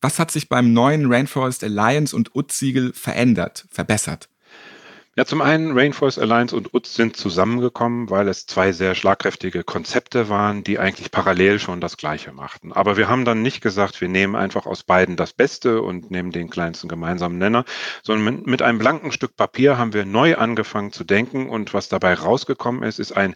was 0.00 0.18
hat 0.18 0.30
sich 0.30 0.48
beim 0.48 0.72
neuen 0.72 1.12
Rainforest 1.12 1.62
Alliance 1.62 2.16
und 2.16 2.34
UTZ-Siegel 2.34 2.92
verändert, 2.94 3.66
verbessert? 3.70 4.29
Ja, 5.16 5.24
zum 5.24 5.42
einen 5.42 5.76
Rainforest 5.76 6.20
Alliance 6.20 6.54
und 6.54 6.72
UTZ 6.72 6.94
sind 6.94 7.16
zusammengekommen, 7.16 8.10
weil 8.10 8.28
es 8.28 8.46
zwei 8.46 8.70
sehr 8.70 8.94
schlagkräftige 8.94 9.64
Konzepte 9.64 10.28
waren, 10.28 10.62
die 10.62 10.78
eigentlich 10.78 11.10
parallel 11.10 11.58
schon 11.58 11.80
das 11.80 11.96
Gleiche 11.96 12.30
machten. 12.30 12.72
Aber 12.72 12.96
wir 12.96 13.08
haben 13.08 13.24
dann 13.24 13.42
nicht 13.42 13.60
gesagt, 13.60 14.00
wir 14.00 14.08
nehmen 14.08 14.36
einfach 14.36 14.66
aus 14.66 14.84
beiden 14.84 15.16
das 15.16 15.32
Beste 15.32 15.82
und 15.82 16.12
nehmen 16.12 16.30
den 16.30 16.48
kleinsten 16.48 16.86
gemeinsamen 16.88 17.38
Nenner, 17.38 17.64
sondern 18.04 18.44
mit 18.44 18.62
einem 18.62 18.78
blanken 18.78 19.10
Stück 19.10 19.36
Papier 19.36 19.78
haben 19.78 19.94
wir 19.94 20.04
neu 20.04 20.36
angefangen 20.36 20.92
zu 20.92 21.02
denken 21.02 21.50
und 21.50 21.74
was 21.74 21.88
dabei 21.88 22.14
rausgekommen 22.14 22.84
ist, 22.84 23.00
ist 23.00 23.10
ein 23.10 23.34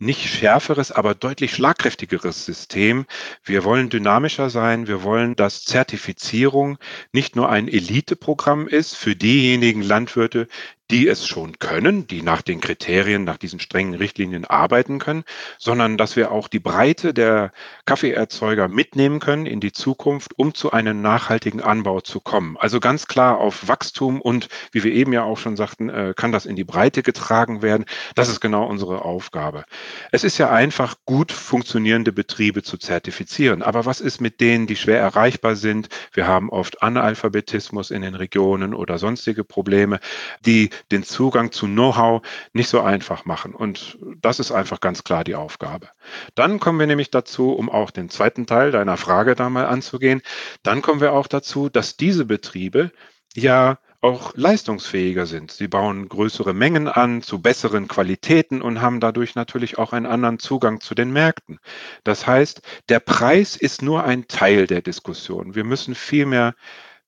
nicht 0.00 0.28
schärferes, 0.28 0.92
aber 0.92 1.14
deutlich 1.14 1.52
schlagkräftigeres 1.54 2.44
System. 2.44 3.04
Wir 3.42 3.64
wollen 3.64 3.88
dynamischer 3.88 4.48
sein. 4.48 4.86
Wir 4.86 5.02
wollen, 5.02 5.34
dass 5.34 5.64
Zertifizierung 5.64 6.78
nicht 7.12 7.34
nur 7.34 7.48
ein 7.48 7.66
Eliteprogramm 7.66 8.68
ist 8.68 8.94
für 8.94 9.16
diejenigen 9.16 9.82
Landwirte, 9.82 10.46
die 10.90 11.06
es 11.06 11.26
schon 11.26 11.58
können, 11.58 12.06
die 12.06 12.22
nach 12.22 12.40
den 12.40 12.60
Kriterien, 12.60 13.24
nach 13.24 13.36
diesen 13.36 13.60
strengen 13.60 13.94
Richtlinien 13.94 14.44
arbeiten 14.46 14.98
können, 14.98 15.24
sondern 15.58 15.98
dass 15.98 16.16
wir 16.16 16.32
auch 16.32 16.48
die 16.48 16.60
Breite 16.60 17.12
der 17.12 17.52
Kaffeeerzeuger 17.84 18.68
mitnehmen 18.68 19.20
können 19.20 19.44
in 19.44 19.60
die 19.60 19.72
Zukunft, 19.72 20.38
um 20.38 20.54
zu 20.54 20.72
einem 20.72 21.02
nachhaltigen 21.02 21.60
Anbau 21.60 22.00
zu 22.00 22.20
kommen. 22.20 22.56
Also 22.58 22.80
ganz 22.80 23.06
klar 23.06 23.38
auf 23.38 23.68
Wachstum 23.68 24.20
und, 24.20 24.48
wie 24.72 24.82
wir 24.82 24.92
eben 24.92 25.12
ja 25.12 25.24
auch 25.24 25.36
schon 25.36 25.56
sagten, 25.56 25.90
äh, 25.90 26.14
kann 26.16 26.32
das 26.32 26.46
in 26.46 26.56
die 26.56 26.64
Breite 26.64 27.02
getragen 27.02 27.60
werden. 27.60 27.84
Das 28.14 28.28
ist 28.28 28.40
genau 28.40 28.66
unsere 28.66 29.04
Aufgabe. 29.04 29.64
Es 30.10 30.24
ist 30.24 30.38
ja 30.38 30.50
einfach, 30.50 30.96
gut 31.04 31.32
funktionierende 31.32 32.12
Betriebe 32.12 32.62
zu 32.62 32.78
zertifizieren. 32.78 33.62
Aber 33.62 33.84
was 33.84 34.00
ist 34.00 34.20
mit 34.20 34.40
denen, 34.40 34.66
die 34.66 34.76
schwer 34.76 35.00
erreichbar 35.00 35.54
sind? 35.54 35.88
Wir 36.12 36.26
haben 36.26 36.48
oft 36.48 36.82
Analphabetismus 36.82 37.90
in 37.90 38.02
den 38.02 38.14
Regionen 38.14 38.72
oder 38.72 38.98
sonstige 38.98 39.44
Probleme, 39.44 40.00
die 40.46 40.70
den 40.90 41.02
Zugang 41.02 41.52
zu 41.52 41.66
Know-how 41.66 42.22
nicht 42.52 42.68
so 42.68 42.80
einfach 42.80 43.24
machen. 43.24 43.54
Und 43.54 43.98
das 44.20 44.40
ist 44.40 44.52
einfach 44.52 44.80
ganz 44.80 45.04
klar 45.04 45.24
die 45.24 45.34
Aufgabe. 45.34 45.88
Dann 46.34 46.60
kommen 46.60 46.78
wir 46.78 46.86
nämlich 46.86 47.10
dazu, 47.10 47.52
um 47.52 47.70
auch 47.70 47.90
den 47.90 48.08
zweiten 48.08 48.46
Teil 48.46 48.70
deiner 48.70 48.96
Frage 48.96 49.34
da 49.34 49.50
mal 49.50 49.66
anzugehen, 49.66 50.22
dann 50.62 50.82
kommen 50.82 51.00
wir 51.00 51.12
auch 51.12 51.26
dazu, 51.26 51.68
dass 51.68 51.96
diese 51.96 52.24
Betriebe 52.24 52.92
ja 53.34 53.78
auch 54.00 54.32
leistungsfähiger 54.36 55.26
sind. 55.26 55.50
Sie 55.50 55.66
bauen 55.66 56.08
größere 56.08 56.54
Mengen 56.54 56.86
an 56.86 57.20
zu 57.20 57.42
besseren 57.42 57.88
Qualitäten 57.88 58.62
und 58.62 58.80
haben 58.80 59.00
dadurch 59.00 59.34
natürlich 59.34 59.78
auch 59.78 59.92
einen 59.92 60.06
anderen 60.06 60.38
Zugang 60.38 60.80
zu 60.80 60.94
den 60.94 61.12
Märkten. 61.12 61.58
Das 62.04 62.26
heißt, 62.26 62.62
der 62.88 63.00
Preis 63.00 63.56
ist 63.56 63.82
nur 63.82 64.04
ein 64.04 64.28
Teil 64.28 64.68
der 64.68 64.82
Diskussion. 64.82 65.56
Wir 65.56 65.64
müssen 65.64 65.96
vielmehr 65.96 66.54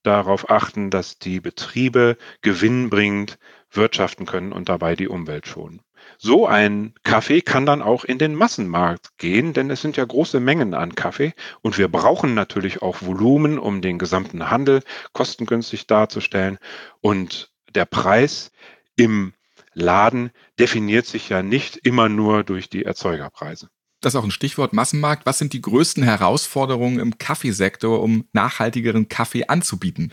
darauf 0.03 0.51
achten, 0.51 0.91
dass 0.91 1.19
die 1.19 1.41
Betriebe 1.41 2.17
gewinnbringend 2.43 3.39
wirtschaften 3.73 4.27
können 4.27 4.53
und 4.53 4.69
dabei 4.69 4.97
die 4.97 5.09
Umwelt 5.09 5.47
schonen. 5.47 5.81
So 6.19 6.47
ein 6.47 6.95
Kaffee 7.03 7.41
kann 7.41 7.67
dann 7.67 7.83
auch 7.83 8.05
in 8.05 8.19
den 8.19 8.35
Massenmarkt 8.35 9.19
gehen, 9.19 9.53
denn 9.53 9.71
es 9.71 9.83
sind 9.83 9.97
ja 9.97 10.05
große 10.05 10.41
Mengen 10.41 10.75
an 10.75 10.95
Kaffee 10.95 11.33
und 11.63 11.79
wir 11.79 11.89
brauchen 11.89 12.35
natürlich 12.35 12.83
auch 12.83 13.03
Volumen, 13.03 13.59
um 13.59 13.83
den 13.83 13.99
gesamten 13.99 14.51
Handel 14.51 14.83
kostengünstig 15.13 15.87
darzustellen. 15.87 16.59
Und 17.01 17.51
der 17.75 17.85
Preis 17.85 18.51
im 18.97 19.35
Laden 19.73 20.31
definiert 20.59 21.07
sich 21.07 21.29
ja 21.29 21.43
nicht 21.43 21.77
immer 21.77 22.09
nur 22.09 22.45
durch 22.45 22.69
die 22.69 22.85
Erzeugerpreise. 22.85 23.69
Das 24.01 24.15
ist 24.15 24.21
auch 24.21 24.25
ein 24.25 24.31
Stichwort 24.31 24.73
Massenmarkt. 24.73 25.27
Was 25.27 25.39
sind 25.39 25.53
die 25.53 25.61
größten 25.61 26.03
Herausforderungen 26.03 26.99
im 26.99 27.19
Kaffeesektor, 27.19 28.03
um 28.03 28.25
nachhaltigeren 28.33 29.09
Kaffee 29.09 29.47
anzubieten? 29.47 30.13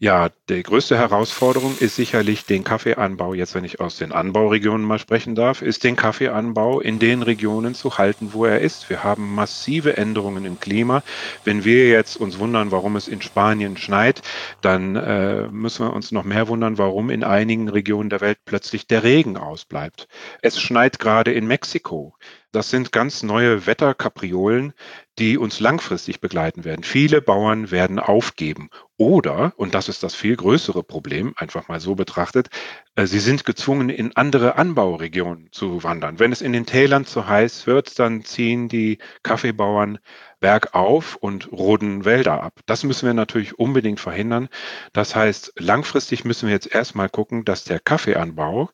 Ja, 0.00 0.28
die 0.48 0.62
größte 0.62 0.96
Herausforderung 0.96 1.76
ist 1.76 1.96
sicherlich 1.96 2.46
den 2.46 2.62
Kaffeeanbau, 2.62 3.34
jetzt 3.34 3.56
wenn 3.56 3.64
ich 3.64 3.80
aus 3.80 3.96
den 3.96 4.12
Anbauregionen 4.12 4.86
mal 4.86 5.00
sprechen 5.00 5.34
darf, 5.34 5.60
ist 5.60 5.82
den 5.82 5.96
Kaffeeanbau 5.96 6.78
in 6.78 7.00
den 7.00 7.22
Regionen 7.22 7.74
zu 7.74 7.98
halten, 7.98 8.32
wo 8.32 8.44
er 8.44 8.60
ist. 8.60 8.90
Wir 8.90 9.02
haben 9.02 9.34
massive 9.34 9.96
Änderungen 9.96 10.44
im 10.44 10.60
Klima. 10.60 11.02
Wenn 11.42 11.64
wir 11.64 11.88
jetzt 11.88 12.16
uns 12.16 12.38
wundern, 12.38 12.70
warum 12.70 12.94
es 12.94 13.08
in 13.08 13.20
Spanien 13.22 13.76
schneit, 13.76 14.22
dann 14.60 14.94
äh, 14.94 15.48
müssen 15.48 15.86
wir 15.86 15.92
uns 15.92 16.12
noch 16.12 16.22
mehr 16.22 16.46
wundern, 16.46 16.78
warum 16.78 17.10
in 17.10 17.24
einigen 17.24 17.68
Regionen 17.68 18.08
der 18.08 18.20
Welt 18.20 18.38
plötzlich 18.44 18.86
der 18.86 19.02
Regen 19.02 19.36
ausbleibt. 19.36 20.06
Es 20.42 20.60
schneit 20.60 21.00
gerade 21.00 21.32
in 21.32 21.48
Mexiko. 21.48 22.14
Das 22.50 22.70
sind 22.70 22.92
ganz 22.92 23.22
neue 23.22 23.66
Wetterkapriolen, 23.66 24.72
die 25.18 25.36
uns 25.36 25.60
langfristig 25.60 26.20
begleiten 26.20 26.64
werden. 26.64 26.82
Viele 26.82 27.20
Bauern 27.20 27.70
werden 27.70 27.98
aufgeben. 27.98 28.70
Oder, 28.96 29.52
und 29.56 29.74
das 29.74 29.90
ist 29.90 30.02
das 30.02 30.14
viel 30.14 30.34
größere 30.34 30.82
Problem, 30.82 31.34
einfach 31.36 31.68
mal 31.68 31.78
so 31.78 31.94
betrachtet, 31.94 32.48
äh, 32.94 33.06
sie 33.06 33.18
sind 33.18 33.44
gezwungen, 33.44 33.90
in 33.90 34.16
andere 34.16 34.56
Anbauregionen 34.56 35.48
zu 35.52 35.82
wandern. 35.82 36.18
Wenn 36.18 36.32
es 36.32 36.40
in 36.40 36.52
den 36.54 36.64
Tälern 36.64 37.04
zu 37.04 37.28
heiß 37.28 37.66
wird, 37.66 37.98
dann 37.98 38.24
ziehen 38.24 38.68
die 38.68 38.98
Kaffeebauern 39.22 39.98
bergauf 40.40 41.16
und 41.16 41.52
roden 41.52 42.04
Wälder 42.06 42.42
ab. 42.42 42.60
Das 42.64 42.82
müssen 42.82 43.06
wir 43.06 43.14
natürlich 43.14 43.58
unbedingt 43.58 44.00
verhindern. 44.00 44.48
Das 44.92 45.14
heißt, 45.14 45.52
langfristig 45.56 46.24
müssen 46.24 46.46
wir 46.46 46.54
jetzt 46.54 46.72
erstmal 46.72 47.10
gucken, 47.10 47.44
dass 47.44 47.64
der 47.64 47.80
Kaffeeanbau, 47.80 48.70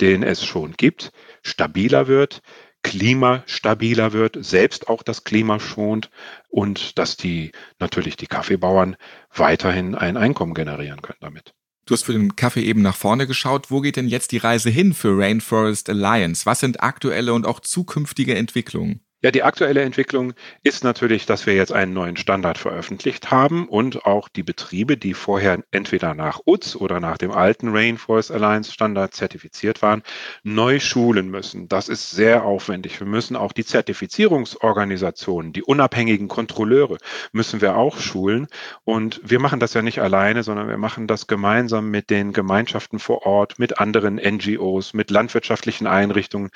den 0.00 0.22
es 0.22 0.44
schon 0.44 0.72
gibt, 0.72 1.12
stabiler 1.42 2.06
wird, 2.06 2.40
klimastabiler 2.88 4.12
wird, 4.12 4.42
selbst 4.44 4.88
auch 4.88 5.02
das 5.02 5.24
Klima 5.24 5.60
schont 5.60 6.10
und 6.48 6.98
dass 6.98 7.16
die 7.16 7.52
natürlich 7.78 8.16
die 8.16 8.26
Kaffeebauern 8.26 8.96
weiterhin 9.34 9.94
ein 9.94 10.16
Einkommen 10.16 10.54
generieren 10.54 11.02
können 11.02 11.18
damit. 11.20 11.54
Du 11.84 11.94
hast 11.94 12.04
für 12.04 12.12
den 12.12 12.36
Kaffee 12.36 12.62
eben 12.62 12.82
nach 12.82 12.96
vorne 12.96 13.26
geschaut. 13.26 13.70
Wo 13.70 13.80
geht 13.80 13.96
denn 13.96 14.08
jetzt 14.08 14.32
die 14.32 14.38
Reise 14.38 14.68
hin 14.68 14.92
für 14.92 15.16
Rainforest 15.16 15.88
Alliance? 15.88 16.44
Was 16.44 16.60
sind 16.60 16.82
aktuelle 16.82 17.32
und 17.32 17.46
auch 17.46 17.60
zukünftige 17.60 18.34
Entwicklungen? 18.34 19.00
Ja, 19.20 19.32
die 19.32 19.42
aktuelle 19.42 19.82
Entwicklung 19.82 20.32
ist 20.62 20.84
natürlich, 20.84 21.26
dass 21.26 21.44
wir 21.44 21.56
jetzt 21.56 21.72
einen 21.72 21.92
neuen 21.92 22.16
Standard 22.16 22.56
veröffentlicht 22.56 23.32
haben 23.32 23.66
und 23.68 24.06
auch 24.06 24.28
die 24.28 24.44
Betriebe, 24.44 24.96
die 24.96 25.12
vorher 25.12 25.58
entweder 25.72 26.14
nach 26.14 26.38
UTS 26.46 26.76
oder 26.76 27.00
nach 27.00 27.18
dem 27.18 27.32
alten 27.32 27.66
Rainforest 27.70 28.30
Alliance 28.30 28.70
Standard 28.70 29.14
zertifiziert 29.14 29.82
waren, 29.82 30.04
neu 30.44 30.78
schulen 30.78 31.30
müssen. 31.30 31.68
Das 31.68 31.88
ist 31.88 32.12
sehr 32.12 32.44
aufwendig. 32.44 33.00
Wir 33.00 33.08
müssen 33.08 33.34
auch 33.34 33.50
die 33.50 33.64
Zertifizierungsorganisationen, 33.64 35.52
die 35.52 35.64
unabhängigen 35.64 36.28
Kontrolleure, 36.28 36.98
müssen 37.32 37.60
wir 37.60 37.76
auch 37.76 37.98
schulen. 37.98 38.46
Und 38.84 39.20
wir 39.24 39.40
machen 39.40 39.58
das 39.58 39.74
ja 39.74 39.82
nicht 39.82 40.00
alleine, 40.00 40.44
sondern 40.44 40.68
wir 40.68 40.78
machen 40.78 41.08
das 41.08 41.26
gemeinsam 41.26 41.90
mit 41.90 42.10
den 42.10 42.32
Gemeinschaften 42.32 43.00
vor 43.00 43.26
Ort, 43.26 43.58
mit 43.58 43.80
anderen 43.80 44.14
NGOs, 44.14 44.94
mit 44.94 45.10
landwirtschaftlichen 45.10 45.88
Einrichtungen 45.88 46.50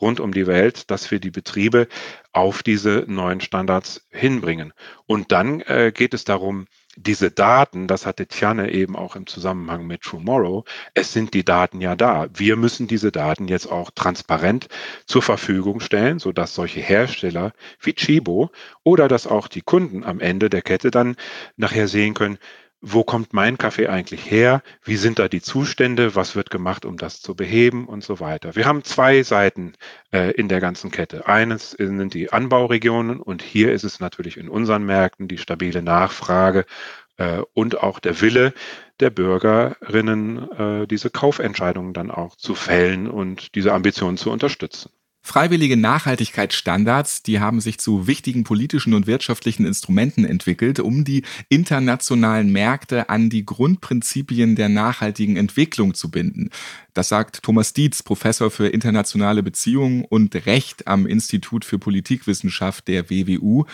rund 0.00 0.18
um 0.18 0.32
die 0.32 0.46
Welt, 0.46 0.90
dass 0.90 1.10
wir 1.10 1.20
die 1.20 1.30
Betriebe 1.30 1.88
auf 2.32 2.62
diese 2.62 3.04
neuen 3.06 3.40
Standards 3.40 4.06
hinbringen. 4.10 4.72
Und 5.06 5.32
dann 5.32 5.60
äh, 5.62 5.92
geht 5.94 6.14
es 6.14 6.24
darum, 6.24 6.66
diese 6.96 7.30
Daten, 7.30 7.86
das 7.86 8.06
hatte 8.06 8.26
Tjane 8.26 8.72
eben 8.72 8.96
auch 8.96 9.16
im 9.16 9.26
Zusammenhang 9.26 9.86
mit 9.86 10.02
Tomorrow, 10.02 10.64
es 10.94 11.12
sind 11.12 11.34
die 11.34 11.44
Daten 11.44 11.80
ja 11.80 11.94
da. 11.94 12.26
Wir 12.32 12.56
müssen 12.56 12.86
diese 12.86 13.12
Daten 13.12 13.48
jetzt 13.48 13.66
auch 13.66 13.90
transparent 13.90 14.68
zur 15.04 15.22
Verfügung 15.22 15.80
stellen, 15.80 16.18
sodass 16.18 16.54
solche 16.54 16.80
Hersteller 16.80 17.52
wie 17.80 17.92
Chibo 17.92 18.50
oder 18.82 19.08
dass 19.08 19.26
auch 19.26 19.46
die 19.46 19.60
Kunden 19.60 20.04
am 20.04 20.20
Ende 20.20 20.48
der 20.48 20.62
Kette 20.62 20.90
dann 20.90 21.16
nachher 21.56 21.86
sehen 21.86 22.14
können, 22.14 22.38
wo 22.88 23.02
kommt 23.02 23.32
mein 23.32 23.58
Kaffee 23.58 23.88
eigentlich 23.88 24.30
her? 24.30 24.62
Wie 24.84 24.96
sind 24.96 25.18
da 25.18 25.26
die 25.26 25.42
Zustände? 25.42 26.14
Was 26.14 26.36
wird 26.36 26.50
gemacht, 26.50 26.84
um 26.84 26.96
das 26.96 27.20
zu 27.20 27.34
beheben 27.34 27.88
und 27.88 28.04
so 28.04 28.20
weiter? 28.20 28.54
Wir 28.54 28.64
haben 28.64 28.84
zwei 28.84 29.24
Seiten 29.24 29.72
äh, 30.12 30.30
in 30.32 30.48
der 30.48 30.60
ganzen 30.60 30.92
Kette. 30.92 31.26
Eines 31.26 31.72
sind 31.72 32.14
die 32.14 32.32
Anbauregionen 32.32 33.20
und 33.20 33.42
hier 33.42 33.72
ist 33.72 33.82
es 33.82 33.98
natürlich 33.98 34.36
in 34.36 34.48
unseren 34.48 34.86
Märkten 34.86 35.26
die 35.26 35.38
stabile 35.38 35.82
Nachfrage 35.82 36.64
äh, 37.16 37.40
und 37.54 37.82
auch 37.82 37.98
der 37.98 38.20
Wille 38.20 38.54
der 39.00 39.10
Bürgerinnen, 39.10 40.50
äh, 40.52 40.86
diese 40.86 41.10
Kaufentscheidungen 41.10 41.92
dann 41.92 42.12
auch 42.12 42.36
zu 42.36 42.54
fällen 42.54 43.10
und 43.10 43.56
diese 43.56 43.72
Ambitionen 43.72 44.16
zu 44.16 44.30
unterstützen. 44.30 44.90
Freiwillige 45.26 45.76
Nachhaltigkeitsstandards, 45.76 47.24
die 47.24 47.40
haben 47.40 47.60
sich 47.60 47.78
zu 47.78 48.06
wichtigen 48.06 48.44
politischen 48.44 48.94
und 48.94 49.08
wirtschaftlichen 49.08 49.66
Instrumenten 49.66 50.24
entwickelt, 50.24 50.78
um 50.78 51.02
die 51.02 51.24
internationalen 51.48 52.52
Märkte 52.52 53.08
an 53.08 53.28
die 53.28 53.44
Grundprinzipien 53.44 54.54
der 54.54 54.68
nachhaltigen 54.68 55.36
Entwicklung 55.36 55.94
zu 55.94 56.12
binden. 56.12 56.50
Das 56.94 57.08
sagt 57.08 57.42
Thomas 57.42 57.72
Dietz, 57.72 58.04
Professor 58.04 58.52
für 58.52 58.68
internationale 58.68 59.42
Beziehungen 59.42 60.04
und 60.04 60.46
Recht 60.46 60.86
am 60.86 61.06
Institut 61.06 61.64
für 61.64 61.80
Politikwissenschaft 61.80 62.86
der 62.86 63.10
WWU. 63.10 63.64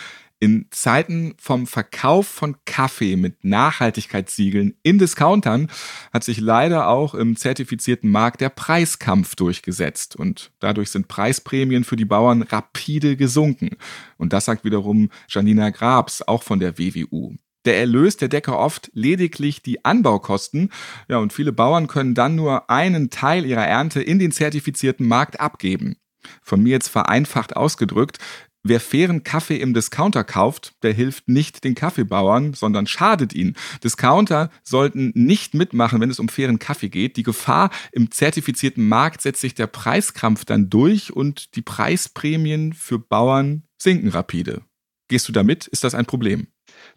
In 0.43 0.65
Zeiten 0.71 1.35
vom 1.39 1.67
Verkauf 1.67 2.27
von 2.27 2.57
Kaffee 2.65 3.15
mit 3.15 3.45
Nachhaltigkeitssiegeln 3.45 4.75
in 4.83 4.99
Discountern 4.99 5.69
hat 6.11 6.25
sich 6.25 6.41
leider 6.41 6.89
auch 6.89 7.13
im 7.13 7.37
zertifizierten 7.37 8.11
Markt 8.11 8.41
der 8.41 8.49
Preiskampf 8.49 9.37
durchgesetzt 9.37 10.17
und 10.17 10.51
dadurch 10.59 10.89
sind 10.89 11.07
Preisprämien 11.07 11.85
für 11.85 11.95
die 11.95 12.03
Bauern 12.03 12.41
rapide 12.41 13.15
gesunken. 13.15 13.77
Und 14.17 14.33
das 14.33 14.43
sagt 14.43 14.65
wiederum 14.65 15.11
Janina 15.29 15.69
Grabs, 15.69 16.21
auch 16.21 16.43
von 16.43 16.59
der 16.59 16.77
WWU. 16.77 17.35
Der 17.63 17.77
Erlös 17.77 18.17
der 18.17 18.27
decke 18.27 18.57
oft 18.57 18.91
lediglich 18.93 19.61
die 19.61 19.85
Anbaukosten. 19.85 20.73
Ja, 21.07 21.19
und 21.19 21.31
viele 21.31 21.53
Bauern 21.53 21.87
können 21.87 22.15
dann 22.15 22.35
nur 22.35 22.69
einen 22.69 23.09
Teil 23.09 23.45
ihrer 23.45 23.65
Ernte 23.65 24.01
in 24.01 24.19
den 24.19 24.33
zertifizierten 24.33 25.07
Markt 25.07 25.39
abgeben. 25.39 25.95
Von 26.41 26.61
mir 26.63 26.71
jetzt 26.71 26.89
vereinfacht 26.89 27.55
ausgedrückt, 27.55 28.17
Wer 28.65 28.79
fairen 28.79 29.23
Kaffee 29.23 29.57
im 29.57 29.73
Discounter 29.73 30.23
kauft, 30.23 30.73
der 30.83 30.93
hilft 30.93 31.27
nicht 31.27 31.65
den 31.65 31.75
Kaffeebauern, 31.75 32.53
sondern 32.53 32.87
schadet 32.87 33.33
ihnen. 33.33 33.57
Discounter 33.83 34.49
sollten 34.63 35.11
nicht 35.15 35.53
mitmachen, 35.53 35.99
wenn 35.99 36.09
es 36.09 36.19
um 36.19 36.29
fairen 36.29 36.59
Kaffee 36.59 36.87
geht. 36.87 37.17
Die 37.17 37.23
Gefahr 37.23 37.71
im 37.91 38.09
zertifizierten 38.09 38.87
Markt 38.87 39.21
setzt 39.21 39.41
sich 39.41 39.53
der 39.53 39.67
Preiskrampf 39.67 40.45
dann 40.45 40.69
durch 40.69 41.11
und 41.11 41.57
die 41.57 41.61
Preisprämien 41.61 42.71
für 42.71 42.99
Bauern 42.99 43.63
sinken 43.77 44.07
rapide. 44.07 44.61
Gehst 45.09 45.27
du 45.27 45.33
damit? 45.33 45.67
Ist 45.67 45.83
das 45.83 45.93
ein 45.93 46.05
Problem? 46.05 46.47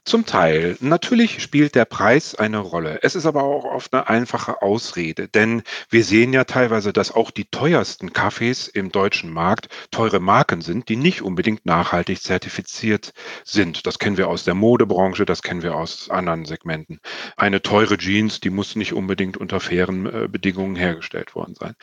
Zum 0.06 0.24
Teil. 0.24 0.76
Natürlich 0.78 1.42
spielt 1.42 1.74
der 1.74 1.84
Preis 1.84 2.36
eine 2.36 2.58
Rolle. 2.58 3.00
Es 3.02 3.16
ist 3.16 3.26
aber 3.26 3.42
auch 3.42 3.64
oft 3.64 3.92
eine 3.92 4.08
einfache 4.08 4.62
Ausrede, 4.62 5.26
denn 5.26 5.64
wir 5.90 6.04
sehen 6.04 6.32
ja 6.32 6.44
teilweise, 6.44 6.92
dass 6.92 7.10
auch 7.10 7.32
die 7.32 7.46
teuersten 7.46 8.12
Kaffees 8.12 8.68
im 8.68 8.92
deutschen 8.92 9.32
Markt 9.32 9.66
teure 9.90 10.20
Marken 10.20 10.60
sind, 10.60 10.88
die 10.88 10.94
nicht 10.94 11.22
unbedingt 11.22 11.66
nachhaltig 11.66 12.22
zertifiziert 12.22 13.14
sind. 13.42 13.84
Das 13.88 13.98
kennen 13.98 14.16
wir 14.16 14.28
aus 14.28 14.44
der 14.44 14.54
Modebranche, 14.54 15.24
das 15.24 15.42
kennen 15.42 15.64
wir 15.64 15.74
aus 15.74 16.08
anderen 16.08 16.44
Segmenten. 16.44 17.00
Eine 17.36 17.60
teure 17.60 17.98
Jeans, 17.98 18.38
die 18.38 18.50
muss 18.50 18.76
nicht 18.76 18.92
unbedingt 18.92 19.36
unter 19.36 19.58
fairen 19.58 20.06
äh, 20.06 20.28
Bedingungen 20.28 20.76
hergestellt 20.76 21.34
worden 21.34 21.56
sein. 21.58 21.74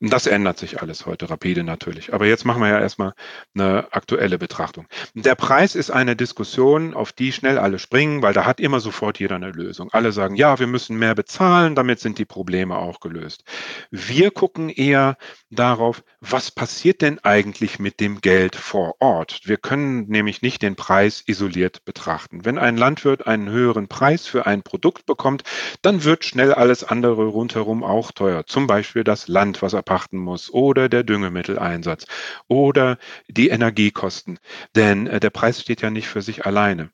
Das 0.00 0.26
ändert 0.26 0.56
sich 0.56 0.80
alles 0.80 1.04
heute 1.04 1.28
rapide 1.28 1.62
natürlich. 1.62 2.14
Aber 2.14 2.24
jetzt 2.24 2.46
machen 2.46 2.62
wir 2.62 2.70
ja 2.70 2.80
erstmal 2.80 3.12
eine 3.54 3.88
aktuelle 3.90 4.38
Betrachtung. 4.38 4.86
Der 5.12 5.34
Preis 5.34 5.74
ist 5.74 5.90
eine 5.90 6.16
Diskussion, 6.16 6.94
auf 6.94 7.12
die 7.12 7.32
schnell 7.32 7.65
alle 7.66 7.80
springen, 7.80 8.22
weil 8.22 8.32
da 8.32 8.44
hat 8.44 8.60
immer 8.60 8.78
sofort 8.78 9.18
jeder 9.18 9.34
eine 9.34 9.50
Lösung. 9.50 9.90
Alle 9.90 10.12
sagen, 10.12 10.36
ja, 10.36 10.60
wir 10.60 10.68
müssen 10.68 10.96
mehr 10.96 11.16
bezahlen, 11.16 11.74
damit 11.74 11.98
sind 11.98 12.16
die 12.18 12.24
Probleme 12.24 12.78
auch 12.78 13.00
gelöst. 13.00 13.42
Wir 13.90 14.30
gucken 14.30 14.68
eher 14.68 15.16
darauf, 15.50 16.04
was 16.20 16.52
passiert 16.52 17.02
denn 17.02 17.18
eigentlich 17.24 17.80
mit 17.80 17.98
dem 17.98 18.20
Geld 18.20 18.54
vor 18.54 18.94
Ort? 19.00 19.40
Wir 19.46 19.56
können 19.56 20.06
nämlich 20.06 20.42
nicht 20.42 20.62
den 20.62 20.76
Preis 20.76 21.24
isoliert 21.26 21.84
betrachten. 21.84 22.44
Wenn 22.44 22.56
ein 22.56 22.76
Landwirt 22.76 23.26
einen 23.26 23.50
höheren 23.50 23.88
Preis 23.88 24.28
für 24.28 24.46
ein 24.46 24.62
Produkt 24.62 25.04
bekommt, 25.04 25.42
dann 25.82 26.04
wird 26.04 26.24
schnell 26.24 26.54
alles 26.54 26.84
andere 26.84 27.26
rundherum 27.26 27.82
auch 27.82 28.12
teuer. 28.12 28.46
Zum 28.46 28.68
Beispiel 28.68 29.02
das 29.02 29.26
Land, 29.26 29.60
was 29.60 29.72
er 29.72 29.82
pachten 29.82 30.18
muss, 30.18 30.54
oder 30.54 30.88
der 30.88 31.02
Düngemitteleinsatz 31.02 32.06
oder 32.46 32.98
die 33.26 33.48
Energiekosten. 33.48 34.38
Denn 34.76 35.08
äh, 35.08 35.18
der 35.18 35.30
Preis 35.30 35.60
steht 35.60 35.82
ja 35.82 35.90
nicht 35.90 36.06
für 36.06 36.22
sich 36.22 36.46
alleine. 36.46 36.90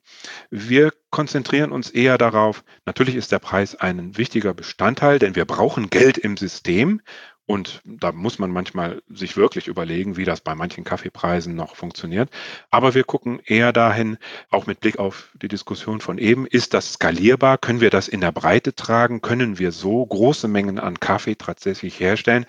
Wir 0.67 0.93
konzentrieren 1.09 1.71
uns 1.71 1.89
eher 1.89 2.17
darauf, 2.17 2.63
natürlich 2.85 3.15
ist 3.15 3.31
der 3.31 3.39
Preis 3.39 3.75
ein 3.75 4.17
wichtiger 4.17 4.53
Bestandteil, 4.53 5.19
denn 5.19 5.35
wir 5.35 5.45
brauchen 5.45 5.89
Geld 5.89 6.17
im 6.17 6.37
System. 6.37 7.01
Und 7.45 7.81
da 7.83 8.13
muss 8.13 8.39
man 8.39 8.51
manchmal 8.51 9.01
sich 9.09 9.35
wirklich 9.35 9.67
überlegen, 9.67 10.15
wie 10.15 10.23
das 10.23 10.39
bei 10.39 10.55
manchen 10.55 10.85
Kaffeepreisen 10.85 11.55
noch 11.55 11.75
funktioniert. 11.75 12.29
Aber 12.71 12.93
wir 12.93 13.03
gucken 13.03 13.41
eher 13.43 13.73
dahin, 13.73 14.17
auch 14.49 14.65
mit 14.65 14.79
Blick 14.79 14.97
auf 14.97 15.29
die 15.33 15.49
Diskussion 15.49 15.99
von 15.99 16.17
eben, 16.17 16.47
ist 16.47 16.73
das 16.73 16.93
skalierbar? 16.93 17.57
Können 17.57 17.81
wir 17.81 17.89
das 17.89 18.07
in 18.07 18.21
der 18.21 18.31
Breite 18.31 18.73
tragen? 18.73 19.21
Können 19.21 19.59
wir 19.59 19.73
so 19.73 20.05
große 20.05 20.47
Mengen 20.47 20.79
an 20.79 21.01
Kaffee 21.01 21.35
tatsächlich 21.35 21.99
herstellen? 21.99 22.45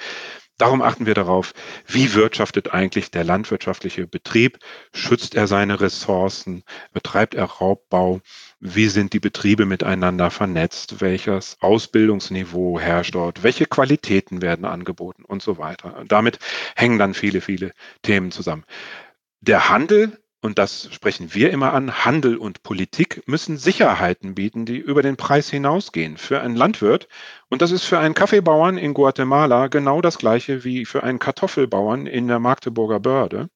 Darum 0.56 0.82
achten 0.82 1.06
wir 1.06 1.14
darauf, 1.14 1.52
wie 1.86 2.14
wirtschaftet 2.14 2.72
eigentlich 2.72 3.10
der 3.10 3.24
landwirtschaftliche 3.24 4.06
Betrieb? 4.06 4.58
Schützt 4.92 5.34
er 5.34 5.48
seine 5.48 5.80
Ressourcen? 5.80 6.62
Betreibt 6.92 7.34
er 7.34 7.44
Raubbau? 7.46 8.20
Wie 8.60 8.86
sind 8.86 9.12
die 9.14 9.20
Betriebe 9.20 9.66
miteinander 9.66 10.30
vernetzt? 10.30 11.00
Welches 11.00 11.56
Ausbildungsniveau 11.60 12.78
herrscht 12.78 13.16
dort? 13.16 13.42
Welche 13.42 13.66
Qualitäten 13.66 14.42
werden 14.42 14.64
angeboten 14.64 15.24
und 15.24 15.42
so 15.42 15.58
weiter? 15.58 15.96
Und 15.98 16.12
damit 16.12 16.38
hängen 16.76 17.00
dann 17.00 17.14
viele, 17.14 17.40
viele 17.40 17.72
Themen 18.02 18.30
zusammen. 18.30 18.64
Der 19.40 19.68
Handel 19.68 20.23
und 20.44 20.58
das 20.58 20.90
sprechen 20.92 21.32
wir 21.32 21.50
immer 21.52 21.72
an, 21.72 22.04
Handel 22.04 22.36
und 22.36 22.62
Politik 22.62 23.22
müssen 23.24 23.56
Sicherheiten 23.56 24.34
bieten, 24.34 24.66
die 24.66 24.76
über 24.76 25.00
den 25.00 25.16
Preis 25.16 25.48
hinausgehen. 25.48 26.18
Für 26.18 26.42
einen 26.42 26.54
Landwirt, 26.54 27.08
und 27.48 27.62
das 27.62 27.70
ist 27.70 27.84
für 27.84 27.98
einen 27.98 28.12
Kaffeebauern 28.12 28.76
in 28.76 28.92
Guatemala 28.92 29.68
genau 29.68 30.02
das 30.02 30.18
gleiche 30.18 30.62
wie 30.62 30.84
für 30.84 31.02
einen 31.02 31.18
Kartoffelbauern 31.18 32.06
in 32.06 32.28
der 32.28 32.40
Magdeburger 32.40 33.00
Börde. 33.00 33.48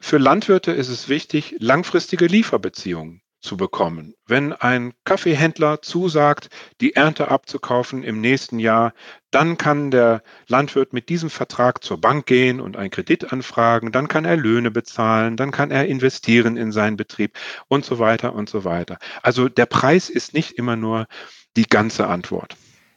Für 0.00 0.18
Landwirte 0.18 0.70
ist 0.70 0.90
es 0.90 1.08
wichtig, 1.08 1.56
langfristige 1.60 2.26
Lieferbeziehungen 2.26 3.22
zu 3.40 3.56
bekommen. 3.56 4.14
Wenn 4.26 4.52
ein 4.52 4.94
Kaffeehändler 5.04 5.80
zusagt, 5.82 6.48
die 6.80 6.94
Ernte 6.94 7.30
abzukaufen 7.30 8.02
im 8.02 8.20
nächsten 8.20 8.58
Jahr, 8.58 8.92
dann 9.30 9.58
kann 9.58 9.90
der 9.90 10.22
Landwirt 10.48 10.92
mit 10.92 11.08
diesem 11.08 11.30
Vertrag 11.30 11.84
zur 11.84 12.00
Bank 12.00 12.26
gehen 12.26 12.60
und 12.60 12.76
einen 12.76 12.90
Kredit 12.90 13.32
anfragen, 13.32 13.92
dann 13.92 14.08
kann 14.08 14.24
er 14.24 14.36
Löhne 14.36 14.70
bezahlen, 14.70 15.36
dann 15.36 15.50
kann 15.50 15.70
er 15.70 15.86
investieren 15.86 16.56
in 16.56 16.72
seinen 16.72 16.96
Betrieb 16.96 17.38
und 17.68 17.84
so 17.84 17.98
weiter 17.98 18.34
und 18.34 18.48
so 18.48 18.64
weiter. 18.64 18.98
Also 19.22 19.48
der 19.48 19.66
Preis 19.66 20.08
ist 20.10 20.34
nicht 20.34 20.52
immer 20.52 20.76
nur 20.76 21.06
die 21.56 21.66
ganze 21.66 22.08
Antwort. 22.08 22.56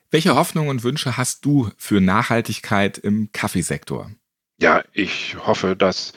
Welche 0.10 0.36
Hoffnungen 0.36 0.70
und 0.70 0.84
Wünsche 0.84 1.18
hast 1.18 1.46
du 1.46 1.70
für 1.78 2.02
Nachhaltigkeit 2.02 2.98
im 2.98 3.32
Kaffeesektor? 3.32 4.12
Ja, 4.60 4.84
ich 4.92 5.38
hoffe, 5.38 5.76
dass 5.76 6.14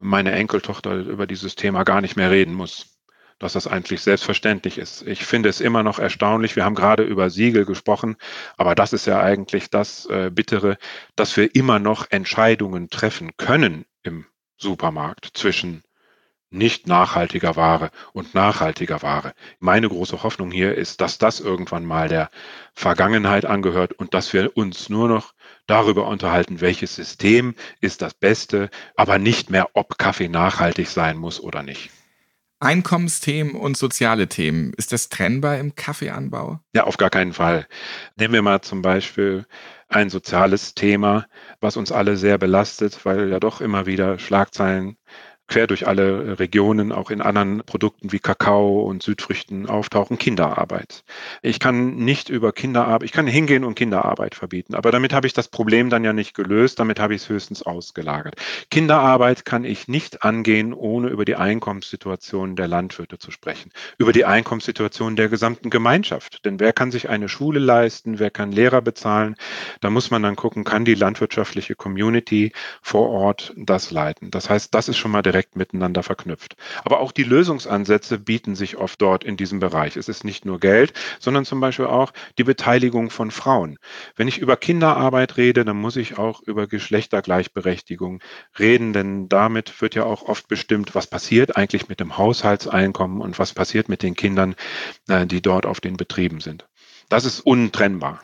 meine 0.00 0.32
Enkeltochter 0.32 0.94
über 0.94 1.26
dieses 1.26 1.54
Thema 1.54 1.84
gar 1.84 2.00
nicht 2.00 2.16
mehr 2.16 2.30
reden 2.30 2.54
muss 2.54 2.97
dass 3.38 3.52
das 3.52 3.66
eigentlich 3.66 4.00
selbstverständlich 4.00 4.78
ist. 4.78 5.06
Ich 5.06 5.24
finde 5.24 5.48
es 5.48 5.60
immer 5.60 5.82
noch 5.82 5.98
erstaunlich. 5.98 6.56
Wir 6.56 6.64
haben 6.64 6.74
gerade 6.74 7.04
über 7.04 7.30
Siegel 7.30 7.64
gesprochen, 7.64 8.16
aber 8.56 8.74
das 8.74 8.92
ist 8.92 9.06
ja 9.06 9.20
eigentlich 9.20 9.70
das 9.70 10.06
äh, 10.06 10.30
Bittere, 10.32 10.78
dass 11.16 11.36
wir 11.36 11.54
immer 11.54 11.78
noch 11.78 12.10
Entscheidungen 12.10 12.90
treffen 12.90 13.36
können 13.36 13.84
im 14.02 14.26
Supermarkt 14.56 15.30
zwischen 15.34 15.82
nicht 16.50 16.86
nachhaltiger 16.86 17.56
Ware 17.56 17.90
und 18.12 18.34
nachhaltiger 18.34 19.02
Ware. 19.02 19.34
Meine 19.58 19.88
große 19.88 20.22
Hoffnung 20.22 20.50
hier 20.50 20.74
ist, 20.74 21.00
dass 21.00 21.18
das 21.18 21.40
irgendwann 21.40 21.84
mal 21.84 22.08
der 22.08 22.30
Vergangenheit 22.74 23.44
angehört 23.44 23.92
und 23.92 24.14
dass 24.14 24.32
wir 24.32 24.56
uns 24.56 24.88
nur 24.88 25.08
noch 25.08 25.34
darüber 25.66 26.06
unterhalten, 26.08 26.60
welches 26.60 26.94
System 26.94 27.54
ist 27.80 28.00
das 28.00 28.14
Beste, 28.14 28.70
aber 28.96 29.18
nicht 29.18 29.50
mehr, 29.50 29.68
ob 29.74 29.98
Kaffee 29.98 30.28
nachhaltig 30.28 30.88
sein 30.88 31.18
muss 31.18 31.38
oder 31.38 31.62
nicht. 31.62 31.90
Einkommensthemen 32.60 33.54
und 33.54 33.76
soziale 33.76 34.28
Themen. 34.28 34.72
Ist 34.76 34.92
das 34.92 35.08
trennbar 35.08 35.58
im 35.58 35.74
Kaffeeanbau? 35.74 36.60
Ja, 36.74 36.84
auf 36.84 36.96
gar 36.96 37.10
keinen 37.10 37.32
Fall. 37.32 37.66
Nehmen 38.16 38.34
wir 38.34 38.42
mal 38.42 38.60
zum 38.62 38.82
Beispiel 38.82 39.46
ein 39.88 40.10
soziales 40.10 40.74
Thema, 40.74 41.26
was 41.60 41.76
uns 41.76 41.92
alle 41.92 42.16
sehr 42.16 42.36
belastet, 42.36 43.04
weil 43.04 43.30
ja 43.30 43.40
doch 43.40 43.60
immer 43.60 43.86
wieder 43.86 44.18
Schlagzeilen 44.18 44.96
quer 45.48 45.66
durch 45.66 45.86
alle 45.86 46.38
Regionen, 46.38 46.92
auch 46.92 47.10
in 47.10 47.20
anderen 47.20 47.62
Produkten 47.64 48.12
wie 48.12 48.18
Kakao 48.18 48.82
und 48.82 49.02
Südfrüchten 49.02 49.66
auftauchen, 49.66 50.18
Kinderarbeit. 50.18 51.04
Ich 51.42 51.58
kann 51.58 51.96
nicht 51.96 52.28
über 52.28 52.52
Kinderarbeit, 52.52 53.04
ich 53.04 53.12
kann 53.12 53.26
hingehen 53.26 53.64
und 53.64 53.74
Kinderarbeit 53.74 54.34
verbieten, 54.34 54.74
aber 54.74 54.92
damit 54.92 55.12
habe 55.12 55.26
ich 55.26 55.32
das 55.32 55.48
Problem 55.48 55.90
dann 55.90 56.04
ja 56.04 56.12
nicht 56.12 56.34
gelöst, 56.34 56.78
damit 56.78 57.00
habe 57.00 57.14
ich 57.14 57.22
es 57.22 57.28
höchstens 57.28 57.62
ausgelagert. 57.62 58.36
Kinderarbeit 58.70 59.44
kann 59.44 59.64
ich 59.64 59.88
nicht 59.88 60.22
angehen, 60.22 60.74
ohne 60.74 61.08
über 61.08 61.24
die 61.24 61.36
Einkommenssituation 61.36 62.54
der 62.54 62.68
Landwirte 62.68 63.18
zu 63.18 63.30
sprechen, 63.30 63.72
über 63.96 64.12
die 64.12 64.26
Einkommenssituation 64.26 65.16
der 65.16 65.28
gesamten 65.28 65.70
Gemeinschaft. 65.70 66.44
Denn 66.44 66.60
wer 66.60 66.72
kann 66.72 66.90
sich 66.90 67.08
eine 67.08 67.28
Schule 67.28 67.58
leisten, 67.58 68.18
wer 68.18 68.30
kann 68.30 68.52
Lehrer 68.52 68.82
bezahlen? 68.82 69.36
Da 69.80 69.90
muss 69.90 70.10
man 70.10 70.22
dann 70.22 70.36
gucken, 70.36 70.64
kann 70.64 70.84
die 70.84 70.94
landwirtschaftliche 70.94 71.74
Community 71.74 72.52
vor 72.82 73.08
Ort 73.08 73.54
das 73.56 73.90
leiten. 73.90 74.30
Das 74.30 74.50
heißt, 74.50 74.74
das 74.74 74.88
ist 74.88 74.98
schon 74.98 75.10
mal 75.10 75.22
direkt 75.38 75.54
miteinander 75.54 76.02
verknüpft. 76.02 76.56
Aber 76.84 76.98
auch 76.98 77.12
die 77.12 77.22
Lösungsansätze 77.22 78.18
bieten 78.18 78.56
sich 78.56 78.76
oft 78.76 79.00
dort 79.00 79.22
in 79.22 79.36
diesem 79.36 79.60
Bereich. 79.60 79.96
Es 79.96 80.08
ist 80.08 80.24
nicht 80.24 80.44
nur 80.44 80.58
Geld, 80.58 80.92
sondern 81.20 81.44
zum 81.44 81.60
Beispiel 81.60 81.86
auch 81.86 82.12
die 82.38 82.44
Beteiligung 82.44 83.10
von 83.10 83.30
Frauen. 83.30 83.78
Wenn 84.16 84.26
ich 84.26 84.38
über 84.38 84.56
Kinderarbeit 84.56 85.36
rede, 85.36 85.64
dann 85.64 85.76
muss 85.76 85.94
ich 85.94 86.18
auch 86.18 86.42
über 86.42 86.66
Geschlechtergleichberechtigung 86.66 88.20
reden, 88.58 88.92
denn 88.92 89.28
damit 89.28 89.80
wird 89.80 89.94
ja 89.94 90.02
auch 90.02 90.22
oft 90.22 90.48
bestimmt, 90.48 90.96
was 90.96 91.06
passiert 91.06 91.56
eigentlich 91.56 91.88
mit 91.88 92.00
dem 92.00 92.18
Haushaltseinkommen 92.18 93.20
und 93.20 93.38
was 93.38 93.54
passiert 93.54 93.88
mit 93.88 94.02
den 94.02 94.16
Kindern, 94.16 94.56
äh, 95.06 95.24
die 95.24 95.40
dort 95.40 95.66
auf 95.66 95.80
den 95.80 95.96
Betrieben 95.96 96.40
sind. 96.40 96.66
Das 97.08 97.24
ist 97.24 97.40
untrennbar. 97.40 98.20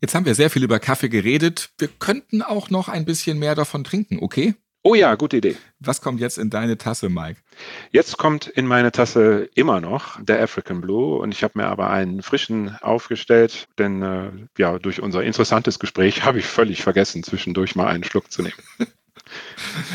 Jetzt 0.00 0.14
haben 0.14 0.26
wir 0.26 0.36
sehr 0.36 0.50
viel 0.50 0.62
über 0.62 0.78
Kaffee 0.78 1.08
geredet. 1.08 1.70
Wir 1.78 1.88
könnten 1.88 2.42
auch 2.42 2.70
noch 2.70 2.88
ein 2.88 3.04
bisschen 3.04 3.40
mehr 3.40 3.56
davon 3.56 3.82
trinken, 3.82 4.18
okay? 4.20 4.54
Oh 4.88 4.94
ja, 4.94 5.16
gute 5.16 5.38
Idee. 5.38 5.56
Was 5.80 6.00
kommt 6.00 6.20
jetzt 6.20 6.38
in 6.38 6.48
deine 6.48 6.78
Tasse, 6.78 7.08
Mike? 7.08 7.40
Jetzt 7.90 8.18
kommt 8.18 8.46
in 8.46 8.68
meine 8.68 8.92
Tasse 8.92 9.50
immer 9.56 9.80
noch 9.80 10.22
der 10.22 10.40
African 10.40 10.80
Blue 10.80 11.18
und 11.18 11.34
ich 11.34 11.42
habe 11.42 11.58
mir 11.58 11.66
aber 11.66 11.90
einen 11.90 12.22
frischen 12.22 12.76
aufgestellt, 12.82 13.66
denn 13.78 14.00
äh, 14.00 14.30
ja, 14.56 14.78
durch 14.78 15.02
unser 15.02 15.24
interessantes 15.24 15.80
Gespräch 15.80 16.22
habe 16.24 16.38
ich 16.38 16.46
völlig 16.46 16.82
vergessen, 16.82 17.24
zwischendurch 17.24 17.74
mal 17.74 17.88
einen 17.88 18.04
Schluck 18.04 18.30
zu 18.30 18.42
nehmen. 18.42 18.54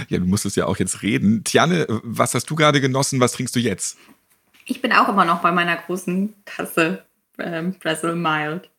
ja, 0.09 0.19
du 0.19 0.25
musstest 0.25 0.57
ja 0.57 0.65
auch 0.65 0.75
jetzt 0.75 1.01
reden. 1.03 1.45
Tiane, 1.45 1.85
was 2.03 2.33
hast 2.33 2.49
du 2.49 2.55
gerade 2.55 2.81
genossen? 2.81 3.21
Was 3.21 3.31
trinkst 3.31 3.55
du 3.55 3.61
jetzt? 3.61 3.97
Ich 4.65 4.81
bin 4.81 4.91
auch 4.91 5.07
immer 5.07 5.23
noch 5.23 5.41
bei 5.41 5.53
meiner 5.53 5.77
großen 5.77 6.33
Tasse 6.43 7.05
ähm, 7.39 7.75
Brazil 7.79 8.15
Mild. 8.15 8.69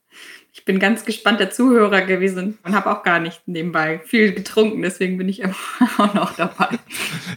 Ich 0.55 0.66
bin 0.66 0.78
ganz 0.78 1.07
gespannt 1.07 1.40
der 1.40 1.50
Zuhörer 1.50 2.03
gewesen 2.03 2.59
und 2.62 2.74
habe 2.74 2.90
auch 2.90 3.03
gar 3.03 3.20
nicht 3.20 3.40
nebenbei 3.46 4.03
viel 4.05 4.34
getrunken, 4.34 4.82
deswegen 4.82 5.16
bin 5.16 5.26
ich 5.26 5.40
immer 5.40 5.55
auch 5.98 6.12
noch 6.12 6.36
dabei. 6.36 6.78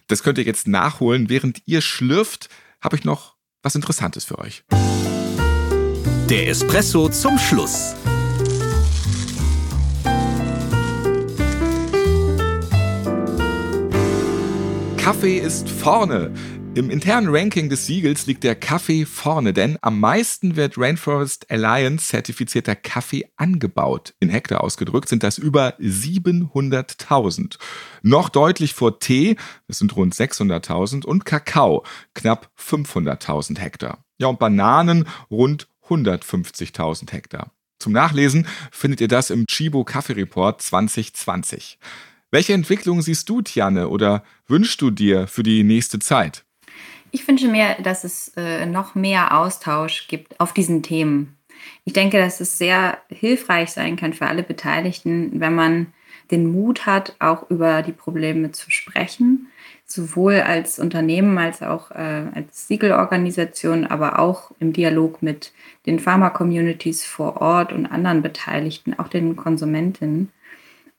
Das 0.07 0.21
könnt 0.21 0.37
ihr 0.37 0.43
jetzt 0.43 0.67
nachholen. 0.67 1.29
Während 1.29 1.61
ihr 1.65 1.79
schlürft, 1.79 2.49
habe 2.81 2.97
ich 2.97 3.05
noch 3.05 3.35
was 3.63 3.73
Interessantes 3.73 4.25
für 4.25 4.37
euch. 4.37 4.65
Der 6.29 6.49
Espresso 6.49 7.07
zum 7.07 7.37
Schluss. 7.37 7.95
Kaffee 14.97 15.37
ist 15.37 15.69
vorne. 15.69 16.33
Im 16.75 16.89
internen 16.89 17.29
Ranking 17.29 17.69
des 17.69 17.85
Siegels 17.85 18.25
liegt 18.25 18.43
der 18.43 18.53
Kaffee 18.53 19.05
vorne, 19.05 19.53
denn 19.53 19.77
am 19.81 19.97
meisten 19.97 20.57
wird 20.57 20.77
Rainforest 20.77 21.49
Alliance 21.49 22.09
zertifizierter 22.09 22.75
Kaffee 22.75 23.23
angebaut. 23.37 24.13
In 24.19 24.27
Hektar 24.27 24.61
ausgedrückt 24.61 25.07
sind 25.07 25.23
das 25.23 25.37
über 25.37 25.79
700.000. 25.79 27.57
Noch 28.01 28.27
deutlich 28.27 28.73
vor 28.73 28.99
Tee, 28.99 29.37
das 29.69 29.79
sind 29.79 29.95
rund 29.95 30.13
600.000, 30.15 31.05
und 31.05 31.23
Kakao, 31.23 31.85
knapp 32.13 32.51
500.000 32.59 33.57
Hektar. 33.57 34.03
Ja, 34.17 34.27
und 34.27 34.39
Bananen 34.39 35.07
rund 35.31 35.69
150.000 35.87 37.09
Hektar. 37.13 37.53
Zum 37.79 37.93
Nachlesen 37.93 38.47
findet 38.69 38.99
ihr 38.99 39.07
das 39.07 39.29
im 39.29 39.45
Chibo 39.47 39.85
Kaffee 39.85 40.13
Report 40.13 40.61
2020. 40.61 41.79
Welche 42.31 42.51
Entwicklung 42.51 43.01
siehst 43.01 43.29
du, 43.29 43.41
Tiane, 43.41 43.87
oder 43.87 44.25
wünschst 44.45 44.81
du 44.81 44.91
dir 44.91 45.27
für 45.27 45.43
die 45.43 45.63
nächste 45.63 45.99
Zeit? 45.99 46.44
Ich 47.15 47.25
wünsche 47.29 47.47
mir, 47.47 47.77
dass 47.81 48.03
es 48.03 48.33
äh, 48.35 48.65
noch 48.65 48.93
mehr 48.93 49.39
Austausch 49.39 50.09
gibt 50.09 50.37
auf 50.41 50.51
diesen 50.51 50.83
Themen. 50.83 51.37
Ich 51.85 51.93
denke, 51.93 52.17
dass 52.17 52.41
es 52.41 52.57
sehr 52.57 52.97
hilfreich 53.07 53.71
sein 53.71 53.95
kann 53.95 54.11
für 54.11 54.27
alle 54.27 54.43
Beteiligten, 54.43 55.39
wenn 55.39 55.55
man 55.55 55.93
den 56.29 56.51
Mut 56.51 56.85
hat, 56.85 57.15
auch 57.19 57.49
über 57.49 57.83
die 57.83 57.93
Probleme 57.93 58.51
zu 58.51 58.69
sprechen, 58.69 59.47
sowohl 59.85 60.41
als 60.41 60.77
Unternehmen 60.77 61.37
als 61.37 61.63
auch 61.63 61.89
äh, 61.91 62.25
als 62.35 62.67
Siegelorganisation, 62.67 63.87
aber 63.87 64.19
auch 64.19 64.51
im 64.59 64.73
Dialog 64.73 65.21
mit 65.21 65.53
den 65.85 65.99
Pharma-Communities 65.99 67.05
vor 67.05 67.37
Ort 67.37 67.71
und 67.71 67.85
anderen 67.85 68.23
Beteiligten, 68.23 68.93
auch 68.99 69.07
den 69.07 69.37
Konsumentinnen, 69.37 70.33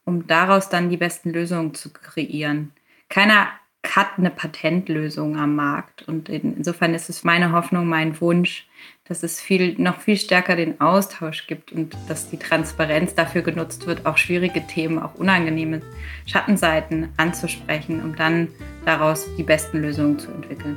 um 0.06 0.26
daraus 0.26 0.70
dann 0.70 0.88
die 0.88 0.96
besten 0.96 1.30
Lösungen 1.30 1.74
zu 1.74 1.92
kreieren. 1.92 2.72
Keiner 3.10 3.48
hat 3.94 4.18
eine 4.18 4.30
Patentlösung 4.30 5.36
am 5.36 5.54
Markt. 5.54 6.02
Und 6.08 6.28
insofern 6.28 6.94
ist 6.94 7.08
es 7.08 7.24
meine 7.24 7.52
Hoffnung, 7.52 7.86
mein 7.86 8.20
Wunsch, 8.20 8.66
dass 9.08 9.22
es 9.22 9.40
viel, 9.40 9.76
noch 9.78 10.00
viel 10.00 10.16
stärker 10.16 10.56
den 10.56 10.80
Austausch 10.80 11.46
gibt 11.46 11.72
und 11.72 11.96
dass 12.08 12.28
die 12.28 12.38
Transparenz 12.38 13.14
dafür 13.14 13.42
genutzt 13.42 13.86
wird, 13.86 14.04
auch 14.06 14.16
schwierige 14.16 14.66
Themen, 14.66 14.98
auch 14.98 15.14
unangenehme 15.14 15.82
Schattenseiten 16.26 17.10
anzusprechen, 17.16 18.02
um 18.02 18.16
dann 18.16 18.48
daraus 18.84 19.26
die 19.36 19.44
besten 19.44 19.80
Lösungen 19.80 20.18
zu 20.18 20.30
entwickeln. 20.32 20.76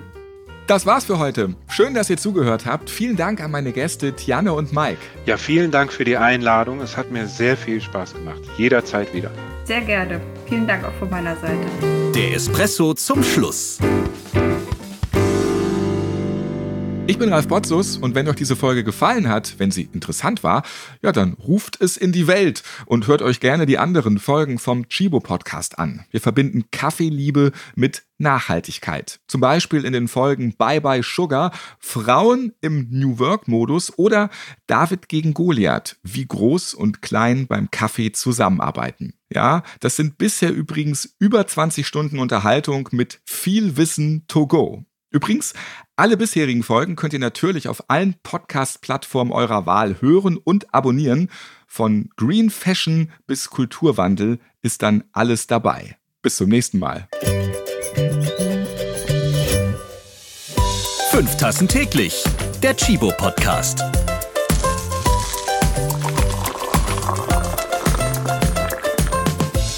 Das 0.68 0.86
war's 0.86 1.06
für 1.06 1.18
heute. 1.18 1.56
Schön, 1.68 1.96
dass 1.96 2.12
ihr 2.12 2.18
zugehört 2.18 2.68
habt. 2.68 2.92
Vielen 2.92 3.16
Dank 3.16 3.42
an 3.42 3.50
meine 3.50 3.72
Gäste 3.72 4.16
Tiane 4.16 4.54
und 4.54 4.72
Mike. 4.72 5.00
Ja, 5.26 5.38
vielen 5.38 5.72
Dank 5.72 5.92
für 5.92 6.06
die 6.06 6.16
Einladung. 6.16 6.80
Es 6.82 6.96
hat 6.96 7.10
mir 7.10 7.26
sehr 7.26 7.58
viel 7.58 7.82
Spaß 7.82 8.14
gemacht. 8.14 8.42
Jederzeit 8.56 9.12
wieder. 9.12 9.32
Sehr 9.70 9.82
gerne. 9.82 10.20
Vielen 10.48 10.66
Dank 10.66 10.84
auch 10.84 10.94
von 10.94 11.12
meiner 11.12 11.36
Seite. 11.36 11.68
Der 12.16 12.34
Espresso 12.34 12.96
zum 12.96 13.22
Schluss. 13.22 13.78
Ich 17.10 17.18
bin 17.18 17.34
Ralf 17.34 17.48
Potzus 17.48 17.98
und 17.98 18.14
wenn 18.14 18.28
euch 18.28 18.36
diese 18.36 18.56
Folge 18.56 18.84
gefallen 18.84 19.30
hat, 19.30 19.56
wenn 19.58 19.72
sie 19.72 19.90
interessant 19.94 20.44
war, 20.44 20.62
ja, 21.02 21.12
dann 21.12 21.34
ruft 21.34 21.82
es 21.82 21.98
in 21.98 22.12
die 22.12 22.28
Welt 22.28 22.62
und 22.86 23.08
hört 23.08 23.24
euch 23.24 23.40
gerne 23.40 23.66
die 23.66 23.80
anderen 23.80 24.20
Folgen 24.20 24.60
vom 24.60 24.88
Chibo 24.90 25.20
Podcast 25.20 25.80
an. 25.80 26.06
Wir 26.12 26.22
verbinden 26.22 26.66
Kaffeeliebe 26.70 27.52
mit 27.74 28.04
Nachhaltigkeit. 28.20 29.22
Zum 29.28 29.42
Beispiel 29.42 29.86
in 29.86 29.94
den 29.94 30.08
Folgen 30.08 30.56
Bye 30.56 30.82
Bye 30.82 31.02
Sugar, 31.02 31.52
Frauen 31.80 32.54
im 32.62 32.90
New 32.92 33.18
Work 33.18 33.48
Modus 33.48 33.98
oder 33.98 34.30
David 34.68 35.10
gegen 35.10 35.34
Goliath, 35.34 35.98
wie 36.04 36.28
groß 36.28 36.76
und 36.76 37.02
klein 37.02 37.48
beim 37.48 37.72
Kaffee 37.72 38.12
zusammenarbeiten. 38.12 39.16
Ja, 39.34 39.64
das 39.80 39.96
sind 39.96 40.20
bisher 40.20 40.54
übrigens 40.54 41.16
über 41.18 41.48
20 41.48 41.88
Stunden 41.88 42.20
Unterhaltung 42.20 42.90
mit 42.92 43.20
viel 43.26 43.78
Wissen 43.78 44.26
to 44.28 44.46
go. 44.46 44.86
Übrigens, 45.12 45.54
alle 45.96 46.18
bisherigen 46.18 46.64
Folgen 46.64 46.96
könnt 46.96 47.14
ihr 47.14 47.20
natürlich 47.20 47.68
auf 47.68 47.90
allen 47.90 48.16
Podcast-Plattformen 48.22 49.32
eurer 49.32 49.66
Wahl 49.66 50.02
hören 50.02 50.38
und 50.38 50.74
abonnieren. 50.74 51.30
Von 51.68 52.10
Green 52.16 52.50
Fashion 52.50 53.12
bis 53.26 53.50
Kulturwandel 53.50 54.40
ist 54.62 54.82
dann 54.82 55.04
alles 55.12 55.48
dabei. 55.48 55.98
Bis 56.22 56.36
zum 56.36 56.50
nächsten 56.50 56.80
Mal. 56.80 57.08
Fünf 61.12 61.38
Tassen 61.38 61.68
täglich. 61.68 62.24
Der 62.62 62.76
Chibo 62.76 63.12
Podcast. 63.18 63.99